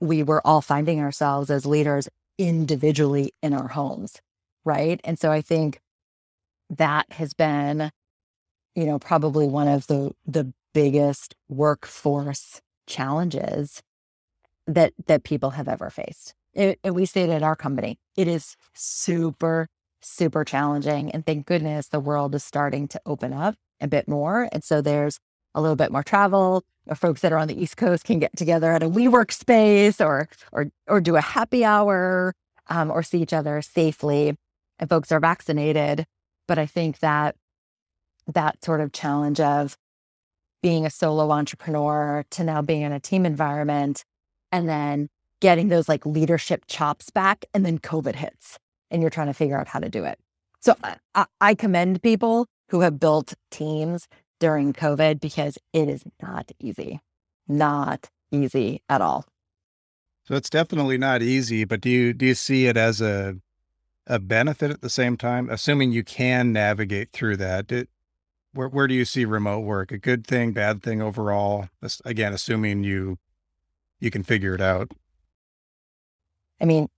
we 0.00 0.22
were 0.22 0.46
all 0.46 0.60
finding 0.60 1.00
ourselves 1.00 1.50
as 1.50 1.66
leaders 1.66 2.08
individually 2.38 3.32
in 3.42 3.52
our 3.52 3.68
homes 3.68 4.20
right? 4.64 5.00
And 5.04 5.18
so 5.18 5.30
i 5.32 5.40
think 5.40 5.80
that 6.70 7.12
has 7.12 7.34
been 7.34 7.90
you 8.78 8.86
know 8.86 8.98
probably 8.98 9.46
one 9.46 9.68
of 9.68 9.86
the 9.86 10.12
the 10.26 10.52
biggest 10.74 11.34
workforce 11.48 12.60
challenges 12.86 13.82
that 14.66 14.92
that 15.06 15.24
people 15.24 15.50
have 15.50 15.68
ever 15.68 15.90
faced 15.90 16.34
it, 16.54 16.78
and 16.84 16.94
we 16.94 17.06
see 17.06 17.20
it 17.20 17.30
at 17.30 17.42
our 17.42 17.56
company 17.56 17.98
it 18.16 18.28
is 18.28 18.56
super 18.74 19.68
super 20.00 20.44
challenging 20.44 21.10
and 21.10 21.26
thank 21.26 21.46
goodness 21.46 21.88
the 21.88 22.00
world 22.00 22.34
is 22.34 22.44
starting 22.44 22.86
to 22.88 23.00
open 23.04 23.32
up 23.32 23.56
a 23.80 23.88
bit 23.88 24.08
more. 24.08 24.48
And 24.52 24.62
so 24.62 24.80
there's 24.80 25.18
a 25.54 25.60
little 25.60 25.76
bit 25.76 25.92
more 25.92 26.02
travel. 26.02 26.64
Folks 26.94 27.20
that 27.20 27.32
are 27.32 27.38
on 27.38 27.48
the 27.48 27.60
East 27.60 27.76
Coast 27.76 28.04
can 28.04 28.18
get 28.18 28.34
together 28.36 28.72
at 28.72 28.82
a 28.82 28.88
WeWork 28.88 29.30
space 29.32 30.00
or 30.00 30.28
or 30.52 30.70
or 30.86 31.00
do 31.00 31.16
a 31.16 31.20
happy 31.20 31.64
hour 31.64 32.34
um, 32.68 32.90
or 32.90 33.02
see 33.02 33.20
each 33.20 33.32
other 33.32 33.60
safely. 33.60 34.36
And 34.78 34.88
folks 34.88 35.12
are 35.12 35.20
vaccinated. 35.20 36.06
But 36.46 36.58
I 36.58 36.64
think 36.64 37.00
that 37.00 37.36
that 38.28 38.64
sort 38.64 38.80
of 38.80 38.92
challenge 38.92 39.40
of 39.40 39.76
being 40.62 40.84
a 40.84 40.90
solo 40.90 41.30
entrepreneur 41.30 42.24
to 42.30 42.44
now 42.44 42.62
being 42.62 42.82
in 42.82 42.92
a 42.92 43.00
team 43.00 43.24
environment 43.24 44.04
and 44.52 44.68
then 44.68 45.08
getting 45.40 45.68
those 45.68 45.88
like 45.88 46.04
leadership 46.04 46.64
chops 46.66 47.10
back 47.10 47.44
and 47.54 47.64
then 47.64 47.78
COVID 47.78 48.16
hits 48.16 48.58
and 48.90 49.02
you're 49.02 49.10
trying 49.10 49.28
to 49.28 49.34
figure 49.34 49.58
out 49.58 49.68
how 49.68 49.78
to 49.78 49.88
do 49.88 50.04
it. 50.04 50.18
So 50.60 50.74
I, 51.14 51.26
I 51.40 51.54
commend 51.54 52.02
people 52.02 52.46
who 52.70 52.80
have 52.80 52.98
built 52.98 53.34
teams 53.50 54.08
during 54.40 54.72
COVID 54.72 55.20
because 55.20 55.58
it 55.72 55.88
is 55.88 56.04
not 56.20 56.50
easy, 56.58 57.00
not 57.46 58.10
easy 58.30 58.82
at 58.88 59.00
all. 59.00 59.24
So 60.24 60.34
it's 60.34 60.50
definitely 60.50 60.98
not 60.98 61.22
easy, 61.22 61.64
but 61.64 61.80
do 61.80 61.88
you 61.88 62.12
do 62.12 62.26
you 62.26 62.34
see 62.34 62.66
it 62.66 62.76
as 62.76 63.00
a 63.00 63.36
a 64.06 64.18
benefit 64.18 64.70
at 64.70 64.80
the 64.80 64.90
same 64.90 65.16
time, 65.16 65.48
assuming 65.48 65.92
you 65.92 66.02
can 66.02 66.52
navigate 66.52 67.10
through 67.10 67.36
that? 67.38 67.70
It, 67.72 67.88
where 68.52 68.68
where 68.68 68.86
do 68.86 68.94
you 68.94 69.04
see 69.04 69.24
remote 69.24 69.60
work? 69.60 69.92
A 69.92 69.98
good 69.98 70.26
thing, 70.26 70.52
bad 70.52 70.82
thing 70.82 71.02
overall? 71.02 71.68
Again, 72.04 72.32
assuming 72.32 72.84
you 72.84 73.18
you 74.00 74.10
can 74.10 74.22
figure 74.22 74.54
it 74.54 74.60
out. 74.60 74.92
I 76.60 76.64
mean, 76.64 76.88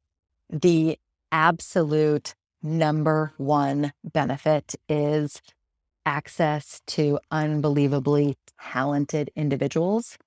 the 0.48 0.98
absolute 1.32 2.34
number 2.62 3.32
one 3.36 3.92
benefit 4.04 4.74
is 4.88 5.40
access 6.04 6.80
to 6.86 7.18
unbelievably 7.30 8.36
talented 8.60 9.30
individuals 9.36 10.18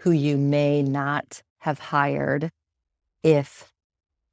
who 0.00 0.10
you 0.10 0.36
may 0.36 0.82
not 0.82 1.42
have 1.58 1.78
hired 1.78 2.50
if 3.22 3.72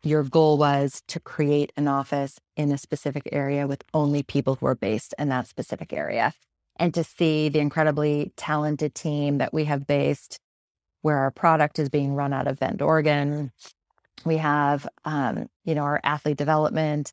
your 0.04 0.24
goal 0.24 0.58
was 0.58 1.02
to 1.08 1.20
create 1.20 1.72
an 1.78 1.88
office 1.88 2.40
in 2.56 2.72
a 2.72 2.78
specific 2.78 3.30
area 3.32 3.68
with 3.68 3.84
only 3.94 4.24
people 4.24 4.56
who 4.56 4.66
are 4.66 4.76
based 4.76 5.14
in 5.18 5.30
that 5.30 5.48
specific 5.48 5.94
area. 5.94 6.34
And 6.78 6.94
to 6.94 7.04
see 7.04 7.50
the 7.50 7.60
incredibly 7.60 8.34
talented 8.36 8.96
team 8.96 9.38
that 9.38 9.54
we 9.54 9.66
have 9.66 9.88
based 9.88 10.40
where 11.04 11.18
our 11.18 11.32
product 11.32 11.78
is 11.80 11.90
being 11.90 12.16
run 12.16 12.34
out 12.34 12.48
of 12.48 12.60
Bend, 12.60 12.82
Oregon. 12.82 13.52
We 14.26 14.38
have, 14.38 14.88
um, 15.06 15.50
you 15.66 15.76
know, 15.76 15.84
our 15.84 16.00
athlete 16.04 16.38
development 16.38 17.12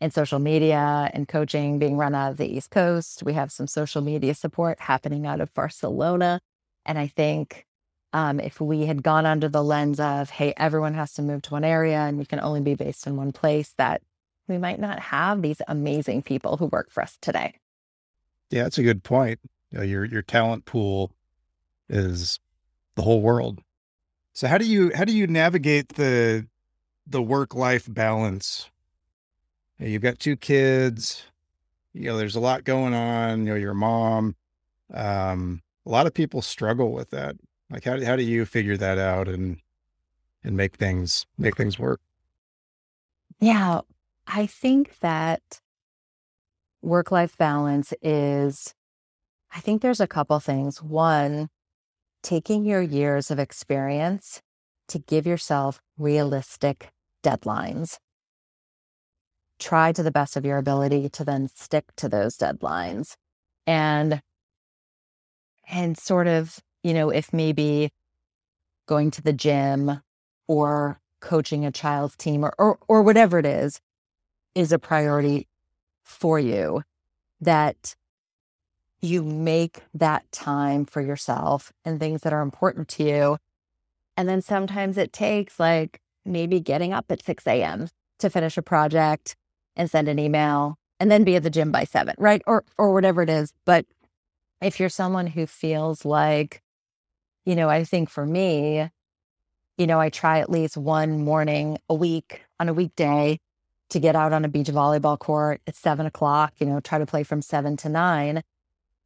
and 0.00 0.12
social 0.12 0.38
media 0.38 1.10
and 1.12 1.28
coaching 1.28 1.78
being 1.78 1.96
run 1.96 2.14
out 2.14 2.30
of 2.30 2.36
the 2.36 2.46
East 2.46 2.70
Coast. 2.70 3.22
We 3.24 3.32
have 3.34 3.50
some 3.50 3.66
social 3.66 4.02
media 4.02 4.34
support 4.34 4.80
happening 4.80 5.26
out 5.26 5.40
of 5.40 5.52
Barcelona. 5.52 6.40
And 6.86 6.96
I 6.98 7.08
think 7.08 7.66
um, 8.14 8.40
if 8.40 8.60
we 8.60 8.86
had 8.86 9.02
gone 9.02 9.26
under 9.26 9.48
the 9.48 9.62
lens 9.62 10.00
of, 10.00 10.30
hey, 10.30 10.54
everyone 10.56 10.94
has 10.94 11.12
to 11.14 11.22
move 11.22 11.42
to 11.42 11.50
one 11.50 11.64
area 11.64 11.98
and 11.98 12.16
we 12.16 12.24
can 12.24 12.40
only 12.40 12.60
be 12.60 12.74
based 12.74 13.06
in 13.06 13.16
one 13.16 13.32
place, 13.32 13.74
that 13.76 14.00
we 14.48 14.56
might 14.56 14.78
not 14.78 14.98
have 15.00 15.42
these 15.42 15.60
amazing 15.68 16.22
people 16.22 16.56
who 16.56 16.66
work 16.66 16.90
for 16.90 17.02
us 17.02 17.18
today. 17.20 17.54
Yeah, 18.50 18.62
that's 18.62 18.78
a 18.78 18.82
good 18.82 19.02
point. 19.02 19.40
You 19.70 19.78
know, 19.78 19.84
your 19.84 20.04
your 20.04 20.22
talent 20.22 20.64
pool 20.64 21.12
is 21.88 22.38
the 22.94 23.02
whole 23.02 23.20
world. 23.20 23.60
So 24.32 24.46
how 24.46 24.58
do 24.58 24.64
you 24.64 24.92
how 24.94 25.04
do 25.04 25.16
you 25.16 25.26
navigate 25.26 25.90
the 25.90 26.46
the 27.06 27.22
work 27.22 27.54
life 27.54 27.92
balance 27.92 28.70
you've 29.78 30.02
got 30.02 30.18
two 30.18 30.36
kids, 30.36 31.24
you 31.92 32.04
know, 32.04 32.16
there's 32.16 32.36
a 32.36 32.40
lot 32.40 32.64
going 32.64 32.94
on, 32.94 33.40
you 33.40 33.46
know, 33.46 33.54
your 33.54 33.74
mom. 33.74 34.36
Um, 34.92 35.62
a 35.86 35.90
lot 35.90 36.06
of 36.06 36.14
people 36.14 36.42
struggle 36.42 36.92
with 36.92 37.10
that. 37.10 37.36
Like 37.70 37.84
how 37.84 38.02
how 38.04 38.16
do 38.16 38.22
you 38.22 38.44
figure 38.44 38.76
that 38.76 38.98
out 38.98 39.28
and 39.28 39.58
and 40.42 40.56
make 40.56 40.76
things 40.76 41.26
make 41.38 41.56
things 41.56 41.78
work? 41.78 42.00
Yeah, 43.40 43.80
I 44.26 44.46
think 44.46 44.98
that 45.00 45.60
work 46.82 47.10
life 47.10 47.36
balance 47.36 47.92
is 48.02 48.74
I 49.54 49.60
think 49.60 49.82
there's 49.82 50.00
a 50.00 50.06
couple 50.06 50.38
things. 50.40 50.82
One, 50.82 51.48
taking 52.22 52.64
your 52.64 52.82
years 52.82 53.30
of 53.30 53.38
experience 53.38 54.42
to 54.88 54.98
give 54.98 55.26
yourself 55.26 55.80
realistic 55.96 56.90
deadlines 57.22 57.98
try 59.58 59.92
to 59.92 60.02
the 60.02 60.10
best 60.10 60.36
of 60.36 60.44
your 60.44 60.58
ability 60.58 61.08
to 61.08 61.24
then 61.24 61.48
stick 61.48 61.84
to 61.96 62.08
those 62.08 62.36
deadlines 62.36 63.16
and 63.66 64.20
and 65.68 65.96
sort 65.96 66.26
of 66.26 66.58
you 66.84 66.94
know 66.94 67.10
if 67.10 67.32
maybe 67.32 67.90
going 68.86 69.10
to 69.10 69.22
the 69.22 69.32
gym 69.32 70.00
or 70.46 71.00
coaching 71.20 71.64
a 71.64 71.72
child's 71.72 72.16
team 72.16 72.44
or, 72.44 72.54
or 72.58 72.78
or 72.86 73.02
whatever 73.02 73.38
it 73.38 73.46
is 73.46 73.80
is 74.54 74.70
a 74.70 74.78
priority 74.78 75.48
for 76.04 76.38
you 76.38 76.82
that 77.40 77.96
you 79.00 79.24
make 79.24 79.82
that 79.92 80.30
time 80.30 80.84
for 80.84 81.00
yourself 81.02 81.72
and 81.84 81.98
things 81.98 82.20
that 82.22 82.32
are 82.32 82.42
important 82.42 82.86
to 82.88 83.02
you 83.02 83.38
and 84.16 84.28
then 84.28 84.40
sometimes 84.40 84.96
it 84.96 85.12
takes 85.12 85.58
like 85.58 86.00
maybe 86.24 86.60
getting 86.60 86.92
up 86.92 87.06
at 87.10 87.22
6 87.22 87.46
a.m 87.46 87.88
to 88.18 88.30
finish 88.30 88.56
a 88.56 88.62
project 88.62 89.36
and 89.76 89.90
send 89.90 90.08
an 90.08 90.18
email 90.18 90.78
and 91.00 91.10
then 91.10 91.24
be 91.24 91.36
at 91.36 91.42
the 91.42 91.50
gym 91.50 91.72
by 91.72 91.84
seven, 91.84 92.14
right? 92.18 92.42
Or 92.46 92.64
or 92.78 92.92
whatever 92.92 93.22
it 93.22 93.30
is. 93.30 93.52
But 93.64 93.86
if 94.60 94.80
you're 94.80 94.88
someone 94.88 95.28
who 95.28 95.46
feels 95.46 96.04
like, 96.04 96.62
you 97.44 97.54
know, 97.54 97.68
I 97.68 97.84
think 97.84 98.10
for 98.10 98.24
me, 98.24 98.90
you 99.76 99.86
know, 99.86 100.00
I 100.00 100.08
try 100.08 100.38
at 100.40 100.50
least 100.50 100.76
one 100.76 101.24
morning 101.24 101.78
a 101.88 101.94
week 101.94 102.42
on 102.60 102.68
a 102.68 102.74
weekday 102.74 103.40
to 103.90 104.00
get 104.00 104.16
out 104.16 104.32
on 104.32 104.44
a 104.44 104.48
beach 104.48 104.68
volleyball 104.68 105.18
court 105.18 105.60
at 105.66 105.76
seven 105.76 106.06
o'clock, 106.06 106.54
you 106.58 106.66
know, 106.66 106.80
try 106.80 106.98
to 106.98 107.06
play 107.06 107.22
from 107.22 107.42
seven 107.42 107.76
to 107.78 107.88
nine. 107.88 108.42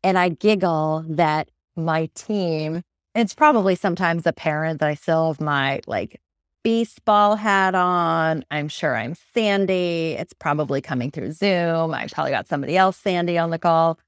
And 0.05 0.19
I 0.19 0.29
giggle 0.29 1.05
that 1.09 1.51
my 1.77 2.09
team, 2.15 2.83
it's 3.15 3.35
probably 3.35 3.75
sometimes 3.75 4.27
a 4.27 4.33
parent 4.33 4.81
that 4.81 4.89
I 4.89 4.95
still 4.95 5.29
have 5.29 5.41
my 5.41 5.81
like 5.87 6.21
baseball 6.63 7.37
hat 7.37 7.75
on. 7.75 8.45
I'm 8.51 8.69
sure 8.69 8.97
I'm 8.97 9.15
Sandy. 9.35 10.17
It's 10.19 10.33
probably 10.33 10.81
coming 10.81 11.11
through 11.11 11.33
Zoom. 11.33 11.95
I 11.95 12.07
probably 12.13 12.33
got 12.33 12.49
somebody 12.49 12.77
else, 12.77 12.97
Sandy, 12.97 13.39
on 13.39 13.51
the 13.51 13.59
call. 13.59 13.99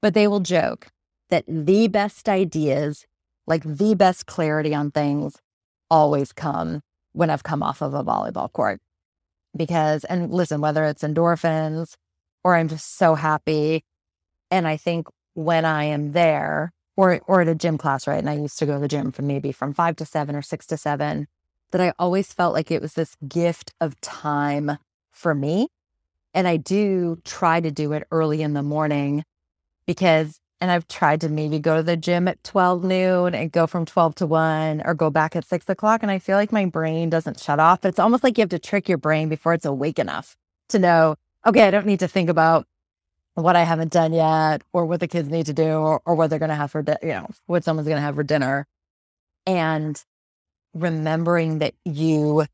But 0.00 0.14
they 0.14 0.26
will 0.26 0.40
joke 0.40 0.88
that 1.28 1.44
the 1.46 1.88
best 1.88 2.28
ideas 2.28 3.06
like 3.46 3.62
the 3.64 3.94
best 3.94 4.26
clarity 4.26 4.74
on 4.74 4.90
things 4.90 5.36
always 5.90 6.32
come 6.32 6.82
when 7.12 7.30
I've 7.30 7.42
come 7.42 7.62
off 7.62 7.82
of 7.82 7.94
a 7.94 8.04
volleyball 8.04 8.52
court. 8.52 8.80
Because, 9.56 10.04
and 10.04 10.32
listen, 10.32 10.60
whether 10.60 10.84
it's 10.84 11.02
endorphins 11.02 11.94
or 12.44 12.56
I'm 12.56 12.68
just 12.68 12.96
so 12.96 13.14
happy. 13.14 13.82
And 14.50 14.66
I 14.66 14.76
think 14.76 15.08
when 15.34 15.64
I 15.64 15.84
am 15.84 16.12
there 16.12 16.72
or, 16.96 17.20
or 17.26 17.40
at 17.40 17.48
a 17.48 17.54
gym 17.54 17.78
class, 17.78 18.06
right? 18.06 18.18
And 18.18 18.30
I 18.30 18.34
used 18.34 18.58
to 18.58 18.66
go 18.66 18.74
to 18.74 18.78
the 18.80 18.88
gym 18.88 19.12
from 19.12 19.26
maybe 19.26 19.52
from 19.52 19.72
five 19.72 19.96
to 19.96 20.04
seven 20.04 20.36
or 20.36 20.42
six 20.42 20.66
to 20.66 20.76
seven, 20.76 21.26
that 21.70 21.80
I 21.80 21.92
always 21.98 22.32
felt 22.32 22.52
like 22.52 22.70
it 22.70 22.82
was 22.82 22.94
this 22.94 23.16
gift 23.26 23.72
of 23.80 24.00
time 24.00 24.78
for 25.10 25.34
me. 25.34 25.68
And 26.34 26.46
I 26.46 26.56
do 26.56 27.20
try 27.24 27.60
to 27.60 27.70
do 27.70 27.92
it 27.92 28.06
early 28.10 28.42
in 28.42 28.54
the 28.54 28.62
morning 28.62 29.24
because 29.86 30.39
and 30.60 30.70
I've 30.70 30.86
tried 30.88 31.22
to 31.22 31.28
maybe 31.28 31.58
go 31.58 31.76
to 31.76 31.82
the 31.82 31.96
gym 31.96 32.28
at 32.28 32.42
12 32.44 32.84
noon 32.84 33.34
and 33.34 33.50
go 33.50 33.66
from 33.66 33.86
12 33.86 34.14
to 34.16 34.26
1 34.26 34.82
or 34.84 34.94
go 34.94 35.08
back 35.10 35.34
at 35.34 35.46
6 35.46 35.68
o'clock. 35.68 36.02
And 36.02 36.10
I 36.10 36.18
feel 36.18 36.36
like 36.36 36.52
my 36.52 36.66
brain 36.66 37.08
doesn't 37.08 37.40
shut 37.40 37.58
off. 37.58 37.84
It's 37.84 37.98
almost 37.98 38.22
like 38.22 38.36
you 38.36 38.42
have 38.42 38.50
to 38.50 38.58
trick 38.58 38.88
your 38.88 38.98
brain 38.98 39.28
before 39.28 39.54
it's 39.54 39.64
awake 39.64 39.98
enough 39.98 40.36
to 40.68 40.78
know, 40.78 41.16
okay, 41.46 41.62
I 41.66 41.70
don't 41.70 41.86
need 41.86 42.00
to 42.00 42.08
think 42.08 42.28
about 42.28 42.66
what 43.34 43.56
I 43.56 43.62
haven't 43.62 43.92
done 43.92 44.12
yet 44.12 44.62
or 44.72 44.84
what 44.84 45.00
the 45.00 45.08
kids 45.08 45.30
need 45.30 45.46
to 45.46 45.54
do 45.54 45.70
or, 45.70 46.02
or 46.04 46.14
what 46.14 46.28
they're 46.28 46.38
going 46.38 46.50
to 46.50 46.54
have 46.54 46.72
for, 46.72 46.82
di- 46.82 46.98
you 47.02 47.08
know, 47.08 47.28
what 47.46 47.64
someone's 47.64 47.88
going 47.88 47.96
to 47.96 48.02
have 48.02 48.16
for 48.16 48.22
dinner. 48.22 48.66
And 49.46 50.02
remembering 50.74 51.58
that 51.60 51.74
you 51.84 52.46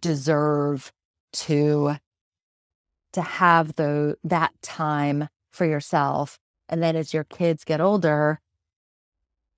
deserve 0.00 0.90
to 1.32 1.96
to 3.12 3.20
have 3.20 3.76
the 3.76 4.16
that 4.24 4.52
time 4.62 5.28
for 5.50 5.66
yourself 5.66 6.38
and 6.72 6.82
then 6.82 6.96
as 6.96 7.12
your 7.12 7.24
kids 7.24 7.64
get 7.64 7.82
older, 7.82 8.40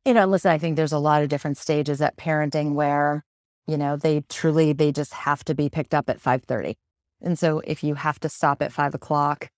you 0.05 0.13
know, 0.13 0.27
listen, 0.27 0.51
I 0.51 0.59
think 0.59 0.77
there's 0.77 0.93
a 0.93 0.99
lot 0.99 1.23
of 1.23 1.29
different 1.29 1.57
stages 1.57 2.03
at 2.03 2.17
parenting 2.17 2.75
where, 2.75 3.25
you 3.69 3.79
know, 3.79 3.97
they 3.97 4.23
truly 4.29 4.73
they 4.73 4.91
just 4.93 5.15
have 5.15 5.45
to 5.45 5.55
be 5.55 5.69
picked 5.71 5.95
up 5.95 6.11
at 6.11 6.21
5:30. 6.21 6.75
And 7.23 7.39
so 7.39 7.61
if 7.61 7.85
you 7.85 7.95
have 7.95 8.19
to 8.21 8.29
stop 8.29 8.61
at 8.61 8.73
five 8.73 8.95
o'clock 8.95 9.49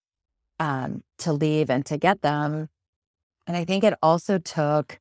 um, 0.61 1.03
to 1.19 1.33
leave 1.33 1.71
and 1.71 1.85
to 1.87 1.97
get 1.97 2.23
them, 2.23 2.69
and 3.47 3.57
I 3.57 3.65
think 3.65 3.85
it 3.85 3.95
also 4.03 4.39
took 4.39 5.01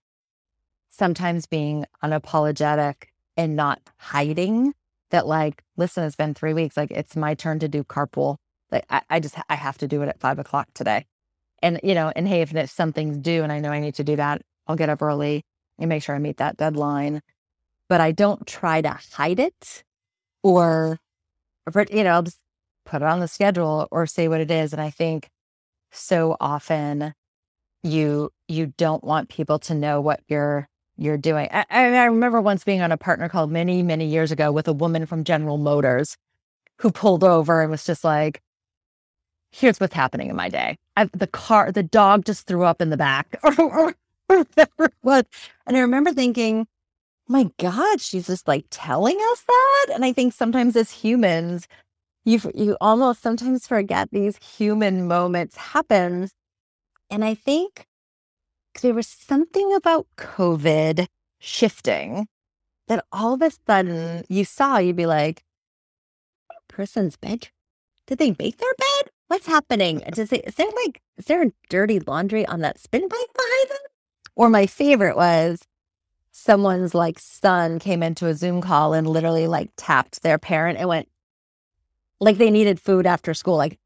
sometimes 0.90 1.46
being 1.48 1.86
unapologetic 2.04 3.10
and 3.38 3.56
not 3.56 3.82
hiding 3.98 4.74
that 5.12 5.28
like, 5.28 5.64
listen, 5.78 6.06
it's 6.06 6.16
been 6.16 6.34
three 6.34 6.54
weeks. 6.54 6.78
Like 6.78 6.92
it's 6.92 7.16
my 7.18 7.34
turn 7.36 7.60
to 7.60 7.68
do 7.68 7.84
carpool. 7.84 8.38
Like 8.72 8.86
I, 8.90 9.02
I 9.10 9.20
just 9.20 9.36
I 9.50 9.56
have 9.56 9.78
to 9.80 9.88
do 9.88 10.02
it 10.04 10.10
at 10.10 10.22
five 10.22 10.40
o'clock 10.40 10.70
today. 10.74 11.06
And, 11.66 11.80
you 11.84 11.96
know, 11.96 12.12
and 12.16 12.28
hey, 12.28 12.42
if, 12.42 12.54
if 12.56 12.70
something's 12.70 13.18
due 13.18 13.42
and 13.42 13.52
I 13.52 13.60
know 13.60 13.72
I 13.72 13.80
need 13.80 13.96
to 13.96 14.04
do 14.04 14.16
that, 14.18 14.44
I'll 14.68 14.76
get 14.76 14.90
up 14.90 15.02
early 15.02 15.44
and 15.80 15.90
make 15.90 16.04
sure 16.04 16.16
I 16.16 16.20
meet 16.20 16.38
that 16.38 16.58
deadline. 16.58 17.22
But 17.90 18.02
I 18.02 18.12
don't 18.12 18.46
try 18.46 18.82
to 18.82 19.00
hide 19.14 19.40
it 19.40 19.84
or, 20.44 21.00
you 21.90 22.04
know, 22.04 22.12
I'll 22.12 22.24
just 22.24 22.40
put 22.86 23.02
it 23.02 23.08
on 23.08 23.20
the 23.20 23.28
schedule 23.28 23.88
or 23.92 24.06
say 24.06 24.28
what 24.28 24.42
it 24.42 24.52
is. 24.52 24.74
And 24.74 24.82
I 24.82 24.92
think 24.92 25.28
so 25.92 26.38
often 26.40 27.14
you 27.84 28.32
you 28.48 28.74
don't 28.78 29.04
want 29.04 29.30
people 29.30 29.60
to 29.60 29.74
know 29.76 30.02
what 30.02 30.22
you're 30.28 30.68
you're 30.98 31.18
doing. 31.18 31.50
I, 31.52 31.66
I 31.72 32.06
remember 32.06 32.42
once 32.42 32.64
being 32.64 32.82
on 32.82 32.92
a 32.92 32.98
partner 32.98 33.30
call 33.30 33.48
many 33.48 33.84
many 33.84 34.06
years 34.06 34.32
ago 34.32 34.52
with 34.52 34.68
a 34.68 34.74
woman 34.74 35.06
from 35.06 35.24
General 35.24 35.58
Motors 35.58 36.16
who 36.80 36.92
pulled 36.92 37.24
over 37.24 37.62
and 37.62 37.72
was 37.72 37.86
just 37.86 38.04
like, 38.04 38.42
here's 39.56 39.80
what's 39.80 39.94
happening 39.94 40.30
in 40.30 40.36
my 40.36 40.50
day. 40.50 40.78
I've, 40.98 41.12
the 41.12 41.28
car, 41.28 41.72
the 41.72 41.84
dog 41.84 42.26
just 42.26 42.46
threw 42.46 42.64
up 42.64 42.82
in 42.82 42.90
the 42.90 42.98
back 42.98 43.40
or, 43.58 43.96
whatever 44.28 44.86
it 44.86 44.94
was. 45.04 45.24
And 45.68 45.78
I 45.78 45.82
remember 45.82 46.12
thinking, 46.12 46.68
oh 47.30 47.32
my 47.32 47.50
God, 47.60 48.02
she's 48.02 48.28
just 48.28 48.48
like 48.48 48.66
telling 48.70 49.18
us 49.32 49.44
that. 49.48 49.88
And 49.94 50.04
I 50.04 50.12
think 50.12 50.34
sometimes 50.34 50.76
as 50.76 50.92
humans, 50.92 51.68
you 52.26 52.40
you 52.56 52.76
almost 52.82 53.22
sometimes 53.22 53.68
forget 53.68 54.10
these 54.12 54.38
human 54.38 55.08
moments 55.08 55.56
happen. 55.58 56.30
And 57.12 57.24
I 57.24 57.36
think 57.36 57.86
there 58.82 58.96
was 58.96 59.08
something 59.08 59.74
about 59.76 60.08
COVID 60.18 61.06
shifting 61.40 62.28
that 62.88 63.06
all 63.12 63.36
of 63.36 63.44
a 63.44 63.52
sudden 63.68 64.24
you 64.28 64.44
saw, 64.44 64.80
you'd 64.80 64.96
be 64.96 65.06
like, 65.06 65.44
person's 66.68 67.16
bed. 67.16 67.50
Did 68.08 68.20
they 68.20 68.36
make 68.38 68.58
their 68.58 68.74
bed? 68.78 69.12
what's 69.28 69.48
happening? 69.48 70.02
Does 70.14 70.32
it, 70.32 70.46
is 70.46 70.56
there 70.56 70.70
like, 70.86 71.02
is 71.18 71.26
there 71.26 71.46
dirty 71.70 72.00
laundry 72.00 72.46
on 72.46 72.62
that 72.62 72.80
spin 72.80 73.08
bike 73.08 73.34
behind 73.34 73.70
them? 73.70 73.92
Or 74.36 74.50
my 74.50 74.66
favorite 74.66 75.16
was 75.16 75.62
someone's 76.32 76.94
like 76.94 77.18
son 77.20 77.80
came 77.80 78.04
into 78.04 78.28
a 78.28 78.34
Zoom 78.34 78.62
call 78.62 78.94
and 78.94 79.08
literally 79.08 79.48
like 79.48 79.70
tapped 79.78 80.22
their 80.24 80.38
parent 80.38 80.78
and 80.78 80.90
went, 80.90 81.08
like 82.20 82.38
they 82.38 82.52
needed 82.52 82.80
food 82.80 83.06
after 83.06 83.34
school. 83.34 83.56
Like, 83.56 83.80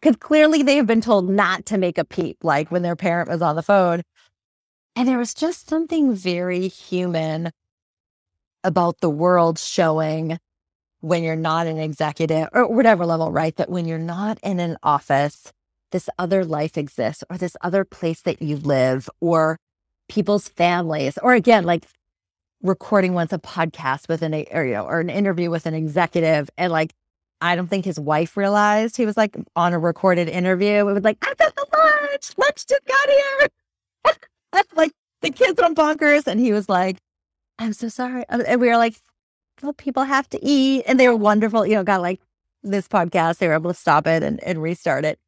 because 0.00 0.16
clearly 0.16 0.62
they 0.62 0.76
have 0.76 0.86
been 0.86 1.00
told 1.00 1.28
not 1.28 1.66
to 1.66 1.78
make 1.78 1.98
a 1.98 2.04
peep, 2.04 2.44
like 2.44 2.70
when 2.70 2.82
their 2.82 2.96
parent 2.96 3.28
was 3.28 3.42
on 3.42 3.56
the 3.56 3.62
phone. 3.62 4.02
And 4.94 5.08
there 5.08 5.18
was 5.18 5.34
just 5.34 5.68
something 5.68 6.14
very 6.14 6.68
human 6.68 7.50
about 8.64 9.00
the 9.00 9.10
world 9.10 9.58
showing 9.58 10.38
when 11.00 11.22
you're 11.22 11.36
not 11.36 11.66
an 11.66 11.78
executive 11.78 12.48
or 12.52 12.66
whatever 12.68 13.06
level, 13.06 13.30
right? 13.30 13.54
That 13.56 13.70
when 13.70 13.86
you're 13.86 13.98
not 13.98 14.38
in 14.42 14.60
an 14.60 14.76
office, 14.82 15.52
this 15.90 16.08
other 16.18 16.44
life 16.44 16.76
exists 16.76 17.24
or 17.30 17.38
this 17.38 17.56
other 17.62 17.84
place 17.84 18.22
that 18.22 18.42
you 18.42 18.56
live 18.56 19.08
or 19.20 19.58
people's 20.08 20.48
families, 20.48 21.18
or 21.22 21.34
again, 21.34 21.64
like 21.64 21.86
recording 22.62 23.14
once 23.14 23.32
a 23.32 23.38
podcast 23.38 24.08
with 24.08 24.22
an, 24.22 24.34
or, 24.50 24.64
you 24.64 24.74
know, 24.74 24.84
or 24.84 25.00
an 25.00 25.10
interview 25.10 25.50
with 25.50 25.66
an 25.66 25.74
executive. 25.74 26.50
And 26.58 26.72
like, 26.72 26.94
I 27.40 27.54
don't 27.54 27.68
think 27.68 27.84
his 27.84 28.00
wife 28.00 28.36
realized 28.36 28.96
he 28.96 29.06
was 29.06 29.16
like 29.16 29.36
on 29.54 29.72
a 29.72 29.78
recorded 29.78 30.28
interview. 30.28 30.88
It 30.88 30.94
was 30.94 31.04
like, 31.04 31.18
I 31.22 31.34
got 31.34 31.54
the 31.54 31.66
lunch. 31.72 32.32
Lunch 32.36 32.66
just 32.66 32.84
got 32.84 33.08
here. 33.08 33.48
like 34.74 34.92
the 35.22 35.30
kids 35.30 35.60
went 35.60 35.76
bonkers. 35.76 36.26
And 36.26 36.40
he 36.40 36.52
was 36.52 36.68
like, 36.68 36.98
I'm 37.58 37.72
so 37.72 37.88
sorry. 37.88 38.24
And 38.28 38.60
we 38.60 38.68
were 38.68 38.76
like, 38.76 38.96
well, 39.62 39.72
people 39.72 40.04
have 40.04 40.28
to 40.30 40.38
eat. 40.44 40.84
And 40.86 40.98
they 40.98 41.08
were 41.08 41.16
wonderful, 41.16 41.66
you 41.66 41.74
know, 41.74 41.84
got 41.84 42.02
like 42.02 42.20
this 42.62 42.88
podcast, 42.88 43.38
they 43.38 43.48
were 43.48 43.54
able 43.54 43.70
to 43.70 43.78
stop 43.78 44.06
it 44.06 44.22
and, 44.22 44.42
and 44.44 44.62
restart 44.62 45.04
it. 45.04 45.18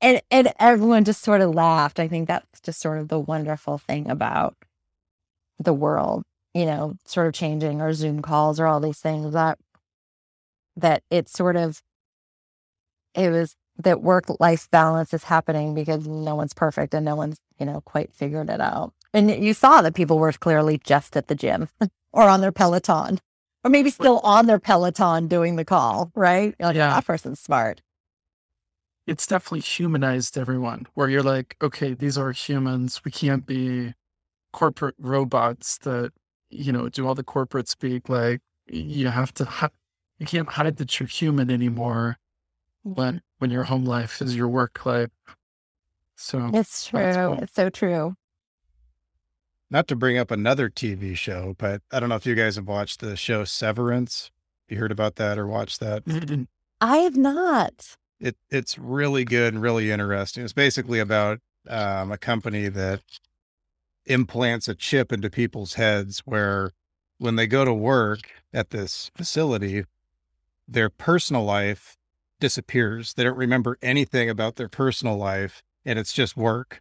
And 0.00 0.20
and 0.30 0.52
everyone 0.58 1.04
just 1.04 1.22
sort 1.22 1.40
of 1.40 1.54
laughed. 1.54 1.98
I 1.98 2.08
think 2.08 2.28
that's 2.28 2.60
just 2.60 2.80
sort 2.80 2.98
of 2.98 3.08
the 3.08 3.18
wonderful 3.18 3.78
thing 3.78 4.10
about 4.10 4.56
the 5.58 5.72
world, 5.72 6.24
you 6.52 6.66
know, 6.66 6.96
sort 7.06 7.26
of 7.26 7.32
changing 7.32 7.80
or 7.80 7.92
Zoom 7.94 8.20
calls 8.20 8.60
or 8.60 8.66
all 8.66 8.80
these 8.80 8.98
things 8.98 9.32
that 9.32 9.58
that 10.76 11.02
it's 11.10 11.32
sort 11.32 11.56
of 11.56 11.82
it 13.14 13.30
was 13.30 13.54
that 13.78 14.02
work 14.02 14.24
life 14.40 14.68
balance 14.70 15.14
is 15.14 15.24
happening 15.24 15.74
because 15.74 16.06
no 16.06 16.34
one's 16.34 16.54
perfect 16.54 16.94
and 16.94 17.04
no 17.04 17.16
one's, 17.16 17.38
you 17.58 17.66
know, 17.66 17.80
quite 17.80 18.12
figured 18.12 18.50
it 18.50 18.60
out. 18.60 18.92
And 19.12 19.30
you 19.30 19.54
saw 19.54 19.80
that 19.82 19.94
people 19.94 20.18
were 20.18 20.32
clearly 20.32 20.78
just 20.78 21.16
at 21.16 21.28
the 21.28 21.34
gym 21.34 21.68
or 22.12 22.28
on 22.28 22.40
their 22.40 22.52
Peloton 22.52 23.20
or 23.64 23.70
maybe 23.70 23.90
still 23.90 24.20
on 24.20 24.46
their 24.46 24.58
Peloton 24.58 25.26
doing 25.26 25.56
the 25.56 25.64
call, 25.64 26.12
right? 26.14 26.54
Like, 26.60 26.76
yeah. 26.76 26.90
that 26.90 27.06
person's 27.06 27.40
smart. 27.40 27.80
It's 29.06 29.26
definitely 29.26 29.60
humanized 29.60 30.36
everyone 30.38 30.86
where 30.94 31.08
you're 31.08 31.22
like, 31.22 31.56
okay, 31.62 31.94
these 31.94 32.16
are 32.16 32.32
humans. 32.32 33.00
We 33.04 33.10
can't 33.10 33.46
be 33.46 33.94
corporate 34.52 34.94
robots 34.98 35.78
that, 35.78 36.12
you 36.50 36.72
know, 36.72 36.88
do 36.88 37.06
all 37.06 37.14
the 37.14 37.24
corporate 37.24 37.68
speak. 37.68 38.08
Like 38.08 38.40
you 38.66 39.08
have 39.08 39.32
to, 39.34 39.44
ha- 39.44 39.70
you 40.18 40.26
can't 40.26 40.48
hide 40.48 40.76
that 40.76 41.00
you're 41.00 41.06
human 41.06 41.50
anymore 41.50 42.18
when, 42.82 43.20
when 43.38 43.50
your 43.50 43.64
home 43.64 43.84
life 43.84 44.22
is 44.22 44.36
your 44.36 44.48
work 44.48 44.86
life. 44.86 45.10
So 46.16 46.50
it's 46.54 46.86
true. 46.86 47.12
Cool. 47.12 47.38
It's 47.42 47.54
so 47.54 47.68
true 47.68 48.16
not 49.74 49.88
to 49.88 49.96
bring 49.96 50.16
up 50.16 50.30
another 50.30 50.70
TV 50.70 51.16
show, 51.16 51.56
but 51.58 51.82
I 51.90 51.98
don't 51.98 52.08
know 52.08 52.14
if 52.14 52.24
you 52.24 52.36
guys 52.36 52.54
have 52.54 52.68
watched 52.68 53.00
the 53.00 53.16
show 53.16 53.42
Severance. 53.42 54.30
Have 54.68 54.76
you 54.76 54.80
heard 54.80 54.92
about 54.92 55.16
that 55.16 55.36
or 55.36 55.48
watched 55.48 55.80
that? 55.80 56.46
I 56.80 56.98
have 56.98 57.16
not. 57.16 57.96
It 58.20 58.36
it's 58.50 58.78
really 58.78 59.24
good 59.24 59.52
and 59.52 59.60
really 59.60 59.90
interesting. 59.90 60.44
It's 60.44 60.52
basically 60.52 61.00
about 61.00 61.40
um, 61.68 62.12
a 62.12 62.16
company 62.16 62.68
that 62.68 63.00
implants 64.06 64.68
a 64.68 64.76
chip 64.76 65.12
into 65.12 65.28
people's 65.28 65.74
heads 65.74 66.20
where 66.20 66.70
when 67.18 67.34
they 67.34 67.48
go 67.48 67.64
to 67.64 67.74
work 67.74 68.30
at 68.52 68.70
this 68.70 69.10
facility, 69.16 69.86
their 70.68 70.88
personal 70.88 71.42
life 71.42 71.96
disappears. 72.38 73.14
They 73.14 73.24
don't 73.24 73.36
remember 73.36 73.76
anything 73.82 74.30
about 74.30 74.54
their 74.54 74.68
personal 74.68 75.16
life 75.16 75.64
and 75.84 75.98
it's 75.98 76.12
just 76.12 76.36
work. 76.36 76.80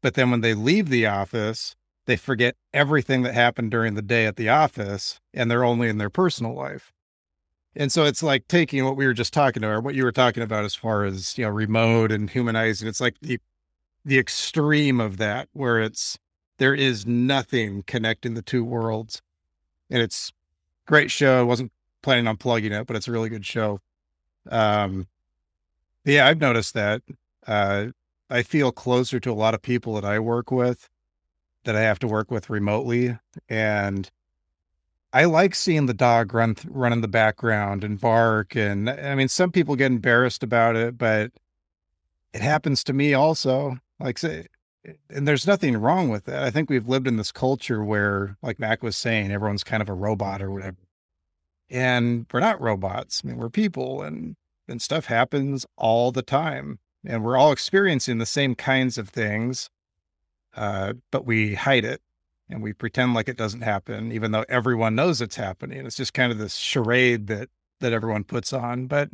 But 0.00 0.14
then 0.14 0.30
when 0.30 0.40
they 0.40 0.54
leave 0.54 0.88
the 0.88 1.04
office, 1.04 1.76
they 2.06 2.16
forget 2.16 2.56
everything 2.72 3.22
that 3.22 3.34
happened 3.34 3.70
during 3.70 3.94
the 3.94 4.02
day 4.02 4.26
at 4.26 4.36
the 4.36 4.48
office 4.48 5.20
and 5.34 5.50
they're 5.50 5.64
only 5.64 5.88
in 5.88 5.98
their 5.98 6.10
personal 6.10 6.54
life. 6.54 6.92
And 7.74 7.92
so 7.92 8.04
it's 8.04 8.22
like 8.22 8.48
taking 8.48 8.84
what 8.84 8.96
we 8.96 9.06
were 9.06 9.12
just 9.12 9.34
talking 9.34 9.62
about, 9.62 9.74
or 9.74 9.80
what 9.80 9.94
you 9.94 10.04
were 10.04 10.12
talking 10.12 10.42
about 10.42 10.64
as 10.64 10.74
far 10.74 11.04
as, 11.04 11.36
you 11.36 11.44
know, 11.44 11.50
remote 11.50 12.10
and 12.10 12.30
humanizing. 12.30 12.88
It's 12.88 13.00
like 13.00 13.16
the 13.20 13.38
the 14.04 14.18
extreme 14.18 15.00
of 15.00 15.16
that 15.18 15.48
where 15.52 15.80
it's 15.80 16.16
there 16.58 16.74
is 16.74 17.06
nothing 17.06 17.82
connecting 17.86 18.34
the 18.34 18.42
two 18.42 18.64
worlds. 18.64 19.20
And 19.90 20.00
it's 20.00 20.32
great 20.86 21.10
show. 21.10 21.40
I 21.40 21.42
wasn't 21.42 21.72
planning 22.02 22.26
on 22.26 22.36
plugging 22.36 22.72
it, 22.72 22.86
but 22.86 22.96
it's 22.96 23.08
a 23.08 23.12
really 23.12 23.28
good 23.28 23.44
show. 23.44 23.80
Um, 24.48 25.08
yeah, 26.04 26.26
I've 26.26 26.40
noticed 26.40 26.72
that. 26.74 27.02
Uh, 27.46 27.88
I 28.30 28.42
feel 28.42 28.72
closer 28.72 29.20
to 29.20 29.30
a 29.30 29.34
lot 29.34 29.54
of 29.54 29.60
people 29.60 29.94
that 29.94 30.04
I 30.04 30.18
work 30.18 30.50
with 30.50 30.88
that 31.66 31.76
I 31.76 31.82
have 31.82 31.98
to 32.00 32.08
work 32.08 32.30
with 32.30 32.50
remotely. 32.50 33.18
And 33.48 34.10
I 35.12 35.24
like 35.24 35.54
seeing 35.54 35.86
the 35.86 35.94
dog 35.94 36.34
run, 36.34 36.56
run 36.66 36.92
in 36.92 37.00
the 37.00 37.08
background 37.08 37.84
and 37.84 38.00
bark. 38.00 38.56
And 38.56 38.90
I 38.90 39.14
mean, 39.14 39.28
some 39.28 39.52
people 39.52 39.76
get 39.76 39.92
embarrassed 39.92 40.42
about 40.42 40.74
it, 40.74 40.98
but 40.98 41.30
it 42.32 42.40
happens 42.40 42.82
to 42.84 42.92
me 42.92 43.14
also. 43.14 43.78
Like, 44.00 44.18
and 44.22 45.26
there's 45.26 45.46
nothing 45.46 45.76
wrong 45.76 46.08
with 46.08 46.24
that. 46.24 46.42
I 46.42 46.50
think 46.50 46.68
we've 46.68 46.88
lived 46.88 47.06
in 47.06 47.16
this 47.16 47.32
culture 47.32 47.82
where, 47.84 48.36
like 48.42 48.58
Mac 48.58 48.82
was 48.82 48.96
saying, 48.96 49.30
everyone's 49.30 49.64
kind 49.64 49.82
of 49.82 49.88
a 49.88 49.94
robot 49.94 50.42
or 50.42 50.50
whatever. 50.50 50.76
And 51.68 52.26
we're 52.32 52.40
not 52.40 52.60
robots. 52.60 53.22
I 53.24 53.28
mean, 53.28 53.38
we're 53.38 53.50
people 53.50 54.02
and, 54.02 54.36
and 54.68 54.80
stuff 54.80 55.06
happens 55.06 55.66
all 55.76 56.12
the 56.12 56.22
time. 56.22 56.78
And 57.04 57.24
we're 57.24 57.36
all 57.36 57.52
experiencing 57.52 58.18
the 58.18 58.26
same 58.26 58.54
kinds 58.54 58.98
of 58.98 59.08
things, 59.08 59.70
uh, 60.56 60.94
but 61.12 61.26
we 61.26 61.54
hide 61.54 61.84
it 61.84 62.00
and 62.48 62.62
we 62.62 62.72
pretend 62.72 63.14
like 63.14 63.28
it 63.28 63.36
doesn't 63.36 63.62
happen, 63.62 64.12
even 64.12 64.32
though 64.32 64.44
everyone 64.48 64.94
knows 64.94 65.20
it's 65.20 65.36
happening. 65.36 65.84
It's 65.84 65.96
just 65.96 66.14
kind 66.14 66.32
of 66.32 66.38
this 66.38 66.56
charade 66.56 67.26
that 67.26 67.48
that 67.80 67.92
everyone 67.92 68.24
puts 68.24 68.52
on. 68.52 68.86
But 68.86 69.10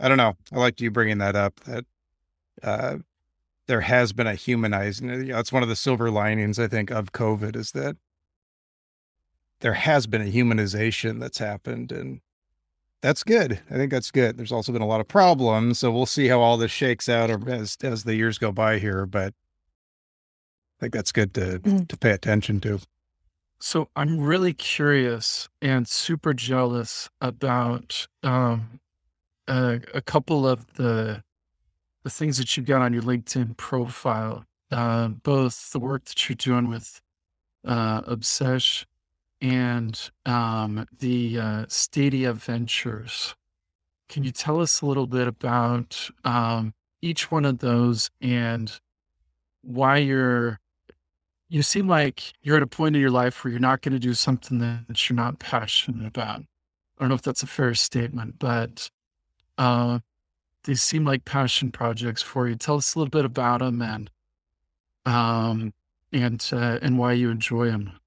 I 0.00 0.08
don't 0.08 0.18
know. 0.18 0.36
I 0.52 0.58
liked 0.58 0.80
you 0.80 0.90
bringing 0.90 1.18
that 1.18 1.36
up. 1.36 1.60
That 1.60 1.84
uh, 2.62 2.96
there 3.68 3.82
has 3.82 4.12
been 4.12 4.26
a 4.26 4.34
humanizing. 4.34 5.08
You 5.08 5.24
know, 5.24 5.38
it's 5.38 5.52
one 5.52 5.62
of 5.62 5.68
the 5.68 5.76
silver 5.76 6.10
linings 6.10 6.58
I 6.58 6.66
think 6.66 6.90
of 6.90 7.12
COVID 7.12 7.56
is 7.56 7.72
that 7.72 7.96
there 9.60 9.74
has 9.74 10.06
been 10.06 10.22
a 10.22 10.32
humanization 10.32 11.20
that's 11.20 11.38
happened, 11.38 11.92
and 11.92 12.20
that's 13.02 13.22
good. 13.22 13.60
I 13.70 13.74
think 13.74 13.90
that's 13.92 14.10
good. 14.10 14.36
There's 14.36 14.52
also 14.52 14.72
been 14.72 14.82
a 14.82 14.86
lot 14.86 15.00
of 15.00 15.08
problems, 15.08 15.78
so 15.78 15.92
we'll 15.92 16.06
see 16.06 16.28
how 16.28 16.40
all 16.40 16.56
this 16.56 16.72
shakes 16.72 17.08
out 17.08 17.30
as 17.30 17.76
as 17.82 18.04
the 18.04 18.16
years 18.16 18.38
go 18.38 18.50
by 18.50 18.78
here. 18.78 19.06
But 19.06 19.34
I 20.78 20.80
think 20.80 20.92
that's 20.92 21.12
good 21.12 21.34
to 21.34 21.60
mm. 21.60 21.88
to 21.88 21.96
pay 21.96 22.10
attention 22.10 22.60
to. 22.60 22.80
So 23.60 23.88
I'm 23.96 24.20
really 24.20 24.52
curious 24.52 25.48
and 25.62 25.88
super 25.88 26.34
jealous 26.34 27.08
about 27.20 28.06
um, 28.22 28.80
a, 29.48 29.80
a 29.94 30.02
couple 30.02 30.46
of 30.46 30.74
the 30.74 31.22
the 32.02 32.10
things 32.10 32.36
that 32.36 32.56
you've 32.56 32.66
got 32.66 32.82
on 32.82 32.92
your 32.92 33.02
LinkedIn 33.02 33.56
profile, 33.56 34.44
uh, 34.70 35.08
both 35.08 35.72
the 35.72 35.78
work 35.78 36.04
that 36.04 36.28
you're 36.28 36.36
doing 36.36 36.68
with 36.68 37.00
uh, 37.66 38.02
Obsesh 38.02 38.84
and 39.40 40.10
um, 40.26 40.86
the 40.98 41.38
uh, 41.38 41.64
Stadia 41.68 42.32
Ventures. 42.34 43.34
Can 44.08 44.24
you 44.24 44.30
tell 44.30 44.60
us 44.60 44.82
a 44.82 44.86
little 44.86 45.06
bit 45.06 45.26
about 45.26 46.10
um, 46.24 46.74
each 47.00 47.30
one 47.30 47.44
of 47.46 47.60
those 47.60 48.10
and 48.20 48.78
why 49.62 49.96
you're 49.96 50.60
you 51.54 51.62
seem 51.62 51.86
like 51.86 52.32
you're 52.42 52.56
at 52.56 52.64
a 52.64 52.66
point 52.66 52.96
in 52.96 53.00
your 53.00 53.12
life 53.12 53.44
where 53.44 53.50
you're 53.52 53.60
not 53.60 53.80
going 53.80 53.92
to 53.92 54.00
do 54.00 54.12
something 54.12 54.58
that 54.58 55.08
you're 55.08 55.14
not 55.14 55.38
passionate 55.38 56.04
about. 56.04 56.40
I 56.40 56.44
don't 56.98 57.10
know 57.10 57.14
if 57.14 57.22
that's 57.22 57.44
a 57.44 57.46
fair 57.46 57.74
statement, 57.74 58.40
but 58.40 58.90
uh, 59.56 60.00
they 60.64 60.74
seem 60.74 61.04
like 61.04 61.24
passion 61.24 61.70
projects 61.70 62.22
for 62.22 62.48
you. 62.48 62.56
Tell 62.56 62.74
us 62.74 62.96
a 62.96 62.98
little 62.98 63.10
bit 63.10 63.24
about 63.24 63.60
them 63.60 63.80
and 63.80 64.10
um 65.06 65.74
and 66.12 66.44
uh, 66.52 66.80
and 66.82 66.98
why 66.98 67.12
you 67.12 67.30
enjoy 67.30 67.66
them. 67.66 68.00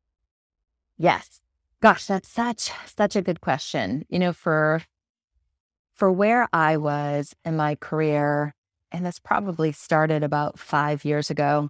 Yes. 0.97 1.39
Gosh, 1.79 2.05
that's 2.05 2.27
such 2.27 2.69
such 2.85 3.15
a 3.15 3.21
good 3.21 3.39
question. 3.39 4.03
You 4.09 4.19
know, 4.19 4.33
for 4.33 4.81
for 5.93 6.11
where 6.11 6.49
I 6.51 6.75
was 6.75 7.33
in 7.45 7.55
my 7.55 7.75
career, 7.75 8.55
and 8.91 9.05
this 9.05 9.19
probably 9.19 9.71
started 9.71 10.21
about 10.21 10.59
5 10.59 11.05
years 11.05 11.29
ago. 11.29 11.69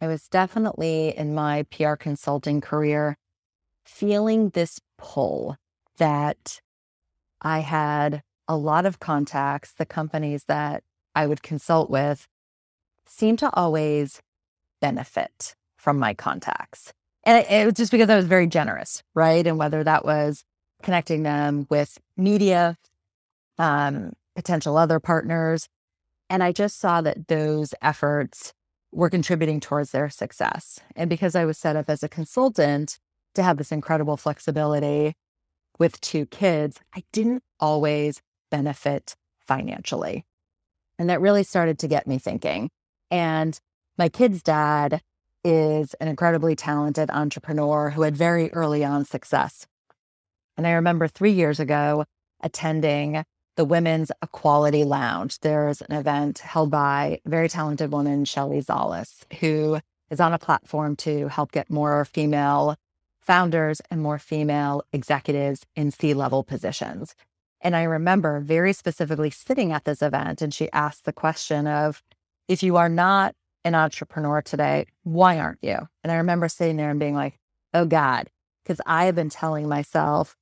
I 0.00 0.06
was 0.06 0.28
definitely 0.28 1.16
in 1.16 1.34
my 1.34 1.64
PR 1.70 1.94
consulting 1.94 2.60
career 2.60 3.16
feeling 3.84 4.50
this 4.50 4.80
pull 4.98 5.56
that 5.98 6.60
I 7.40 7.60
had 7.60 8.22
a 8.48 8.56
lot 8.56 8.86
of 8.86 9.00
contacts. 9.00 9.72
The 9.72 9.86
companies 9.86 10.44
that 10.44 10.82
I 11.14 11.26
would 11.26 11.42
consult 11.42 11.90
with 11.90 12.26
seemed 13.06 13.38
to 13.40 13.54
always 13.54 14.20
benefit 14.80 15.54
from 15.76 15.98
my 15.98 16.14
contacts. 16.14 16.92
And 17.24 17.44
it, 17.48 17.64
was 17.64 17.74
just 17.74 17.92
because 17.92 18.10
I 18.10 18.16
was 18.16 18.26
very 18.26 18.46
generous, 18.46 19.02
right? 19.14 19.46
And 19.46 19.58
whether 19.58 19.82
that 19.84 20.04
was 20.04 20.44
connecting 20.82 21.22
them 21.22 21.66
with 21.70 21.98
media, 22.16 22.76
um, 23.58 24.12
potential 24.34 24.76
other 24.76 25.00
partners. 25.00 25.68
And 26.28 26.42
I 26.42 26.52
just 26.52 26.78
saw 26.78 27.00
that 27.00 27.28
those 27.28 27.74
efforts 27.80 28.52
were 28.94 29.10
contributing 29.10 29.60
towards 29.60 29.90
their 29.90 30.08
success. 30.08 30.80
And 30.94 31.10
because 31.10 31.34
I 31.34 31.44
was 31.44 31.58
set 31.58 31.76
up 31.76 31.90
as 31.90 32.02
a 32.02 32.08
consultant 32.08 32.98
to 33.34 33.42
have 33.42 33.56
this 33.56 33.72
incredible 33.72 34.16
flexibility 34.16 35.14
with 35.78 36.00
two 36.00 36.26
kids, 36.26 36.80
I 36.94 37.02
didn't 37.12 37.42
always 37.58 38.22
benefit 38.50 39.16
financially. 39.46 40.24
And 40.98 41.10
that 41.10 41.20
really 41.20 41.42
started 41.42 41.78
to 41.80 41.88
get 41.88 42.06
me 42.06 42.18
thinking. 42.18 42.70
And 43.10 43.58
my 43.98 44.08
kid's 44.08 44.42
dad 44.42 45.00
is 45.42 45.94
an 45.94 46.08
incredibly 46.08 46.56
talented 46.56 47.10
entrepreneur 47.10 47.90
who 47.90 48.02
had 48.02 48.16
very 48.16 48.52
early 48.52 48.84
on 48.84 49.04
success. 49.04 49.66
And 50.56 50.66
I 50.66 50.72
remember 50.72 51.08
three 51.08 51.32
years 51.32 51.58
ago 51.58 52.04
attending 52.40 53.24
the 53.56 53.64
Women's 53.64 54.10
Equality 54.22 54.84
Lounge. 54.84 55.38
There's 55.40 55.80
an 55.82 55.94
event 55.94 56.40
held 56.40 56.70
by 56.70 57.20
very 57.24 57.48
talented 57.48 57.92
woman, 57.92 58.24
Shelley 58.24 58.60
Zalis, 58.60 59.22
who 59.40 59.80
is 60.10 60.20
on 60.20 60.32
a 60.32 60.38
platform 60.38 60.96
to 60.96 61.28
help 61.28 61.52
get 61.52 61.70
more 61.70 62.04
female 62.04 62.76
founders 63.20 63.80
and 63.90 64.02
more 64.02 64.18
female 64.18 64.82
executives 64.92 65.64
in 65.74 65.90
C 65.90 66.14
level 66.14 66.42
positions. 66.42 67.14
And 67.60 67.74
I 67.74 67.84
remember 67.84 68.40
very 68.40 68.72
specifically 68.74 69.30
sitting 69.30 69.72
at 69.72 69.84
this 69.84 70.02
event, 70.02 70.42
and 70.42 70.52
she 70.52 70.70
asked 70.72 71.04
the 71.04 71.12
question 71.12 71.66
of, 71.66 72.02
if 72.48 72.62
you 72.62 72.76
are 72.76 72.90
not 72.90 73.34
an 73.64 73.74
entrepreneur 73.74 74.42
today, 74.42 74.84
why 75.04 75.38
aren't 75.38 75.62
you? 75.62 75.78
And 76.02 76.12
I 76.12 76.16
remember 76.16 76.48
sitting 76.48 76.76
there 76.76 76.90
and 76.90 77.00
being 77.00 77.14
like, 77.14 77.38
oh 77.72 77.86
God, 77.86 78.28
because 78.62 78.80
I 78.84 79.06
have 79.06 79.14
been 79.14 79.30
telling 79.30 79.68
myself 79.68 80.36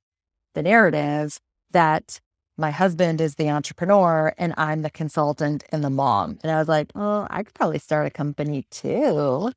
the 0.53 0.63
narrative 0.63 1.39
that 1.71 2.19
my 2.57 2.71
husband 2.71 3.19
is 3.19 3.35
the 3.35 3.49
entrepreneur 3.49 4.33
and 4.37 4.53
I'm 4.57 4.81
the 4.83 4.89
consultant 4.89 5.63
and 5.71 5.83
the 5.83 5.89
mom. 5.89 6.37
And 6.43 6.51
I 6.51 6.59
was 6.59 6.67
like, 6.67 6.91
oh, 6.95 7.27
I 7.29 7.43
could 7.43 7.53
probably 7.55 7.79
start 7.79 8.07
a 8.07 8.11
company 8.11 8.65
too 8.69 9.51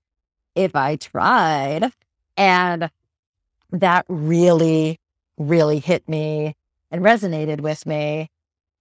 if 0.54 0.74
I 0.74 0.96
tried. 0.96 1.92
And 2.36 2.90
that 3.70 4.06
really, 4.08 4.98
really 5.36 5.78
hit 5.78 6.08
me 6.08 6.56
and 6.90 7.02
resonated 7.02 7.60
with 7.60 7.84
me. 7.86 8.30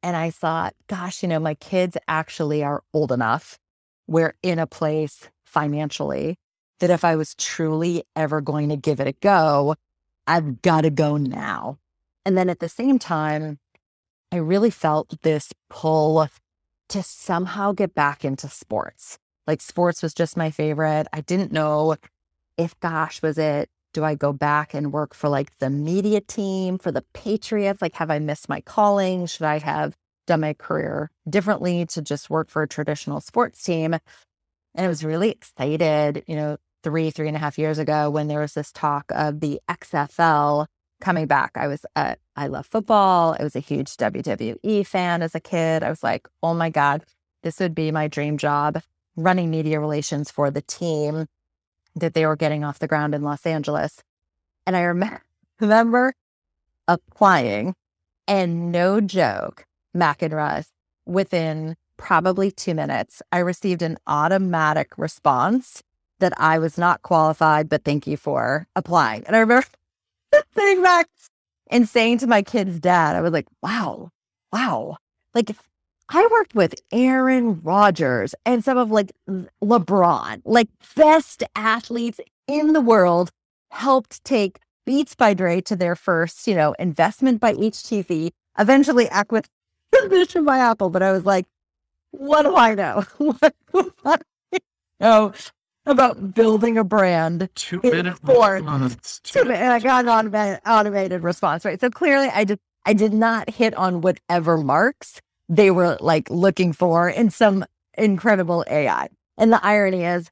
And 0.02 0.16
I 0.16 0.30
thought, 0.30 0.76
gosh, 0.88 1.24
you 1.24 1.30
know, 1.30 1.40
my 1.40 1.56
kids 1.56 1.98
actually 2.08 2.64
are 2.64 2.84
old 2.94 3.12
enough. 3.12 3.60
We're 4.08 4.36
in 4.44 4.60
a 4.60 4.68
place 4.68 5.30
financially 5.44 6.38
that 6.80 6.90
if 6.90 7.04
I 7.04 7.16
was 7.16 7.36
truly 7.36 8.04
ever 8.16 8.40
going 8.40 8.70
to 8.70 8.78
give 8.78 9.00
it 9.00 9.08
a 9.08 9.14
go, 9.14 9.76
I've 10.28 10.62
got 10.62 10.82
to 10.82 10.90
go 10.90 11.18
now. 11.18 11.80
And 12.26 12.38
then 12.38 12.50
at 12.50 12.60
the 12.60 12.70
same 12.70 13.00
time, 13.00 13.60
I 14.36 14.40
really 14.40 14.70
felt 14.70 15.22
this 15.22 15.54
pull 15.70 16.28
to 16.90 17.02
somehow 17.02 17.72
get 17.72 17.96
back 17.96 18.26
into 18.26 18.50
sports. 18.50 19.18
Like 19.48 19.62
sports 19.62 20.04
was 20.04 20.14
just 20.14 20.36
my 20.36 20.52
favorite. 20.52 21.08
I 21.14 21.22
didn't 21.22 21.54
know 21.54 21.96
if, 22.58 22.78
gosh, 22.82 23.22
was 23.22 23.38
it, 23.38 23.70
do 23.94 24.04
I 24.04 24.16
go 24.16 24.34
back 24.34 24.74
and 24.74 24.92
work 24.92 25.14
for 25.14 25.30
like 25.30 25.58
the 25.60 25.70
media 25.70 26.20
team 26.20 26.78
for 26.78 26.92
the 26.92 27.06
Patriots? 27.14 27.82
Like, 27.82 27.96
have 27.96 28.12
I 28.12 28.20
missed 28.20 28.50
my 28.50 28.60
calling? 28.60 29.26
Should 29.26 29.46
I 29.46 29.60
have 29.60 29.96
done 30.28 30.42
my 30.42 30.54
career 30.54 31.12
differently 31.30 31.86
to 31.86 32.02
just 32.02 32.30
work 32.30 32.50
for 32.50 32.62
a 32.62 32.68
traditional 32.68 33.22
sports 33.22 33.64
team? 33.64 33.94
And 33.94 34.86
I 34.86 34.90
was 34.90 35.06
really 35.06 35.30
excited, 35.30 36.26
you 36.28 36.36
know, 36.36 36.58
three, 36.84 37.10
three 37.10 37.30
and 37.30 37.38
a 37.38 37.40
half 37.40 37.58
years 37.58 37.80
ago 37.80 38.10
when 38.10 38.28
there 38.28 38.42
was 38.42 38.54
this 38.54 38.74
talk 38.74 39.06
of 39.16 39.40
the 39.40 39.62
XFL 39.70 40.66
coming 41.06 41.28
back. 41.28 41.52
I 41.56 41.68
was, 41.68 41.86
I 41.96 42.48
love 42.48 42.66
football. 42.66 43.38
I 43.40 43.44
was 43.44 43.56
a 43.56 43.60
huge 43.60 43.96
WWE 43.96 44.88
fan 44.88 45.22
as 45.22 45.36
a 45.36 45.40
kid. 45.40 45.84
I 45.84 45.90
was 45.92 46.02
like, 46.02 46.28
oh 46.42 46.56
my 46.56 46.72
God, 46.72 47.04
this 47.44 47.60
would 47.60 47.76
be 47.76 47.92
my 47.92 48.08
dream 48.08 48.40
job 48.40 48.82
running 49.16 49.52
media 49.52 49.80
relations 49.80 50.32
for 50.32 50.50
the 50.50 50.64
team 50.64 51.28
that 51.96 52.16
they 52.16 52.26
were 52.26 52.36
getting 52.36 52.64
off 52.64 52.80
the 52.80 52.88
ground 52.88 53.14
in 53.14 53.22
Los 53.22 53.46
Angeles. 53.46 54.02
And 54.66 54.76
I 54.76 54.84
rem- 54.84 55.20
remember 55.60 56.16
applying 56.88 57.76
and 58.28 58.72
no 58.72 59.00
joke, 59.00 59.68
Mac 59.94 60.24
and 60.24 60.34
Russ, 60.34 60.72
within 61.06 61.76
probably 61.98 62.50
two 62.50 62.74
minutes, 62.74 63.22
I 63.32 63.38
received 63.38 63.84
an 63.84 64.00
automatic 64.08 64.98
response 64.98 65.84
that 66.18 66.34
I 66.38 66.58
was 66.58 66.80
not 66.80 67.04
qualified, 67.04 67.70
but 67.70 67.84
thank 67.84 68.08
you 68.08 68.18
for 68.18 68.66
applying. 68.76 69.24
And 69.28 69.36
I 69.36 69.40
remember 69.40 69.68
sitting 70.56 70.82
back 70.82 71.08
and 71.70 71.88
saying 71.88 72.20
to 72.20 72.28
my 72.28 72.42
kid's 72.42 72.80
dad, 72.80 73.16
I 73.16 73.22
was 73.22 73.32
like, 73.32 73.48
wow, 73.62 74.10
wow. 74.52 74.98
Like 75.34 75.52
I 76.10 76.28
worked 76.32 76.56
with 76.56 76.76
Aaron 76.92 77.62
Rodgers 77.62 78.36
and 78.46 78.64
some 78.64 78.78
of 78.78 78.92
like 78.92 79.12
LeBron, 79.64 80.42
like 80.46 80.70
best 80.96 81.44
athletes 81.56 82.20
in 82.48 82.74
the 82.74 82.82
world, 82.82 83.32
helped 83.72 84.24
take 84.24 84.60
Beats 84.86 85.16
by 85.16 85.34
Dre 85.34 85.62
to 85.62 85.76
their 85.76 85.96
first, 85.96 86.48
you 86.48 86.54
know, 86.56 86.76
investment 86.78 87.42
by 87.42 87.54
HTC, 87.54 88.32
eventually 88.60 89.10
acquisition 89.10 89.50
by 90.46 90.60
Apple. 90.60 90.92
But 90.92 91.02
I 91.02 91.12
was 91.12 91.26
like, 91.26 91.48
what 92.12 92.44
do 92.44 92.56
I 92.56 92.76
know? 92.76 93.04
what, 93.18 93.54
do 93.74 93.92
I 94.06 94.18
know 95.00 95.34
about 95.86 96.34
building 96.34 96.78
a 96.78 96.84
brand? 96.84 97.50
Two 97.56 97.80
minute 97.84 98.18
response. 98.24 99.20
Two 99.24 99.44
minute, 99.44 99.60
and 99.60 99.74
I 99.74 99.80
got 99.80 100.06
an 100.06 100.10
automated, 100.10 100.60
automated 100.66 101.24
response, 101.24 101.66
right? 101.66 101.80
So 101.80 101.90
clearly 101.90 102.28
I 102.28 102.44
did, 102.44 102.60
I 102.86 102.94
did 102.94 103.14
not 103.14 103.50
hit 103.50 103.74
on 103.76 104.02
whatever 104.02 104.58
marks 104.58 105.22
they 105.50 105.72
were 105.72 105.98
like 106.00 106.30
looking 106.30 106.74
for 106.74 107.10
in 107.10 107.30
some 107.30 107.66
incredible 107.98 108.64
AI. 108.68 109.10
And 109.38 109.52
the 109.52 109.64
irony 109.64 110.04
is, 110.04 110.30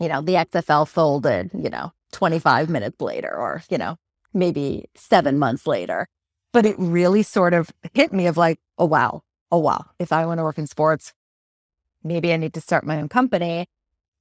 you 0.00 0.08
know, 0.08 0.20
the 0.20 0.34
XFL 0.34 0.86
folded, 0.86 1.50
you 1.54 1.70
know, 1.70 1.92
25 2.12 2.68
minutes 2.68 3.00
later 3.00 3.34
or, 3.34 3.62
you 3.70 3.78
know, 3.78 3.96
maybe 4.34 4.86
seven 4.94 5.38
months 5.38 5.66
later. 5.66 6.06
But 6.52 6.66
it 6.66 6.76
really 6.78 7.22
sort 7.22 7.54
of 7.54 7.70
hit 7.94 8.12
me 8.12 8.26
of 8.26 8.36
like, 8.36 8.58
oh, 8.78 8.86
wow, 8.86 9.22
oh, 9.50 9.58
wow. 9.58 9.86
If 9.98 10.12
I 10.12 10.24
want 10.26 10.38
to 10.38 10.44
work 10.44 10.58
in 10.58 10.66
sports, 10.66 11.12
maybe 12.02 12.32
I 12.32 12.36
need 12.36 12.54
to 12.54 12.60
start 12.60 12.86
my 12.86 12.98
own 12.98 13.08
company. 13.08 13.66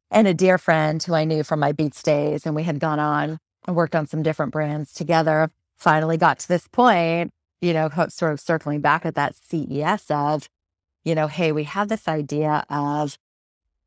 And 0.09 0.27
a 0.27 0.33
dear 0.33 0.57
friend 0.57 1.01
who 1.03 1.13
I 1.13 1.25
knew 1.25 1.43
from 1.43 1.59
my 1.59 1.71
Beats 1.71 2.01
days, 2.01 2.45
and 2.45 2.55
we 2.55 2.63
had 2.63 2.79
gone 2.79 2.99
on 2.99 3.39
and 3.67 3.75
worked 3.75 3.95
on 3.95 4.07
some 4.07 4.23
different 4.23 4.51
brands 4.51 4.93
together, 4.93 5.51
finally 5.77 6.17
got 6.17 6.39
to 6.39 6.47
this 6.47 6.67
point 6.67 7.31
you 7.61 7.73
know, 7.73 7.89
sort 8.09 8.33
of 8.33 8.39
circling 8.39 8.81
back 8.81 9.05
at 9.05 9.15
that 9.15 9.35
CES 9.35 10.05
of, 10.09 10.49
you 11.03 11.15
know, 11.15 11.27
hey, 11.27 11.51
we 11.51 11.63
have 11.63 11.89
this 11.89 12.07
idea 12.07 12.65
of 12.69 13.17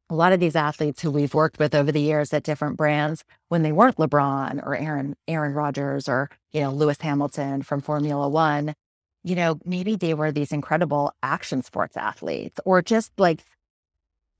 a 0.08 0.14
lot 0.14 0.32
of 0.32 0.40
these 0.40 0.56
athletes 0.56 1.02
who 1.02 1.10
we've 1.10 1.34
worked 1.34 1.58
with 1.58 1.74
over 1.74 1.92
the 1.92 2.00
years 2.00 2.32
at 2.32 2.42
different 2.42 2.76
brands 2.76 3.24
when 3.48 3.62
they 3.62 3.70
weren't 3.70 3.96
LeBron 3.96 4.60
or 4.66 4.74
Aaron 4.74 5.14
Aaron 5.28 5.52
Rodgers 5.52 6.08
or, 6.08 6.30
you 6.50 6.60
know, 6.60 6.72
Lewis 6.72 7.00
Hamilton 7.00 7.62
from 7.62 7.80
Formula 7.80 8.28
1, 8.28 8.74
you 9.22 9.36
know, 9.36 9.60
maybe 9.64 9.94
they 9.94 10.14
were 10.14 10.32
these 10.32 10.50
incredible 10.50 11.12
action 11.22 11.62
sports 11.62 11.96
athletes 11.96 12.58
or 12.64 12.82
just 12.82 13.12
like 13.18 13.44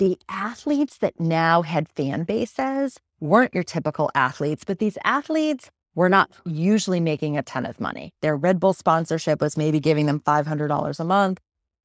the 0.00 0.18
athletes 0.30 0.96
that 0.96 1.20
now 1.20 1.60
had 1.60 1.86
fan 1.86 2.24
bases 2.24 2.98
weren't 3.20 3.54
your 3.54 3.62
typical 3.62 4.10
athletes, 4.14 4.64
but 4.64 4.78
these 4.78 4.96
athletes 5.04 5.70
were 5.94 6.08
not 6.08 6.30
usually 6.46 7.00
making 7.00 7.36
a 7.36 7.42
ton 7.42 7.66
of 7.66 7.78
money. 7.78 8.14
Their 8.22 8.34
Red 8.34 8.58
Bull 8.58 8.72
sponsorship 8.72 9.42
was 9.42 9.58
maybe 9.58 9.78
giving 9.78 10.06
them 10.06 10.18
$500 10.18 11.00
a 11.00 11.04
month. 11.04 11.38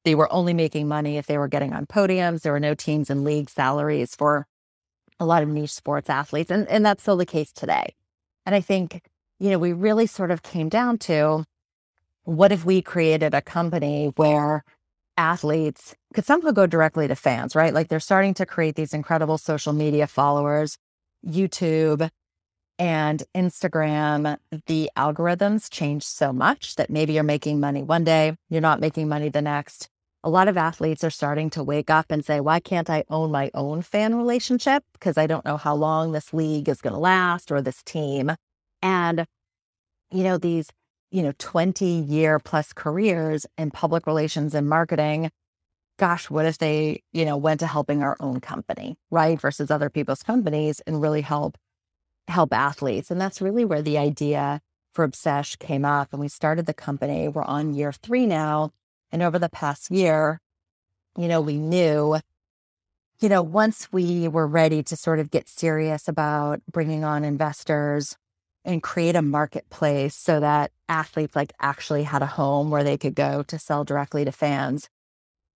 They 0.06 0.14
were 0.14 0.32
only 0.32 0.54
making 0.54 0.88
money 0.88 1.18
if 1.18 1.26
they 1.26 1.36
were 1.36 1.46
getting 1.46 1.74
on 1.74 1.84
podiums. 1.84 2.40
There 2.40 2.52
were 2.52 2.60
no 2.60 2.74
teams 2.74 3.10
and 3.10 3.22
league 3.22 3.50
salaries 3.50 4.16
for 4.16 4.46
a 5.20 5.26
lot 5.26 5.42
of 5.42 5.50
niche 5.50 5.74
sports 5.74 6.08
athletes. 6.08 6.50
And, 6.50 6.66
and 6.68 6.86
that's 6.86 7.02
still 7.02 7.18
the 7.18 7.26
case 7.26 7.52
today. 7.52 7.94
And 8.46 8.54
I 8.54 8.62
think, 8.62 9.02
you 9.38 9.50
know, 9.50 9.58
we 9.58 9.74
really 9.74 10.06
sort 10.06 10.30
of 10.30 10.42
came 10.42 10.70
down 10.70 10.96
to 10.98 11.44
what 12.24 12.50
if 12.50 12.64
we 12.64 12.80
created 12.80 13.34
a 13.34 13.42
company 13.42 14.10
where 14.16 14.64
athletes 15.16 15.94
could 16.14 16.24
somehow 16.24 16.50
go 16.50 16.66
directly 16.66 17.08
to 17.08 17.16
fans, 17.16 17.54
right? 17.54 17.74
Like 17.74 17.88
they're 17.88 18.00
starting 18.00 18.34
to 18.34 18.46
create 18.46 18.74
these 18.76 18.94
incredible 18.94 19.38
social 19.38 19.72
media 19.72 20.06
followers, 20.06 20.78
YouTube, 21.26 22.10
and 22.78 23.22
Instagram, 23.34 24.36
the 24.66 24.90
algorithms 24.96 25.70
change 25.70 26.02
so 26.02 26.32
much 26.32 26.76
that 26.76 26.90
maybe 26.90 27.14
you're 27.14 27.22
making 27.22 27.58
money 27.58 27.82
one 27.82 28.04
day, 28.04 28.36
you're 28.50 28.60
not 28.60 28.80
making 28.80 29.08
money 29.08 29.28
the 29.28 29.42
next. 29.42 29.88
A 30.22 30.30
lot 30.30 30.48
of 30.48 30.56
athletes 30.56 31.04
are 31.04 31.10
starting 31.10 31.50
to 31.50 31.62
wake 31.62 31.88
up 31.88 32.06
and 32.10 32.24
say, 32.24 32.40
why 32.40 32.60
can't 32.60 32.90
I 32.90 33.04
own 33.08 33.30
my 33.30 33.50
own 33.54 33.80
fan 33.82 34.14
relationship? 34.16 34.82
Because 34.92 35.16
I 35.16 35.26
don't 35.26 35.44
know 35.44 35.56
how 35.56 35.74
long 35.74 36.12
this 36.12 36.34
league 36.34 36.68
is 36.68 36.80
going 36.80 36.94
to 36.94 36.98
last 36.98 37.52
or 37.52 37.62
this 37.62 37.82
team. 37.82 38.32
And, 38.82 39.26
you 40.10 40.24
know, 40.24 40.36
these, 40.36 40.68
you 41.16 41.22
know, 41.22 41.32
20 41.38 41.86
year 41.86 42.38
plus 42.38 42.74
careers 42.74 43.46
in 43.56 43.70
public 43.70 44.06
relations 44.06 44.54
and 44.54 44.68
marketing. 44.68 45.30
Gosh, 45.98 46.28
what 46.28 46.44
if 46.44 46.58
they, 46.58 47.04
you 47.14 47.24
know, 47.24 47.38
went 47.38 47.60
to 47.60 47.66
helping 47.66 48.02
our 48.02 48.18
own 48.20 48.38
company, 48.40 48.98
right? 49.10 49.40
Versus 49.40 49.70
other 49.70 49.88
people's 49.88 50.22
companies 50.22 50.80
and 50.80 51.00
really 51.00 51.22
help 51.22 51.56
help 52.28 52.52
athletes. 52.52 53.10
And 53.10 53.18
that's 53.18 53.40
really 53.40 53.64
where 53.64 53.80
the 53.80 53.96
idea 53.96 54.60
for 54.92 55.08
Obsesh 55.08 55.58
came 55.58 55.86
up. 55.86 56.08
And 56.12 56.20
we 56.20 56.28
started 56.28 56.66
the 56.66 56.74
company. 56.74 57.28
We're 57.28 57.44
on 57.44 57.72
year 57.72 57.92
three 57.92 58.26
now. 58.26 58.72
And 59.10 59.22
over 59.22 59.38
the 59.38 59.48
past 59.48 59.90
year, 59.90 60.42
you 61.16 61.28
know, 61.28 61.40
we 61.40 61.56
knew, 61.56 62.18
you 63.20 63.30
know, 63.30 63.40
once 63.40 63.90
we 63.90 64.28
were 64.28 64.46
ready 64.46 64.82
to 64.82 64.96
sort 64.96 65.18
of 65.18 65.30
get 65.30 65.48
serious 65.48 66.08
about 66.08 66.60
bringing 66.70 67.04
on 67.04 67.24
investors 67.24 68.18
and 68.66 68.82
create 68.82 69.16
a 69.16 69.22
marketplace 69.22 70.14
so 70.14 70.40
that 70.40 70.72
athletes 70.88 71.36
like 71.36 71.52
actually 71.60 72.02
had 72.02 72.22
a 72.22 72.26
home 72.26 72.70
where 72.70 72.84
they 72.84 72.98
could 72.98 73.14
go 73.14 73.42
to 73.44 73.58
sell 73.58 73.84
directly 73.84 74.24
to 74.24 74.32
fans, 74.32 74.88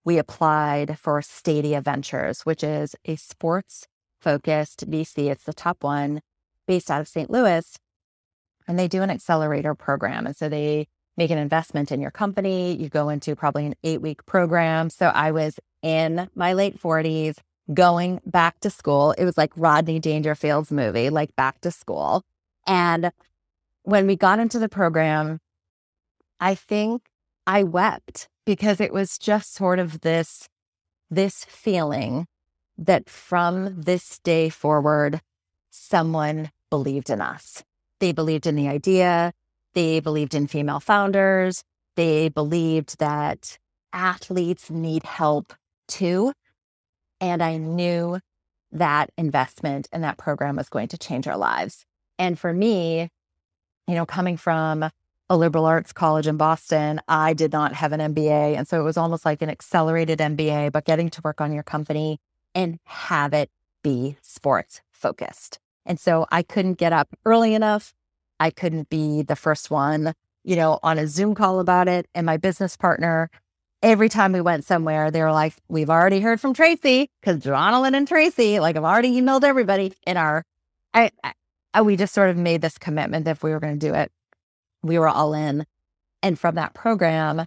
we 0.04 0.16
applied 0.16 0.98
for 0.98 1.20
Stadia 1.20 1.80
Ventures, 1.80 2.42
which 2.42 2.64
is 2.64 2.94
a 3.04 3.16
sports 3.16 3.86
focused 4.20 4.88
VC. 4.88 5.30
It's 5.30 5.44
the 5.44 5.52
top 5.52 5.82
one 5.82 6.22
based 6.66 6.90
out 6.90 7.00
of 7.00 7.08
St. 7.08 7.30
Louis, 7.30 7.76
and 8.66 8.78
they 8.78 8.88
do 8.88 9.02
an 9.02 9.10
accelerator 9.10 9.74
program. 9.74 10.26
And 10.26 10.36
so 10.36 10.48
they 10.48 10.86
make 11.16 11.30
an 11.30 11.38
investment 11.38 11.92
in 11.92 12.00
your 12.00 12.10
company. 12.10 12.74
You 12.76 12.88
go 12.88 13.08
into 13.08 13.34
probably 13.34 13.66
an 13.66 13.74
eight 13.84 14.00
week 14.00 14.24
program. 14.24 14.88
So 14.88 15.08
I 15.08 15.32
was 15.32 15.58
in 15.82 16.30
my 16.34 16.52
late 16.52 16.80
40s 16.80 17.38
going 17.74 18.20
back 18.24 18.60
to 18.60 18.70
school. 18.70 19.12
It 19.12 19.24
was 19.24 19.36
like 19.36 19.52
Rodney 19.56 20.00
Dangerfield's 20.00 20.70
movie, 20.70 21.10
like 21.10 21.34
back 21.36 21.60
to 21.62 21.70
school. 21.70 22.24
And 22.66 23.12
when 23.82 24.06
we 24.06 24.16
got 24.16 24.38
into 24.38 24.58
the 24.58 24.68
program, 24.68 25.40
I 26.38 26.54
think 26.54 27.02
I 27.46 27.62
wept 27.62 28.28
because 28.44 28.80
it 28.80 28.92
was 28.92 29.18
just 29.18 29.54
sort 29.54 29.78
of 29.78 30.00
this 30.00 30.48
this 31.10 31.44
feeling 31.44 32.26
that 32.78 33.10
from 33.10 33.82
this 33.82 34.20
day 34.20 34.48
forward 34.48 35.20
someone 35.70 36.50
believed 36.70 37.10
in 37.10 37.20
us. 37.20 37.64
They 37.98 38.12
believed 38.12 38.46
in 38.46 38.56
the 38.56 38.68
idea. 38.68 39.32
They 39.74 40.00
believed 40.00 40.34
in 40.34 40.46
female 40.46 40.80
founders. 40.80 41.62
They 41.96 42.28
believed 42.28 42.98
that 42.98 43.58
athletes 43.92 44.70
need 44.70 45.02
help 45.02 45.52
too. 45.88 46.32
And 47.20 47.42
I 47.42 47.56
knew 47.56 48.20
that 48.72 49.10
investment 49.18 49.88
and 49.92 50.02
that 50.04 50.16
program 50.16 50.56
was 50.56 50.68
going 50.68 50.88
to 50.88 50.98
change 50.98 51.26
our 51.26 51.36
lives. 51.36 51.84
And 52.20 52.38
for 52.38 52.52
me, 52.52 53.08
you 53.88 53.94
know, 53.94 54.04
coming 54.04 54.36
from 54.36 54.84
a 55.30 55.36
liberal 55.36 55.64
arts 55.64 55.92
college 55.92 56.26
in 56.26 56.36
Boston, 56.36 57.00
I 57.08 57.32
did 57.32 57.50
not 57.50 57.72
have 57.72 57.92
an 57.92 58.14
MBA. 58.14 58.56
And 58.56 58.68
so 58.68 58.78
it 58.78 58.84
was 58.84 58.98
almost 58.98 59.24
like 59.24 59.40
an 59.40 59.48
accelerated 59.48 60.18
MBA, 60.18 60.70
but 60.70 60.84
getting 60.84 61.08
to 61.10 61.22
work 61.24 61.40
on 61.40 61.52
your 61.52 61.62
company 61.62 62.20
and 62.54 62.78
have 62.84 63.32
it 63.32 63.50
be 63.82 64.18
sports 64.20 64.82
focused. 64.92 65.58
And 65.86 65.98
so 65.98 66.26
I 66.30 66.42
couldn't 66.42 66.74
get 66.74 66.92
up 66.92 67.08
early 67.24 67.54
enough. 67.54 67.94
I 68.38 68.50
couldn't 68.50 68.90
be 68.90 69.22
the 69.22 69.36
first 69.36 69.70
one, 69.70 70.12
you 70.44 70.56
know, 70.56 70.78
on 70.82 70.98
a 70.98 71.06
Zoom 71.06 71.34
call 71.34 71.58
about 71.58 71.88
it. 71.88 72.06
And 72.14 72.26
my 72.26 72.36
business 72.36 72.76
partner, 72.76 73.30
every 73.82 74.10
time 74.10 74.32
we 74.32 74.42
went 74.42 74.64
somewhere, 74.66 75.10
they 75.10 75.22
were 75.22 75.32
like, 75.32 75.54
We've 75.68 75.90
already 75.90 76.20
heard 76.20 76.38
from 76.38 76.52
Tracy 76.52 77.08
because 77.20 77.40
Jonalyn 77.40 77.96
and 77.96 78.06
Tracy, 78.06 78.60
like, 78.60 78.76
I've 78.76 78.84
already 78.84 79.18
emailed 79.18 79.42
everybody 79.42 79.94
in 80.06 80.18
our, 80.18 80.44
I, 80.92 81.10
Uh, 81.72 81.84
we 81.84 81.96
just 81.96 82.14
sort 82.14 82.30
of 82.30 82.36
made 82.36 82.62
this 82.62 82.78
commitment 82.78 83.24
that 83.24 83.32
if 83.32 83.42
we 83.42 83.50
were 83.50 83.60
going 83.60 83.78
to 83.78 83.86
do 83.86 83.94
it, 83.94 84.10
we 84.82 84.98
were 84.98 85.08
all 85.08 85.34
in. 85.34 85.64
And 86.22 86.38
from 86.38 86.54
that 86.56 86.74
program, 86.74 87.44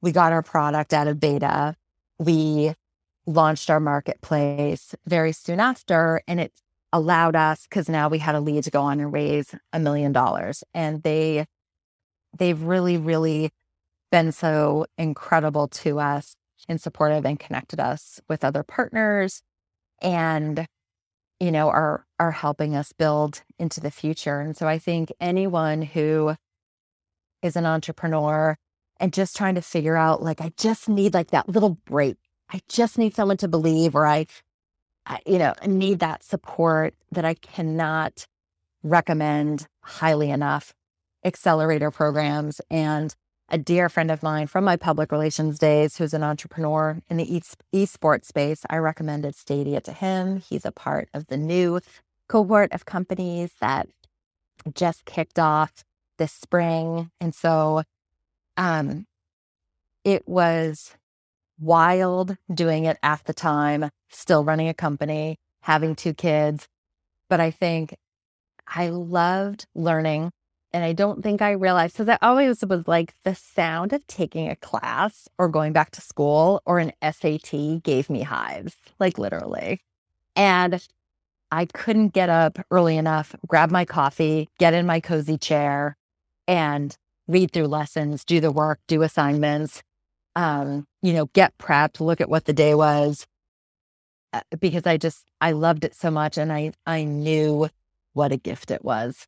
we 0.00 0.12
got 0.12 0.32
our 0.32 0.42
product 0.42 0.92
out 0.92 1.08
of 1.08 1.20
beta. 1.20 1.76
We 2.18 2.74
launched 3.26 3.68
our 3.68 3.80
marketplace 3.80 4.94
very 5.06 5.32
soon 5.32 5.60
after. 5.60 6.22
And 6.26 6.40
it 6.40 6.52
allowed 6.92 7.36
us 7.36 7.66
because 7.68 7.88
now 7.88 8.08
we 8.08 8.18
had 8.18 8.34
a 8.34 8.40
lead 8.40 8.64
to 8.64 8.70
go 8.70 8.82
on 8.82 9.00
and 9.00 9.12
raise 9.12 9.54
a 9.72 9.78
million 9.78 10.12
dollars 10.12 10.64
and 10.72 11.02
they 11.02 11.44
they've 12.36 12.62
really 12.62 12.96
really 12.96 13.50
been 14.10 14.32
so 14.32 14.86
incredible 14.96 15.68
to 15.68 16.00
us 16.00 16.36
and 16.68 16.80
supportive 16.80 17.26
and 17.26 17.38
connected 17.38 17.78
us 17.78 18.20
with 18.28 18.42
other 18.42 18.62
partners 18.62 19.42
and 20.00 20.66
you 21.40 21.50
know 21.52 21.68
are 21.68 22.04
are 22.18 22.32
helping 22.32 22.74
us 22.74 22.92
build 22.92 23.42
into 23.58 23.80
the 23.80 23.90
future 23.90 24.40
and 24.40 24.56
so 24.56 24.66
i 24.66 24.78
think 24.78 25.12
anyone 25.20 25.82
who 25.82 26.34
is 27.42 27.56
an 27.56 27.66
entrepreneur 27.66 28.56
and 29.00 29.12
just 29.12 29.36
trying 29.36 29.54
to 29.54 29.62
figure 29.62 29.96
out 29.96 30.22
like 30.22 30.40
i 30.40 30.52
just 30.56 30.88
need 30.88 31.14
like 31.14 31.30
that 31.30 31.48
little 31.48 31.78
break 31.86 32.16
i 32.50 32.60
just 32.68 32.98
need 32.98 33.14
someone 33.14 33.36
to 33.36 33.48
believe 33.48 33.94
or 33.94 34.06
i 34.06 34.26
you 35.26 35.38
know, 35.38 35.54
need 35.66 36.00
that 36.00 36.22
support 36.22 36.94
that 37.12 37.24
I 37.24 37.34
cannot 37.34 38.26
recommend 38.82 39.66
highly 39.82 40.30
enough. 40.30 40.74
Accelerator 41.24 41.90
programs 41.90 42.60
and 42.70 43.14
a 43.48 43.58
dear 43.58 43.88
friend 43.88 44.10
of 44.10 44.22
mine 44.22 44.46
from 44.46 44.64
my 44.64 44.76
public 44.76 45.10
relations 45.10 45.58
days 45.58 45.96
who's 45.96 46.12
an 46.12 46.22
entrepreneur 46.22 47.00
in 47.08 47.16
the 47.16 47.36
e- 47.36 47.42
esports 47.72 48.26
space. 48.26 48.64
I 48.68 48.76
recommended 48.76 49.34
Stadia 49.34 49.80
to 49.82 49.92
him. 49.92 50.40
He's 50.40 50.66
a 50.66 50.72
part 50.72 51.08
of 51.14 51.28
the 51.28 51.36
new 51.36 51.80
cohort 52.28 52.72
of 52.72 52.84
companies 52.84 53.52
that 53.60 53.88
just 54.74 55.04
kicked 55.06 55.38
off 55.38 55.82
this 56.18 56.32
spring. 56.32 57.10
And 57.20 57.34
so 57.34 57.84
um, 58.56 59.06
it 60.04 60.28
was 60.28 60.96
wild 61.58 62.36
doing 62.52 62.84
it 62.84 62.98
at 63.02 63.24
the 63.24 63.34
time, 63.34 63.90
still 64.10 64.44
running 64.44 64.68
a 64.68 64.74
company, 64.74 65.38
having 65.62 65.94
two 65.94 66.12
kids. 66.12 66.68
But 67.30 67.40
I 67.40 67.50
think 67.50 67.96
I 68.66 68.90
loved 68.90 69.66
learning 69.74 70.30
and 70.72 70.84
I 70.84 70.92
don't 70.92 71.22
think 71.22 71.40
I 71.40 71.52
realized 71.52 71.96
because 71.96 72.08
I 72.08 72.18
always 72.20 72.62
was 72.64 72.86
like 72.86 73.14
the 73.24 73.34
sound 73.34 73.92
of 73.92 74.06
taking 74.06 74.48
a 74.48 74.56
class 74.56 75.28
or 75.38 75.48
going 75.48 75.72
back 75.72 75.90
to 75.92 76.00
school 76.00 76.62
or 76.66 76.78
an 76.78 76.92
SAT 77.02 77.82
gave 77.82 78.10
me 78.10 78.22
hives, 78.22 78.76
like 78.98 79.18
literally. 79.18 79.80
And 80.36 80.86
I 81.50 81.64
couldn't 81.66 82.10
get 82.10 82.28
up 82.28 82.58
early 82.70 82.98
enough, 82.98 83.34
grab 83.46 83.70
my 83.70 83.86
coffee, 83.86 84.48
get 84.58 84.74
in 84.74 84.84
my 84.84 85.00
cozy 85.00 85.38
chair, 85.38 85.96
and 86.46 86.96
read 87.26 87.52
through 87.52 87.68
lessons, 87.68 88.24
do 88.24 88.40
the 88.40 88.52
work, 88.52 88.80
do 88.86 89.02
assignments, 89.02 89.82
um, 90.36 90.86
you 91.02 91.14
know, 91.14 91.26
get 91.32 91.56
prepped, 91.58 92.00
look 92.00 92.20
at 92.20 92.28
what 92.28 92.44
the 92.44 92.52
day 92.52 92.74
was. 92.74 93.26
Uh, 94.34 94.40
because 94.60 94.86
I 94.86 94.98
just 94.98 95.24
I 95.40 95.52
loved 95.52 95.84
it 95.84 95.94
so 95.94 96.10
much 96.10 96.36
and 96.36 96.52
I 96.52 96.72
I 96.86 97.04
knew 97.04 97.70
what 98.12 98.32
a 98.32 98.36
gift 98.36 98.70
it 98.70 98.84
was 98.84 99.26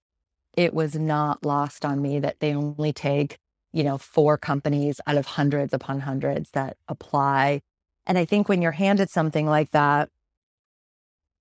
it 0.56 0.74
was 0.74 0.94
not 0.94 1.44
lost 1.44 1.84
on 1.84 2.02
me 2.02 2.18
that 2.20 2.40
they 2.40 2.54
only 2.54 2.92
take, 2.92 3.38
you 3.72 3.84
know, 3.84 3.98
four 3.98 4.36
companies 4.36 5.00
out 5.06 5.16
of 5.16 5.26
hundreds 5.26 5.72
upon 5.72 6.00
hundreds 6.00 6.50
that 6.50 6.76
apply. 6.88 7.60
And 8.06 8.18
I 8.18 8.24
think 8.24 8.48
when 8.48 8.62
you're 8.62 8.72
handed 8.72 9.10
something 9.10 9.46
like 9.46 9.70
that, 9.70 10.08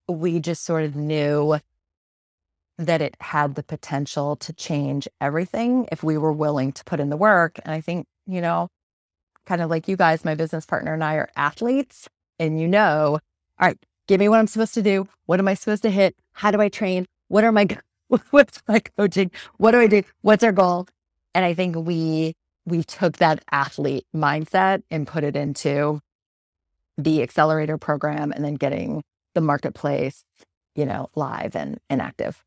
we 0.08 0.40
just 0.40 0.64
sort 0.64 0.84
of 0.84 0.96
knew 0.96 1.60
that 2.78 3.02
it 3.02 3.16
had 3.20 3.56
the 3.56 3.64
potential 3.64 4.36
to 4.38 4.54
change 4.54 5.08
everything 5.20 5.88
if 5.92 6.04
we 6.04 6.18
were 6.18 6.32
willing 6.32 6.72
to 6.72 6.84
put 6.86 7.00
in 7.00 7.10
the 7.10 7.18
work. 7.18 7.60
And 7.64 7.74
I 7.74 7.82
think, 7.82 8.08
you 8.26 8.42
know, 8.42 8.70
kind 9.46 9.62
of 9.62 9.70
like 9.70 9.88
you 9.88 9.98
guys, 9.98 10.24
my 10.24 10.36
business 10.36 10.66
partner 10.66 10.94
and 10.94 11.04
I 11.04 11.16
are 11.16 11.30
athletes, 11.36 12.08
and 12.40 12.60
you 12.62 12.68
know, 12.68 13.20
all 13.60 13.68
right, 13.68 13.78
give 14.08 14.20
me 14.20 14.30
what 14.30 14.40
I'm 14.40 14.48
supposed 14.48 14.76
to 14.76 14.82
do. 14.82 15.08
What 15.26 15.40
am 15.40 15.48
I 15.48 15.56
supposed 15.56 15.84
to 15.84 15.90
hit? 15.90 16.16
How 16.34 16.52
do 16.52 16.62
I 16.62 16.70
train? 16.70 17.06
What 17.28 17.44
are 17.44 17.52
my 17.52 17.66
what's 18.32 18.62
my 18.68 18.80
coaching? 18.98 19.32
What 19.58 19.72
do 19.72 19.80
I 19.80 19.88
do? 19.88 20.04
What's 20.22 20.44
our 20.44 20.52
goal? 20.52 20.88
And 21.34 21.46
I 21.46 21.54
think 21.54 21.76
we 21.76 22.34
we 22.66 22.84
took 22.84 23.18
that 23.18 23.44
athlete 23.52 24.06
mindset 24.16 24.84
and 24.92 25.08
put 25.08 25.24
it 25.24 25.36
into 25.36 26.02
the 26.98 27.24
accelerator 27.24 27.78
program 27.78 28.32
and 28.32 28.44
then 28.44 28.56
getting 28.56 29.04
the 29.34 29.42
marketplace, 29.42 30.24
you 30.76 30.86
know, 30.86 31.08
live 31.16 31.56
and, 31.56 31.80
and 31.90 32.02
active. 32.02 32.44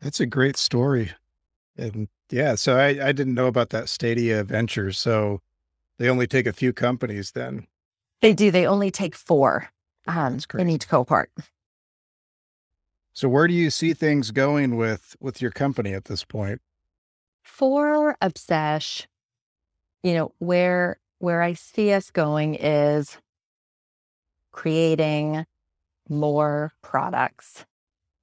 That's 0.00 0.20
a 0.20 0.26
great 0.26 0.56
story. 0.56 1.12
And 1.76 2.08
yeah, 2.30 2.54
so 2.54 2.78
I, 2.78 3.08
I 3.08 3.12
didn't 3.12 3.34
know 3.34 3.46
about 3.46 3.70
that 3.70 3.88
Stadia 3.88 4.42
venture. 4.44 4.92
So 4.92 5.40
they 5.98 6.08
only 6.08 6.26
take 6.26 6.46
a 6.46 6.52
few 6.52 6.72
companies 6.72 7.32
then. 7.32 7.66
They 8.22 8.32
do. 8.32 8.50
They 8.50 8.66
only 8.66 8.90
take 8.90 9.14
four 9.14 9.68
um, 10.06 10.38
in 10.58 10.68
each 10.68 10.88
cohort. 10.88 11.30
So 13.16 13.30
where 13.30 13.48
do 13.48 13.54
you 13.54 13.70
see 13.70 13.94
things 13.94 14.30
going 14.30 14.76
with 14.76 15.16
with 15.20 15.40
your 15.40 15.50
company 15.50 15.94
at 15.94 16.04
this 16.04 16.22
point? 16.22 16.60
For 17.42 18.14
Obsesh, 18.20 19.06
you 20.02 20.12
know, 20.12 20.32
where 20.38 21.00
where 21.18 21.40
I 21.40 21.54
see 21.54 21.94
us 21.94 22.10
going 22.10 22.56
is 22.56 23.16
creating 24.52 25.46
more 26.10 26.74
products 26.82 27.64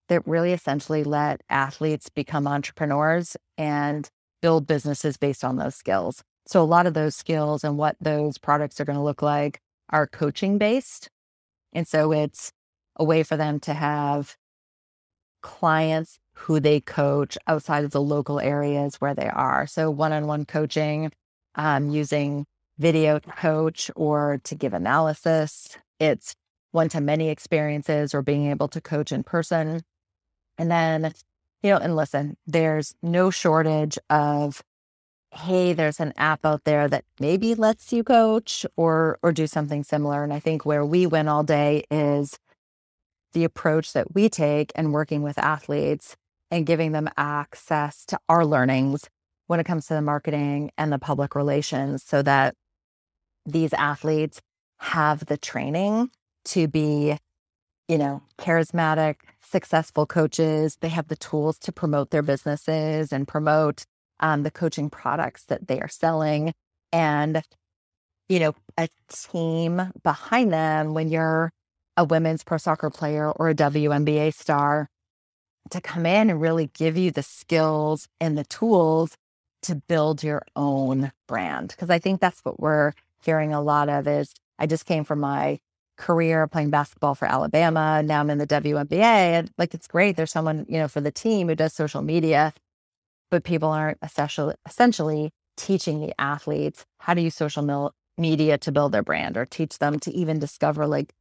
that 0.10 0.28
really 0.28 0.54
essentially 0.54 1.04
let 1.04 1.42
athletes 1.50 2.10
become 2.10 2.48
entrepreneurs 2.48 3.36
and 3.58 4.08
build 4.44 4.68
businesses 4.68 5.18
based 5.18 5.44
on 5.44 5.56
those 5.56 5.74
skills. 5.74 6.24
So 6.46 6.62
a 6.62 6.66
lot 6.66 6.86
of 6.86 6.94
those 6.94 7.16
skills 7.16 7.64
and 7.64 7.80
what 7.80 7.96
those 8.00 8.38
products 8.38 8.80
are 8.80 8.86
going 8.86 9.00
to 9.00 9.04
look 9.04 9.24
like 9.24 9.60
are 9.90 10.06
coaching 10.06 10.60
based. 10.60 11.10
And 11.72 11.88
so 11.88 12.12
it's 12.12 12.52
a 12.96 13.04
way 13.04 13.24
for 13.24 13.38
them 13.38 13.60
to 13.62 13.74
have 13.74 14.38
clients 15.44 16.18
who 16.34 16.60
they 16.60 16.80
coach 16.80 17.38
outside 17.46 17.84
of 17.86 17.92
the 17.92 18.02
local 18.02 18.40
areas 18.40 18.96
where 18.96 19.14
they 19.14 19.30
are. 19.30 19.68
So 19.68 19.92
one 19.92 20.12
on 20.12 20.26
one 20.26 20.46
coaching, 20.46 21.12
um, 21.54 21.90
using 21.90 22.46
video 22.80 23.20
to 23.20 23.30
coach 23.30 23.92
or 23.96 24.42
to 24.44 24.56
give 24.56 24.74
analysis. 24.74 25.78
It's 26.00 26.36
one 26.72 26.90
to 26.90 27.02
many 27.02 27.30
experiences 27.30 28.16
or 28.16 28.24
being 28.24 28.50
able 28.50 28.68
to 28.70 28.82
coach 28.82 29.12
in 29.12 29.24
person. 29.24 29.84
And 30.58 30.72
then, 30.72 31.14
you 31.62 31.70
know, 31.70 31.78
and 31.78 31.96
listen, 31.96 32.36
there's 32.48 32.96
no 33.04 33.30
shortage 33.30 34.00
of, 34.10 34.64
hey, 35.32 35.74
there's 35.74 36.00
an 36.00 36.14
app 36.18 36.46
out 36.46 36.64
there 36.64 36.88
that 36.88 37.06
maybe 37.20 37.54
lets 37.54 37.94
you 37.94 38.04
coach 38.04 38.66
or 38.76 39.20
or 39.22 39.32
do 39.32 39.46
something 39.46 39.84
similar. 39.84 40.24
And 40.24 40.34
I 40.34 40.40
think 40.40 40.66
where 40.66 40.86
we 40.86 41.06
win 41.06 41.28
all 41.28 41.44
day 41.44 41.84
is 41.92 42.40
the 43.34 43.44
approach 43.44 43.94
that 43.94 44.14
we 44.14 44.30
take 44.30 44.72
and 44.76 44.94
working 44.94 45.22
with 45.22 45.38
athletes 45.38 46.16
and 46.50 46.66
giving 46.66 46.92
them 46.92 47.10
access 47.18 48.06
to 48.06 48.20
our 48.30 48.46
learnings 48.46 49.10
when 49.48 49.60
it 49.60 49.66
comes 49.66 49.88
to 49.88 49.94
the 49.94 50.02
marketing 50.02 50.72
and 50.78 50.92
the 50.92 51.00
public 51.00 51.36
relations 51.36 52.04
so 52.04 52.22
that 52.22 52.56
these 53.46 53.74
athletes 53.74 54.42
have 54.78 55.26
the 55.26 55.38
training 55.38 56.10
to 56.46 56.68
be 56.68 57.18
you 57.88 57.98
know 57.98 58.22
charismatic 58.38 59.16
successful 59.42 60.06
coaches. 60.06 60.78
They 60.82 60.90
have 60.90 61.08
the 61.08 61.16
tools 61.16 61.60
to 61.60 61.72
promote 61.72 62.10
their 62.10 62.24
businesses 62.24 63.12
and 63.12 63.28
promote 63.28 63.86
um, 64.20 64.44
the 64.44 64.52
coaching 64.52 64.90
products 64.90 65.44
that 65.46 65.68
they 65.68 65.80
are 65.80 65.90
selling. 65.90 66.54
And 66.92 67.44
you 68.30 68.40
know 68.40 68.56
a 68.78 68.88
team 69.10 69.92
behind 70.04 70.54
them 70.54 70.94
when 70.94 71.10
you're 71.10 71.52
a 71.98 72.04
women's 72.04 72.44
pro 72.44 72.58
soccer 72.58 72.90
player 72.90 73.32
or 73.32 73.50
a 73.50 73.56
WNBA 73.56 74.34
star 74.34 74.90
to 75.70 75.82
come 75.82 76.06
in 76.06 76.30
and 76.30 76.42
really 76.42 76.70
give 76.74 76.98
you 76.98 77.12
the 77.12 77.24
skills 77.24 78.08
and 78.20 78.38
the 78.38 78.44
tools 78.46 79.16
to 79.64 79.76
build 79.76 80.24
your 80.24 80.44
own 80.56 81.12
brand. 81.28 81.70
Because 81.70 81.90
I 81.90 82.00
think 82.00 82.20
that's 82.20 82.42
what 82.42 82.60
we're 82.60 82.94
hearing 83.24 83.54
a 83.54 83.62
lot 83.62 83.90
of 83.90 84.08
is 84.08 84.34
I 84.60 84.66
just 84.66 84.86
came 84.86 85.04
from 85.04 85.20
my 85.20 85.60
career 85.98 86.48
playing 86.48 86.70
basketball 86.70 87.16
for 87.16 87.26
Alabama. 87.26 88.02
Now 88.04 88.20
I'm 88.20 88.30
in 88.30 88.40
the 88.40 88.48
WNBA 88.48 89.02
and 89.02 89.52
like 89.58 89.74
it's 89.74 89.88
great. 89.88 90.16
There's 90.16 90.32
someone, 90.32 90.66
you 90.68 90.80
know, 90.80 90.88
for 90.88 91.02
the 91.02 91.12
team 91.12 91.48
who 91.48 91.56
does 91.56 91.74
social 91.74 92.02
media, 92.02 92.54
but 93.32 93.44
people 93.44 93.70
aren't 93.70 94.00
essentially 94.02 94.56
essentially 94.68 95.32
teaching 95.56 96.02
the 96.02 96.20
athletes 96.20 96.86
how 97.00 97.14
to 97.14 97.22
use 97.22 97.36
social 97.36 97.94
media 98.18 98.58
to 98.58 98.72
build 98.72 98.92
their 98.92 99.04
brand 99.04 99.38
or 99.38 99.46
teach 99.46 99.80
them 99.80 100.00
to 100.00 100.12
even 100.12 100.40
discover 100.40 100.88
like 100.88 101.14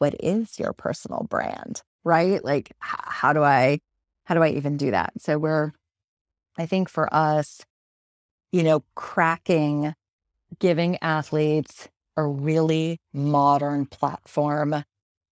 what 0.00 0.14
is 0.18 0.58
your 0.58 0.72
personal 0.72 1.26
brand, 1.28 1.82
right? 2.04 2.42
Like, 2.42 2.72
how 2.80 3.32
do 3.32 3.42
I, 3.42 3.80
how 4.24 4.34
do 4.34 4.42
I 4.42 4.48
even 4.48 4.76
do 4.76 4.90
that? 4.90 5.12
So 5.18 5.38
we're, 5.38 5.72
I 6.56 6.64
think 6.66 6.88
for 6.88 7.12
us, 7.14 7.60
you 8.50 8.62
know, 8.62 8.82
cracking, 8.94 9.94
giving 10.58 10.96
athletes 11.02 11.88
a 12.16 12.26
really 12.26 12.98
modern 13.12 13.84
platform 13.84 14.84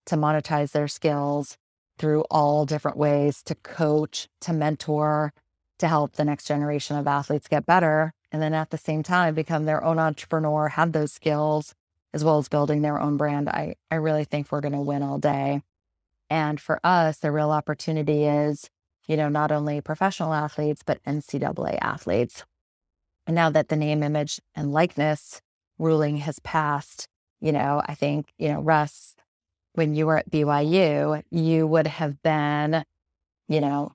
to 0.07 0.17
monetize 0.17 0.73
their 0.73 0.89
skills 0.89 1.57
through 1.99 2.25
all 2.31 2.67
different 2.67 2.97
ways 2.97 3.43
to 3.45 3.55
coach, 3.55 4.29
to 4.43 4.53
mentor, 4.53 5.33
to 5.79 5.89
help 5.89 6.13
the 6.13 6.25
next 6.25 6.47
generation 6.47 6.97
of 6.97 7.07
athletes 7.07 7.49
get 7.49 7.65
better. 7.65 8.13
And 8.31 8.43
then 8.43 8.53
at 8.53 8.69
the 8.69 8.79
same 8.79 9.03
time, 9.03 9.35
become 9.35 9.65
their 9.65 9.83
own 9.83 9.99
entrepreneur, 9.99 10.69
have 10.69 10.93
those 10.93 11.13
skills, 11.13 11.75
as 12.13 12.25
well 12.25 12.39
as 12.39 12.49
building 12.49 12.83
their 12.83 13.01
own 13.01 13.17
brand, 13.17 13.49
I, 13.49 13.77
I 13.91 13.97
really 13.97 14.25
think 14.25 14.51
we're 14.51 14.61
going 14.61 14.73
to 14.73 14.81
win 14.81 15.03
all 15.03 15.19
day. 15.19 15.63
And 16.31 16.61
for 16.61 16.81
us, 16.85 17.19
the 17.19 17.33
real 17.33 17.51
opportunity 17.51 18.25
is, 18.25 18.71
you 19.07 19.17
know, 19.17 19.29
not 19.29 19.53
only 19.53 19.81
professional 19.81 20.35
athletes, 20.35 20.83
but 20.85 21.03
NCAA 21.05 21.79
athletes. 21.81 22.45
And 23.27 23.35
now 23.35 23.51
that 23.51 23.69
the 23.69 23.77
name, 23.77 24.03
image, 24.03 24.41
and 24.55 24.73
likeness 24.73 25.41
ruling 25.79 26.19
has 26.19 26.39
passed, 26.41 27.09
you 27.41 27.53
know, 27.53 27.83
I 27.87 27.95
think, 27.95 28.33
you 28.39 28.49
know, 28.49 28.61
Russ, 28.61 29.15
when 29.75 29.95
you 29.95 30.07
were 30.07 30.19
at 30.19 30.31
BYU, 30.31 31.23
you 31.31 31.67
would 31.67 31.87
have 31.87 32.23
been, 32.23 32.85
you 33.49 33.61
know, 33.61 33.93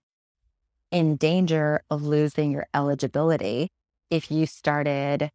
in 0.92 1.16
danger 1.16 1.82
of 1.90 2.04
losing 2.04 2.52
your 2.52 2.68
eligibility 2.74 3.72
if 4.10 4.30
you 4.30 4.46
started 4.46 5.32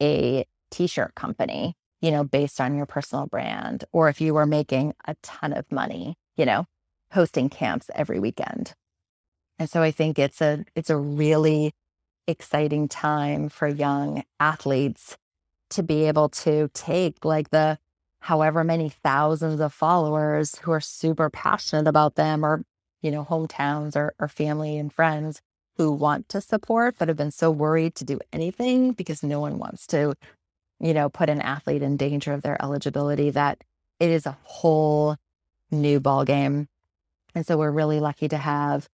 a 0.00 0.44
t 0.70 0.86
shirt 0.86 1.14
company 1.16 1.74
you 2.00 2.10
know, 2.10 2.24
based 2.24 2.60
on 2.60 2.76
your 2.76 2.86
personal 2.86 3.26
brand, 3.26 3.84
or 3.92 4.08
if 4.08 4.20
you 4.20 4.34
were 4.34 4.46
making 4.46 4.94
a 5.06 5.14
ton 5.22 5.52
of 5.52 5.70
money, 5.70 6.14
you 6.36 6.46
know, 6.46 6.66
hosting 7.12 7.48
camps 7.48 7.90
every 7.94 8.18
weekend. 8.18 8.74
And 9.58 9.68
so 9.68 9.82
I 9.82 9.90
think 9.90 10.18
it's 10.18 10.40
a 10.40 10.64
it's 10.74 10.90
a 10.90 10.96
really 10.96 11.72
exciting 12.26 12.88
time 12.88 13.48
for 13.48 13.68
young 13.68 14.22
athletes 14.38 15.16
to 15.70 15.82
be 15.82 16.04
able 16.04 16.28
to 16.28 16.70
take 16.72 17.24
like 17.24 17.50
the 17.50 17.78
however 18.20 18.64
many 18.64 18.88
thousands 18.88 19.60
of 19.60 19.72
followers 19.72 20.58
who 20.60 20.70
are 20.70 20.80
super 20.80 21.30
passionate 21.30 21.88
about 21.88 22.14
them 22.14 22.44
or 22.44 22.64
you 23.02 23.10
know 23.10 23.24
hometowns 23.24 23.96
or, 23.96 24.14
or 24.18 24.28
family 24.28 24.78
and 24.78 24.92
friends 24.92 25.40
who 25.76 25.90
want 25.90 26.28
to 26.28 26.40
support 26.40 26.96
but 26.98 27.08
have 27.08 27.16
been 27.16 27.30
so 27.30 27.50
worried 27.50 27.94
to 27.94 28.04
do 28.04 28.18
anything 28.32 28.92
because 28.92 29.22
no 29.22 29.40
one 29.40 29.58
wants 29.58 29.86
to 29.86 30.14
you 30.80 30.94
know 30.94 31.08
put 31.08 31.30
an 31.30 31.40
athlete 31.40 31.82
in 31.82 31.96
danger 31.96 32.32
of 32.32 32.42
their 32.42 32.60
eligibility 32.62 33.30
that 33.30 33.62
it 33.98 34.10
is 34.10 34.26
a 34.26 34.36
whole 34.42 35.16
new 35.70 36.00
ball 36.00 36.24
game 36.24 36.68
and 37.34 37.46
so 37.46 37.56
we're 37.56 37.70
really 37.70 38.00
lucky 38.00 38.28
to 38.28 38.36
have 38.36 38.88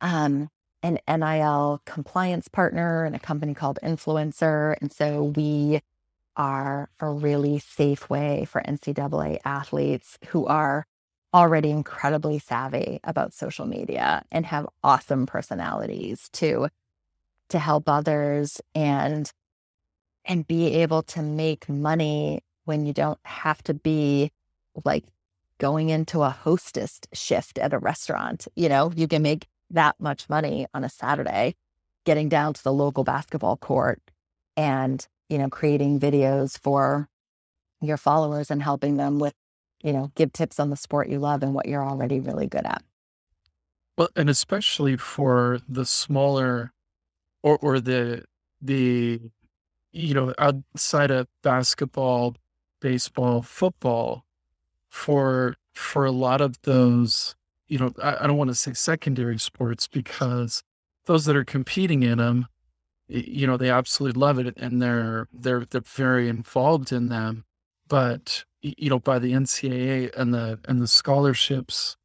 um, 0.00 0.48
an 0.82 0.98
NIL 1.08 1.80
compliance 1.84 2.48
partner 2.48 3.04
and 3.04 3.14
a 3.14 3.20
company 3.20 3.54
called 3.54 3.78
INFLCR. 3.82 4.76
And 4.80 4.92
so 4.92 5.24
we 5.36 5.80
are 6.36 6.90
a 7.00 7.08
really 7.08 7.58
safe 7.58 8.08
way 8.10 8.44
for 8.44 8.62
NCAA 8.62 9.38
athletes 9.44 10.18
who 10.28 10.46
are 10.46 10.86
already 11.34 11.70
incredibly 11.70 12.38
savvy 12.38 13.00
about 13.04 13.32
social 13.32 13.66
media 13.66 14.24
and 14.30 14.46
have 14.46 14.66
awesome 14.82 15.26
personalities 15.26 16.28
to 16.32 16.68
to 17.48 17.58
help 17.58 17.86
others 17.86 18.62
and 18.74 19.30
and 20.24 20.46
be 20.46 20.74
able 20.74 21.02
to 21.02 21.22
make 21.22 21.68
money 21.68 22.42
when 22.64 22.86
you 22.86 22.92
don't 22.92 23.18
have 23.24 23.62
to 23.62 23.74
be 23.74 24.30
like 24.84 25.04
going 25.58 25.90
into 25.90 26.22
a 26.22 26.30
hostess 26.30 27.00
shift 27.12 27.58
at 27.58 27.72
a 27.72 27.78
restaurant 27.78 28.48
you 28.56 28.68
know 28.68 28.92
you 28.96 29.06
can 29.06 29.22
make 29.22 29.46
that 29.72 29.96
much 29.98 30.28
money 30.28 30.66
on 30.72 30.84
a 30.84 30.88
Saturday, 30.88 31.56
getting 32.04 32.28
down 32.28 32.54
to 32.54 32.62
the 32.62 32.72
local 32.72 33.04
basketball 33.04 33.56
court 33.56 34.00
and, 34.56 35.06
you 35.28 35.38
know, 35.38 35.48
creating 35.48 35.98
videos 35.98 36.58
for 36.58 37.08
your 37.80 37.96
followers 37.96 38.50
and 38.50 38.62
helping 38.62 38.96
them 38.96 39.18
with, 39.18 39.34
you 39.82 39.92
know, 39.92 40.12
give 40.14 40.32
tips 40.32 40.60
on 40.60 40.70
the 40.70 40.76
sport 40.76 41.08
you 41.08 41.18
love 41.18 41.42
and 41.42 41.54
what 41.54 41.66
you're 41.66 41.84
already 41.84 42.20
really 42.20 42.46
good 42.46 42.64
at. 42.64 42.82
Well, 43.98 44.08
and 44.16 44.30
especially 44.30 44.96
for 44.96 45.60
the 45.68 45.84
smaller 45.84 46.72
or 47.42 47.58
or 47.58 47.80
the 47.80 48.24
the 48.60 49.20
you 49.92 50.14
know, 50.14 50.34
outside 50.38 51.10
of 51.10 51.28
basketball, 51.42 52.36
baseball, 52.80 53.42
football, 53.42 54.24
for 54.88 55.56
for 55.74 56.04
a 56.04 56.10
lot 56.10 56.40
of 56.40 56.60
those 56.62 57.34
you 57.72 57.78
know, 57.78 57.94
I, 58.02 58.24
I 58.24 58.26
don't 58.26 58.36
want 58.36 58.50
to 58.50 58.54
say 58.54 58.74
secondary 58.74 59.38
sports 59.38 59.88
because 59.88 60.62
those 61.06 61.24
that 61.24 61.34
are 61.34 61.44
competing 61.44 62.02
in 62.02 62.18
them, 62.18 62.46
you 63.08 63.46
know, 63.46 63.56
they 63.56 63.70
absolutely 63.70 64.20
love 64.20 64.38
it 64.38 64.54
and 64.58 64.82
they're 64.82 65.26
they're 65.32 65.64
they're 65.64 65.80
very 65.80 66.28
involved 66.28 66.92
in 66.92 67.08
them. 67.08 67.44
But 67.88 68.44
you 68.60 68.90
know, 68.90 68.98
by 68.98 69.18
the 69.18 69.32
NCAA 69.32 70.14
and 70.14 70.34
the 70.34 70.58
and 70.66 70.82
the 70.82 70.86
scholarships, 70.86 71.96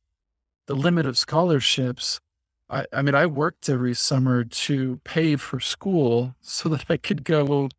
the 0.67 0.73
limit 0.73 1.05
of 1.05 1.17
scholarships, 1.17 2.21
I, 2.69 2.85
I 2.91 3.01
mean, 3.01 3.15
I 3.15 3.25
worked 3.25 3.69
every 3.69 3.93
summer 3.93 4.43
to 4.43 4.99
pay 5.03 5.35
for 5.35 5.59
school 5.59 6.35
so 6.41 6.69
that 6.69 6.85
I 6.89 6.97
could 6.97 7.23
go 7.23 7.69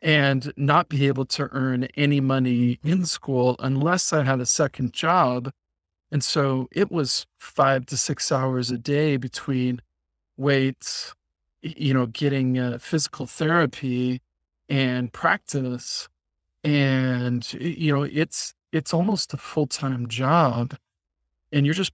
and 0.00 0.52
not 0.56 0.88
be 0.88 1.06
able 1.06 1.26
to 1.26 1.48
earn 1.52 1.84
any 1.96 2.20
money 2.20 2.80
in 2.82 3.06
school 3.06 3.56
unless 3.60 4.12
I 4.12 4.24
had 4.24 4.40
a 4.40 4.46
second 4.46 4.92
job 4.92 5.52
and 6.12 6.22
so 6.22 6.68
it 6.70 6.92
was 6.92 7.26
five 7.38 7.86
to 7.86 7.96
six 7.96 8.30
hours 8.30 8.70
a 8.70 8.76
day 8.76 9.16
between 9.16 9.80
weights, 10.36 11.14
you 11.62 11.94
know, 11.94 12.04
getting 12.04 12.58
uh, 12.58 12.76
physical 12.78 13.26
therapy 13.26 14.20
and 14.68 15.10
practice. 15.10 16.10
And, 16.62 17.50
you 17.54 17.94
know, 17.94 18.02
it's, 18.02 18.52
it's 18.72 18.92
almost 18.92 19.32
a 19.32 19.38
full 19.38 19.66
time 19.66 20.06
job. 20.06 20.76
And 21.50 21.64
you're 21.64 21.74
just, 21.74 21.92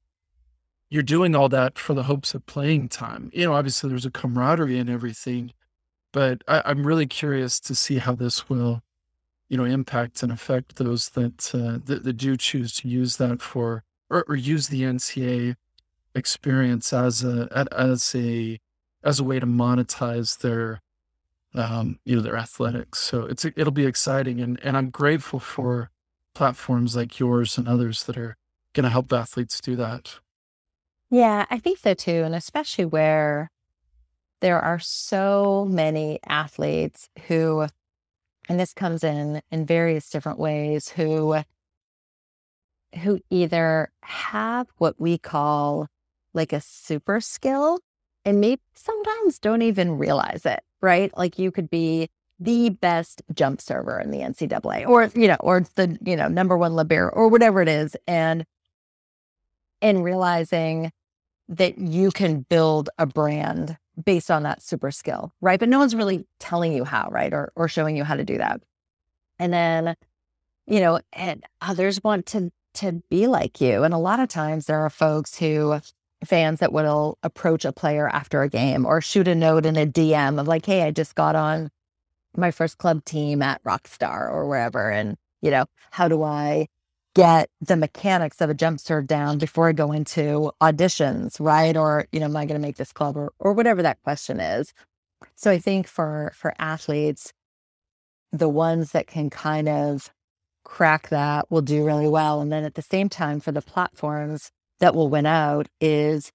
you're 0.91 1.03
doing 1.03 1.35
all 1.35 1.49
that 1.51 1.79
for 1.79 1.95
the 1.95 2.05
hopes 2.05 2.35
of 2.35 2.47
playing 2.47 2.89
time. 2.89 3.31
You 3.33 3.45
know, 3.45 3.55
obviously 3.55 3.91
there's 3.91 4.07
a 4.07 4.11
camaraderie 4.11 4.79
and 4.79 4.89
everything, 4.89 5.53
but 6.13 6.43
I, 6.49 6.63
I'm 6.65 6.87
really 6.87 7.07
curious 7.07 7.61
to 7.61 7.75
see 7.75 7.99
how 7.99 8.15
this 8.15 8.49
will, 8.49 8.83
you 9.49 9.57
know, 9.57 9.65
impact 9.65 10.23
and 10.23 10.33
affect 10.33 10.77
those 10.77 11.11
that, 11.11 11.55
uh, 11.55 11.79
that, 11.85 12.05
that 12.05 12.13
do 12.15 12.37
choose 12.37 12.75
to 12.77 12.89
use 12.89 13.17
that 13.17 13.43
for 13.43 13.85
or, 14.11 14.25
or 14.29 14.37
use 14.37 14.69
the 14.69 14.83
NCA 14.83 15.57
experience 16.15 16.93
as 16.93 17.23
a 17.25 17.67
as 17.73 18.15
a 18.15 18.59
as 19.05 19.21
a 19.21 19.25
way 19.25 19.39
to 19.39 19.47
monetize 19.47 20.39
their 20.39 20.83
um, 21.55 21.99
you 22.05 22.17
know 22.17 22.23
their 22.23 22.37
athletics. 22.37 22.99
So 22.99 23.23
it's 23.23 23.45
it'll 23.45 23.71
be 23.71 23.87
exciting, 23.87 24.41
and 24.41 24.59
and 24.63 24.77
I'm 24.77 24.91
grateful 24.91 25.41
for 25.41 25.91
platforms 26.35 26.95
like 26.97 27.19
yours 27.19 27.59
and 27.59 27.69
others 27.69 28.05
that 28.05 28.17
are 28.17 28.37
going 28.75 28.85
to 28.85 28.91
help 28.91 29.13
athletes 29.13 29.61
do 29.61 29.77
that. 29.77 30.19
Yeah, 31.11 31.47
I 31.51 31.59
think 31.59 31.79
so 31.79 31.95
too, 31.95 32.23
and 32.25 32.35
especially 32.35 32.85
where 32.85 33.51
there 34.41 34.61
are 34.61 34.79
so 34.79 35.65
many 35.69 36.21
athletes 36.27 37.09
who, 37.29 37.67
and 38.49 38.61
this 38.61 38.75
comes 38.75 39.03
in 39.05 39.43
in 39.51 39.67
various 39.67 40.11
different 40.11 40.39
ways, 40.39 40.91
who 40.91 41.43
who 43.03 43.21
either 43.31 43.91
have 44.03 44.67
what 44.79 44.99
we 44.99 45.19
call 45.19 45.89
like 46.35 46.53
a 46.53 46.61
super 46.61 47.21
skill 47.21 47.81
and 48.25 48.41
maybe 48.41 48.63
sometimes 48.75 49.39
don't 49.39 49.63
even 49.63 49.99
realize 49.99 50.47
it, 50.47 50.61
right? 50.81 51.17
Like 51.17 51.39
you 51.39 51.51
could 51.51 51.69
be 51.71 52.09
the 52.41 52.71
best 52.71 53.23
jump 53.35 53.61
server 53.61 53.99
in 54.01 54.11
the 54.11 54.19
NCAA 54.21 54.87
or, 54.87 55.11
you 55.15 55.29
know, 55.29 55.37
or 55.41 55.65
the, 55.75 55.99
you 56.05 56.17
know, 56.17 56.29
number 56.29 56.57
one 56.57 56.75
libero 56.75 57.11
or 57.11 57.29
whatever 57.29 57.61
it 57.61 57.69
is. 57.69 57.97
And, 58.07 58.45
and 59.83 60.03
realizing 60.03 60.93
that 61.49 61.79
you 61.79 62.11
can 62.11 62.41
build 62.49 62.91
a 62.99 63.07
brand 63.07 63.79
based 64.05 64.31
on 64.31 64.43
that 64.45 64.63
super 64.63 64.91
skill, 64.91 65.33
right? 65.41 65.59
But 65.59 65.69
no 65.69 65.79
one's 65.79 65.95
really 65.95 66.27
telling 66.39 66.73
you 66.73 66.85
how, 66.85 67.09
right? 67.11 67.33
Or, 67.33 67.53
or 67.57 67.69
showing 67.69 67.97
you 67.97 68.05
how 68.05 68.17
to 68.17 68.25
do 68.25 68.39
that. 68.39 68.63
And 69.39 69.53
then, 69.53 69.97
you 70.67 70.81
know, 70.81 71.01
and 71.13 71.45
others 71.61 72.03
want 72.03 72.27
to 72.27 72.51
to 72.75 73.03
be 73.11 73.27
like 73.27 73.61
you. 73.61 73.83
And 73.83 73.93
a 73.93 73.99
lot 73.99 74.21
of 74.21 74.29
times 74.29 74.67
there 74.67 74.79
are 74.79 74.91
folks 74.91 75.37
who 75.37 75.81
fans 76.25 76.61
that 76.61 76.73
will 76.73 77.19
approach 77.23 77.65
a 77.65 77.73
player 77.73 78.09
after 78.09 78.43
a 78.43 78.49
game 78.49 78.85
or 78.85 79.01
shoot 79.01 79.27
a 79.27 79.35
note 79.35 79.67
in 79.67 79.77
a 79.77 79.87
DM 79.87 80.39
of 80.39 80.47
like, 80.47 80.67
hey, 80.67 80.83
I 80.83 80.91
just 80.91 81.15
got 81.15 81.35
on 81.35 81.71
my 82.37 82.51
first 82.51 82.79
club 82.79 83.05
team 83.05 83.43
at 83.43 83.63
Rockstar 83.65 84.31
or 84.31 84.47
wherever. 84.47 84.91
And, 84.91 85.17
you 85.41 85.51
know, 85.51 85.67
how 85.91 86.09
do 86.09 86.23
I 86.23 86.69
get 87.19 87.51
the 87.61 87.77
mechanics 87.77 88.41
of 88.41 88.49
a 88.49 88.55
jump 88.55 88.79
serve 88.81 89.09
down 89.09 89.39
before 89.39 89.69
I 89.69 89.73
go 89.73 89.91
into 89.93 90.53
auditions, 90.63 91.41
right? 91.41 91.77
Or, 91.77 92.07
you 92.13 92.21
know, 92.21 92.27
am 92.27 92.37
I 92.37 92.47
going 92.47 92.61
to 92.61 92.67
make 92.67 92.77
this 92.77 92.93
club 92.93 93.17
or, 93.17 93.33
or 93.41 93.55
whatever 93.55 93.83
that 93.83 94.01
question 94.05 94.41
is. 94.41 94.73
So 95.37 95.51
I 95.51 95.59
think 95.59 95.89
for 95.89 96.33
for 96.37 96.55
athletes, 96.61 97.33
the 98.33 98.49
ones 98.49 98.93
that 98.93 99.09
can 99.09 99.31
kind 99.31 99.69
of 99.69 100.13
crack 100.65 101.09
that 101.09 101.51
will 101.51 101.63
do 101.63 101.85
really 101.85 102.09
well. 102.09 102.41
And 102.41 102.53
then 102.53 102.65
at 102.65 102.77
the 102.77 102.83
same 102.83 103.09
time, 103.09 103.41
for 103.41 103.53
the 103.53 103.63
platforms 103.63 104.51
that 104.81 104.95
will 104.95 105.09
win 105.09 105.27
out 105.27 105.69
is 105.81 106.33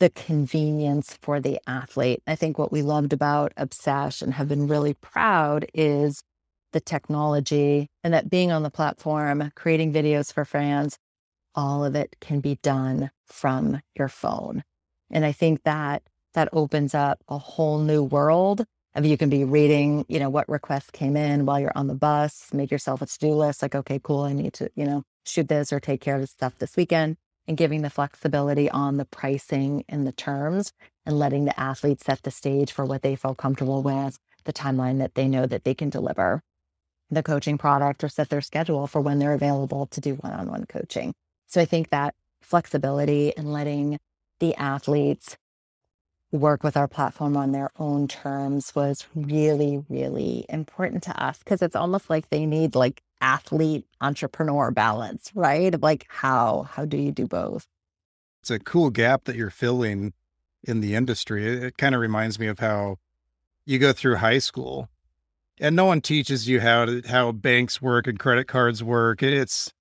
the 0.00 0.10
convenience 0.10 1.18
for 1.22 1.40
the 1.40 1.60
athlete. 1.68 2.22
I 2.26 2.34
think 2.36 2.58
what 2.58 2.72
we 2.72 2.82
loved 2.82 3.12
about 3.12 3.54
Obsesh 3.56 4.22
and 4.22 4.34
have 4.34 4.48
been 4.48 4.68
really 4.68 4.94
proud 4.94 5.66
is 5.74 6.22
the 6.72 6.80
technology 6.80 7.88
and 8.04 8.14
that 8.14 8.30
being 8.30 8.52
on 8.52 8.62
the 8.62 8.70
platform, 8.70 9.52
creating 9.54 9.92
videos 9.92 10.32
for 10.32 10.44
fans, 10.44 10.98
all 11.54 11.84
of 11.84 11.94
it 11.94 12.16
can 12.20 12.40
be 12.40 12.56
done 12.62 13.10
from 13.26 13.80
your 13.94 14.08
phone. 14.08 14.62
And 15.10 15.24
I 15.24 15.32
think 15.32 15.62
that 15.64 16.02
that 16.34 16.48
opens 16.52 16.94
up 16.94 17.18
a 17.28 17.38
whole 17.38 17.78
new 17.78 18.02
world 18.02 18.64
of 18.94 19.04
you 19.04 19.16
can 19.16 19.28
be 19.28 19.44
reading, 19.44 20.04
you 20.08 20.18
know, 20.18 20.30
what 20.30 20.48
requests 20.48 20.90
came 20.90 21.16
in 21.16 21.46
while 21.46 21.60
you're 21.60 21.72
on 21.74 21.86
the 21.86 21.94
bus, 21.94 22.48
make 22.52 22.70
yourself 22.70 23.02
a 23.02 23.06
to-do 23.06 23.32
list 23.32 23.62
like, 23.62 23.74
okay, 23.74 24.00
cool, 24.02 24.22
I 24.22 24.32
need 24.32 24.52
to, 24.54 24.70
you 24.74 24.84
know, 24.84 25.02
shoot 25.24 25.48
this 25.48 25.72
or 25.72 25.80
take 25.80 26.00
care 26.00 26.16
of 26.16 26.20
this 26.20 26.30
stuff 26.30 26.58
this 26.58 26.76
weekend 26.76 27.16
and 27.46 27.56
giving 27.56 27.82
the 27.82 27.90
flexibility 27.90 28.68
on 28.70 28.96
the 28.96 29.04
pricing 29.04 29.84
and 29.88 30.06
the 30.06 30.12
terms 30.12 30.72
and 31.06 31.18
letting 31.18 31.44
the 31.44 31.58
athletes 31.58 32.04
set 32.04 32.22
the 32.22 32.30
stage 32.30 32.72
for 32.72 32.84
what 32.84 33.02
they 33.02 33.16
feel 33.16 33.34
comfortable 33.34 33.82
with, 33.82 34.18
the 34.44 34.52
timeline 34.52 34.98
that 34.98 35.14
they 35.14 35.28
know 35.28 35.46
that 35.46 35.64
they 35.64 35.74
can 35.74 35.90
deliver 35.90 36.42
the 37.10 37.22
coaching 37.22 37.58
product 37.58 38.04
or 38.04 38.08
set 38.08 38.28
their 38.28 38.40
schedule 38.40 38.86
for 38.86 39.00
when 39.00 39.18
they're 39.18 39.34
available 39.34 39.86
to 39.86 40.00
do 40.00 40.14
one-on-one 40.14 40.66
coaching. 40.66 41.14
So 41.46 41.60
I 41.60 41.64
think 41.64 41.90
that 41.90 42.14
flexibility 42.40 43.36
and 43.36 43.52
letting 43.52 43.98
the 44.38 44.54
athletes 44.54 45.36
work 46.32 46.62
with 46.62 46.76
our 46.76 46.86
platform 46.86 47.36
on 47.36 47.52
their 47.52 47.70
own 47.78 48.06
terms 48.06 48.74
was 48.74 49.06
really, 49.14 49.84
really 49.88 50.44
important 50.48 51.02
to 51.04 51.22
us 51.22 51.38
because 51.38 51.60
it's 51.60 51.76
almost 51.76 52.08
like 52.08 52.30
they 52.30 52.46
need 52.46 52.74
like 52.74 53.02
athlete 53.20 53.84
entrepreneur 54.00 54.70
balance, 54.70 55.30
right? 55.34 55.80
Like 55.80 56.06
how 56.08 56.68
how 56.70 56.84
do 56.84 56.96
you 56.96 57.12
do 57.12 57.26
both? 57.26 57.66
It's 58.40 58.50
a 58.50 58.58
cool 58.58 58.90
gap 58.90 59.24
that 59.24 59.36
you're 59.36 59.50
filling 59.50 60.14
in 60.62 60.80
the 60.80 60.94
industry. 60.94 61.46
It, 61.46 61.62
it 61.62 61.76
kind 61.76 61.94
of 61.94 62.00
reminds 62.00 62.38
me 62.38 62.46
of 62.46 62.60
how 62.60 62.96
you 63.66 63.78
go 63.78 63.92
through 63.92 64.16
high 64.16 64.38
school 64.38 64.88
and 65.60 65.76
no 65.76 65.84
one 65.84 66.00
teaches 66.00 66.48
you 66.48 66.60
how 66.60 66.86
to 66.86 67.02
how 67.06 67.30
banks 67.32 67.80
work 67.80 68.06
and 68.06 68.18
credit 68.18 68.48
cards 68.48 68.82
work. 68.82 69.22
It's 69.22 69.72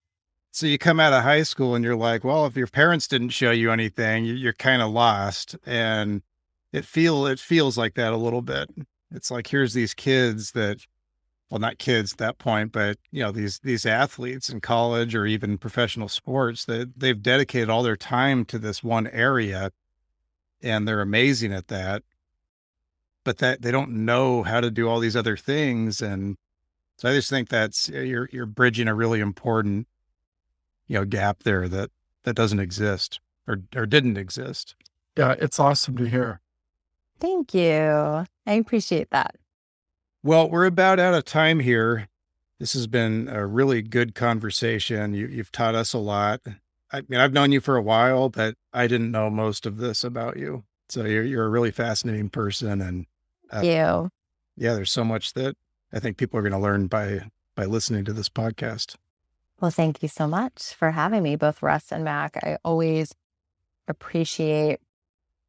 so 0.51 0.67
you 0.67 0.77
come 0.77 0.99
out 0.99 1.13
of 1.13 1.23
high 1.23 1.43
school 1.43 1.73
and 1.75 1.85
you're 1.85 1.95
like, 1.95 2.23
well, 2.23 2.45
if 2.45 2.57
your 2.57 2.67
parents 2.67 3.07
didn't 3.07 3.29
show 3.29 3.51
you 3.51 3.71
anything, 3.71 4.25
you're 4.25 4.53
kind 4.53 4.81
of 4.81 4.91
lost. 4.91 5.55
And 5.65 6.21
it 6.73 6.85
feel 6.85 7.25
it 7.25 7.39
feels 7.39 7.77
like 7.77 7.95
that 7.95 8.13
a 8.13 8.17
little 8.17 8.41
bit. 8.41 8.69
It's 9.11 9.31
like 9.31 9.47
here's 9.47 9.73
these 9.73 9.93
kids 9.93 10.51
that 10.51 10.85
well 11.49 11.59
not 11.59 11.79
kids 11.79 12.11
at 12.13 12.17
that 12.19 12.37
point, 12.37 12.71
but 12.71 12.97
you 13.11 13.23
know, 13.23 13.31
these 13.31 13.59
these 13.59 13.85
athletes 13.85 14.49
in 14.49 14.59
college 14.59 15.15
or 15.15 15.25
even 15.25 15.57
professional 15.57 16.09
sports 16.09 16.65
that 16.65 16.99
they've 16.99 17.21
dedicated 17.21 17.69
all 17.69 17.83
their 17.83 17.97
time 17.97 18.43
to 18.45 18.59
this 18.59 18.83
one 18.83 19.07
area 19.07 19.71
and 20.61 20.87
they're 20.87 21.01
amazing 21.01 21.53
at 21.53 21.67
that. 21.69 22.03
But 23.29 23.37
that 23.37 23.61
they 23.61 23.69
don't 23.69 23.91
know 23.91 24.41
how 24.41 24.59
to 24.59 24.71
do 24.71 24.89
all 24.89 24.99
these 24.99 25.15
other 25.15 25.37
things 25.37 26.01
and 26.01 26.35
so 26.97 27.07
I 27.07 27.13
just 27.13 27.29
think 27.29 27.47
that's 27.47 27.87
eh, 27.87 28.01
you're 28.01 28.27
you're 28.33 28.47
bridging 28.47 28.87
a 28.87 28.95
really 28.95 29.19
important 29.19 29.87
you 30.87 30.97
know 30.97 31.05
gap 31.05 31.43
there 31.43 31.69
that 31.69 31.91
that 32.23 32.35
doesn't 32.35 32.59
exist 32.59 33.19
or 33.47 33.61
or 33.75 33.85
didn't 33.85 34.17
exist. 34.17 34.73
Yeah, 35.15 35.35
it's 35.37 35.59
awesome 35.59 35.95
to 35.97 36.09
hear. 36.09 36.41
Thank 37.19 37.53
you. 37.53 38.25
I 38.47 38.53
appreciate 38.53 39.11
that. 39.11 39.35
Well, 40.23 40.49
we're 40.49 40.65
about 40.65 40.99
out 40.99 41.13
of 41.13 41.23
time 41.23 41.59
here. 41.59 42.07
This 42.57 42.73
has 42.73 42.87
been 42.87 43.27
a 43.27 43.45
really 43.45 43.83
good 43.83 44.15
conversation. 44.15 45.13
You, 45.13 45.27
have 45.37 45.51
taught 45.51 45.75
us 45.75 45.93
a 45.93 45.99
lot. 45.99 46.41
I 46.91 47.03
mean, 47.07 47.19
I've 47.19 47.31
known 47.31 47.51
you 47.51 47.61
for 47.61 47.75
a 47.75 47.83
while, 47.83 48.29
but 48.29 48.55
I 48.73 48.87
didn't 48.87 49.11
know 49.11 49.29
most 49.29 49.67
of 49.67 49.77
this 49.77 50.03
about 50.03 50.37
you. 50.37 50.63
So 50.89 51.05
you're 51.05 51.23
you're 51.23 51.45
a 51.45 51.49
really 51.49 51.69
fascinating 51.69 52.29
person, 52.29 52.81
and 52.81 53.05
uh, 53.51 53.61
you. 53.61 54.09
Yeah, 54.55 54.73
there's 54.73 54.91
so 54.91 55.03
much 55.03 55.33
that 55.33 55.55
I 55.93 55.99
think 55.99 56.17
people 56.17 56.37
are 56.39 56.43
going 56.43 56.53
to 56.53 56.59
learn 56.59 56.87
by 56.87 57.29
by 57.55 57.65
listening 57.65 58.05
to 58.05 58.13
this 58.13 58.29
podcast. 58.29 58.95
Well, 59.59 59.71
thank 59.71 60.01
you 60.01 60.07
so 60.07 60.27
much 60.27 60.73
for 60.73 60.91
having 60.91 61.23
me, 61.23 61.35
both 61.35 61.61
Russ 61.61 61.91
and 61.91 62.03
Mac. 62.03 62.37
I 62.37 62.57
always 62.63 63.13
appreciate 63.87 64.79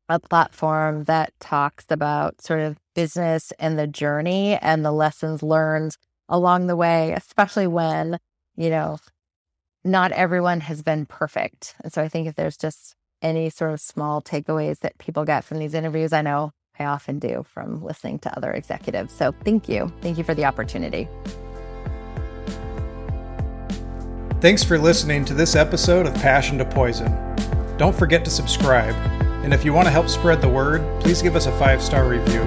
a 0.08 0.18
platform 0.18 1.04
that 1.04 1.32
talks 1.38 1.84
about 1.88 2.42
sort 2.42 2.60
of 2.60 2.78
business 2.94 3.52
and 3.60 3.78
the 3.78 3.86
journey 3.86 4.56
and 4.56 4.84
the 4.84 4.90
lessons 4.90 5.42
learned 5.42 5.96
along 6.28 6.66
the 6.66 6.74
way, 6.74 7.12
especially 7.12 7.68
when, 7.68 8.18
you 8.56 8.70
know, 8.70 8.98
not 9.84 10.10
everyone 10.10 10.60
has 10.60 10.82
been 10.82 11.06
perfect. 11.06 11.76
And 11.84 11.92
so 11.92 12.02
I 12.02 12.08
think 12.08 12.26
if 12.26 12.34
there's 12.34 12.56
just 12.56 12.96
any 13.22 13.50
sort 13.50 13.72
of 13.72 13.80
small 13.80 14.20
takeaways 14.20 14.80
that 14.80 14.98
people 14.98 15.24
get 15.24 15.44
from 15.44 15.58
these 15.58 15.74
interviews, 15.74 16.12
I 16.12 16.22
know 16.22 16.52
I 16.80 16.86
often 16.86 17.18
do 17.18 17.44
from 17.46 17.82
listening 17.84 18.18
to 18.20 18.36
other 18.36 18.50
executives. 18.50 19.14
So 19.14 19.32
thank 19.44 19.68
you. 19.68 19.92
Thank 20.00 20.18
you 20.18 20.24
for 20.24 20.34
the 20.34 20.46
opportunity. 20.46 21.08
Thanks 24.40 24.64
for 24.64 24.78
listening 24.78 25.24
to 25.26 25.34
this 25.34 25.54
episode 25.54 26.06
of 26.06 26.14
Passion 26.14 26.58
to 26.58 26.64
Poison. 26.64 27.14
Don't 27.76 27.94
forget 27.94 28.24
to 28.24 28.30
subscribe 28.30 28.96
and 29.42 29.54
if 29.54 29.64
you 29.64 29.72
want 29.72 29.86
to 29.86 29.90
help 29.90 30.08
spread 30.08 30.42
the 30.42 30.48
word, 30.48 30.82
please 31.00 31.22
give 31.22 31.34
us 31.34 31.46
a 31.46 31.58
five 31.58 31.82
star 31.82 32.06
review. 32.06 32.42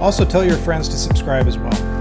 Also, 0.00 0.24
tell 0.24 0.44
your 0.44 0.56
friends 0.56 0.88
to 0.88 0.96
subscribe 0.96 1.46
as 1.46 1.58
well. 1.58 1.99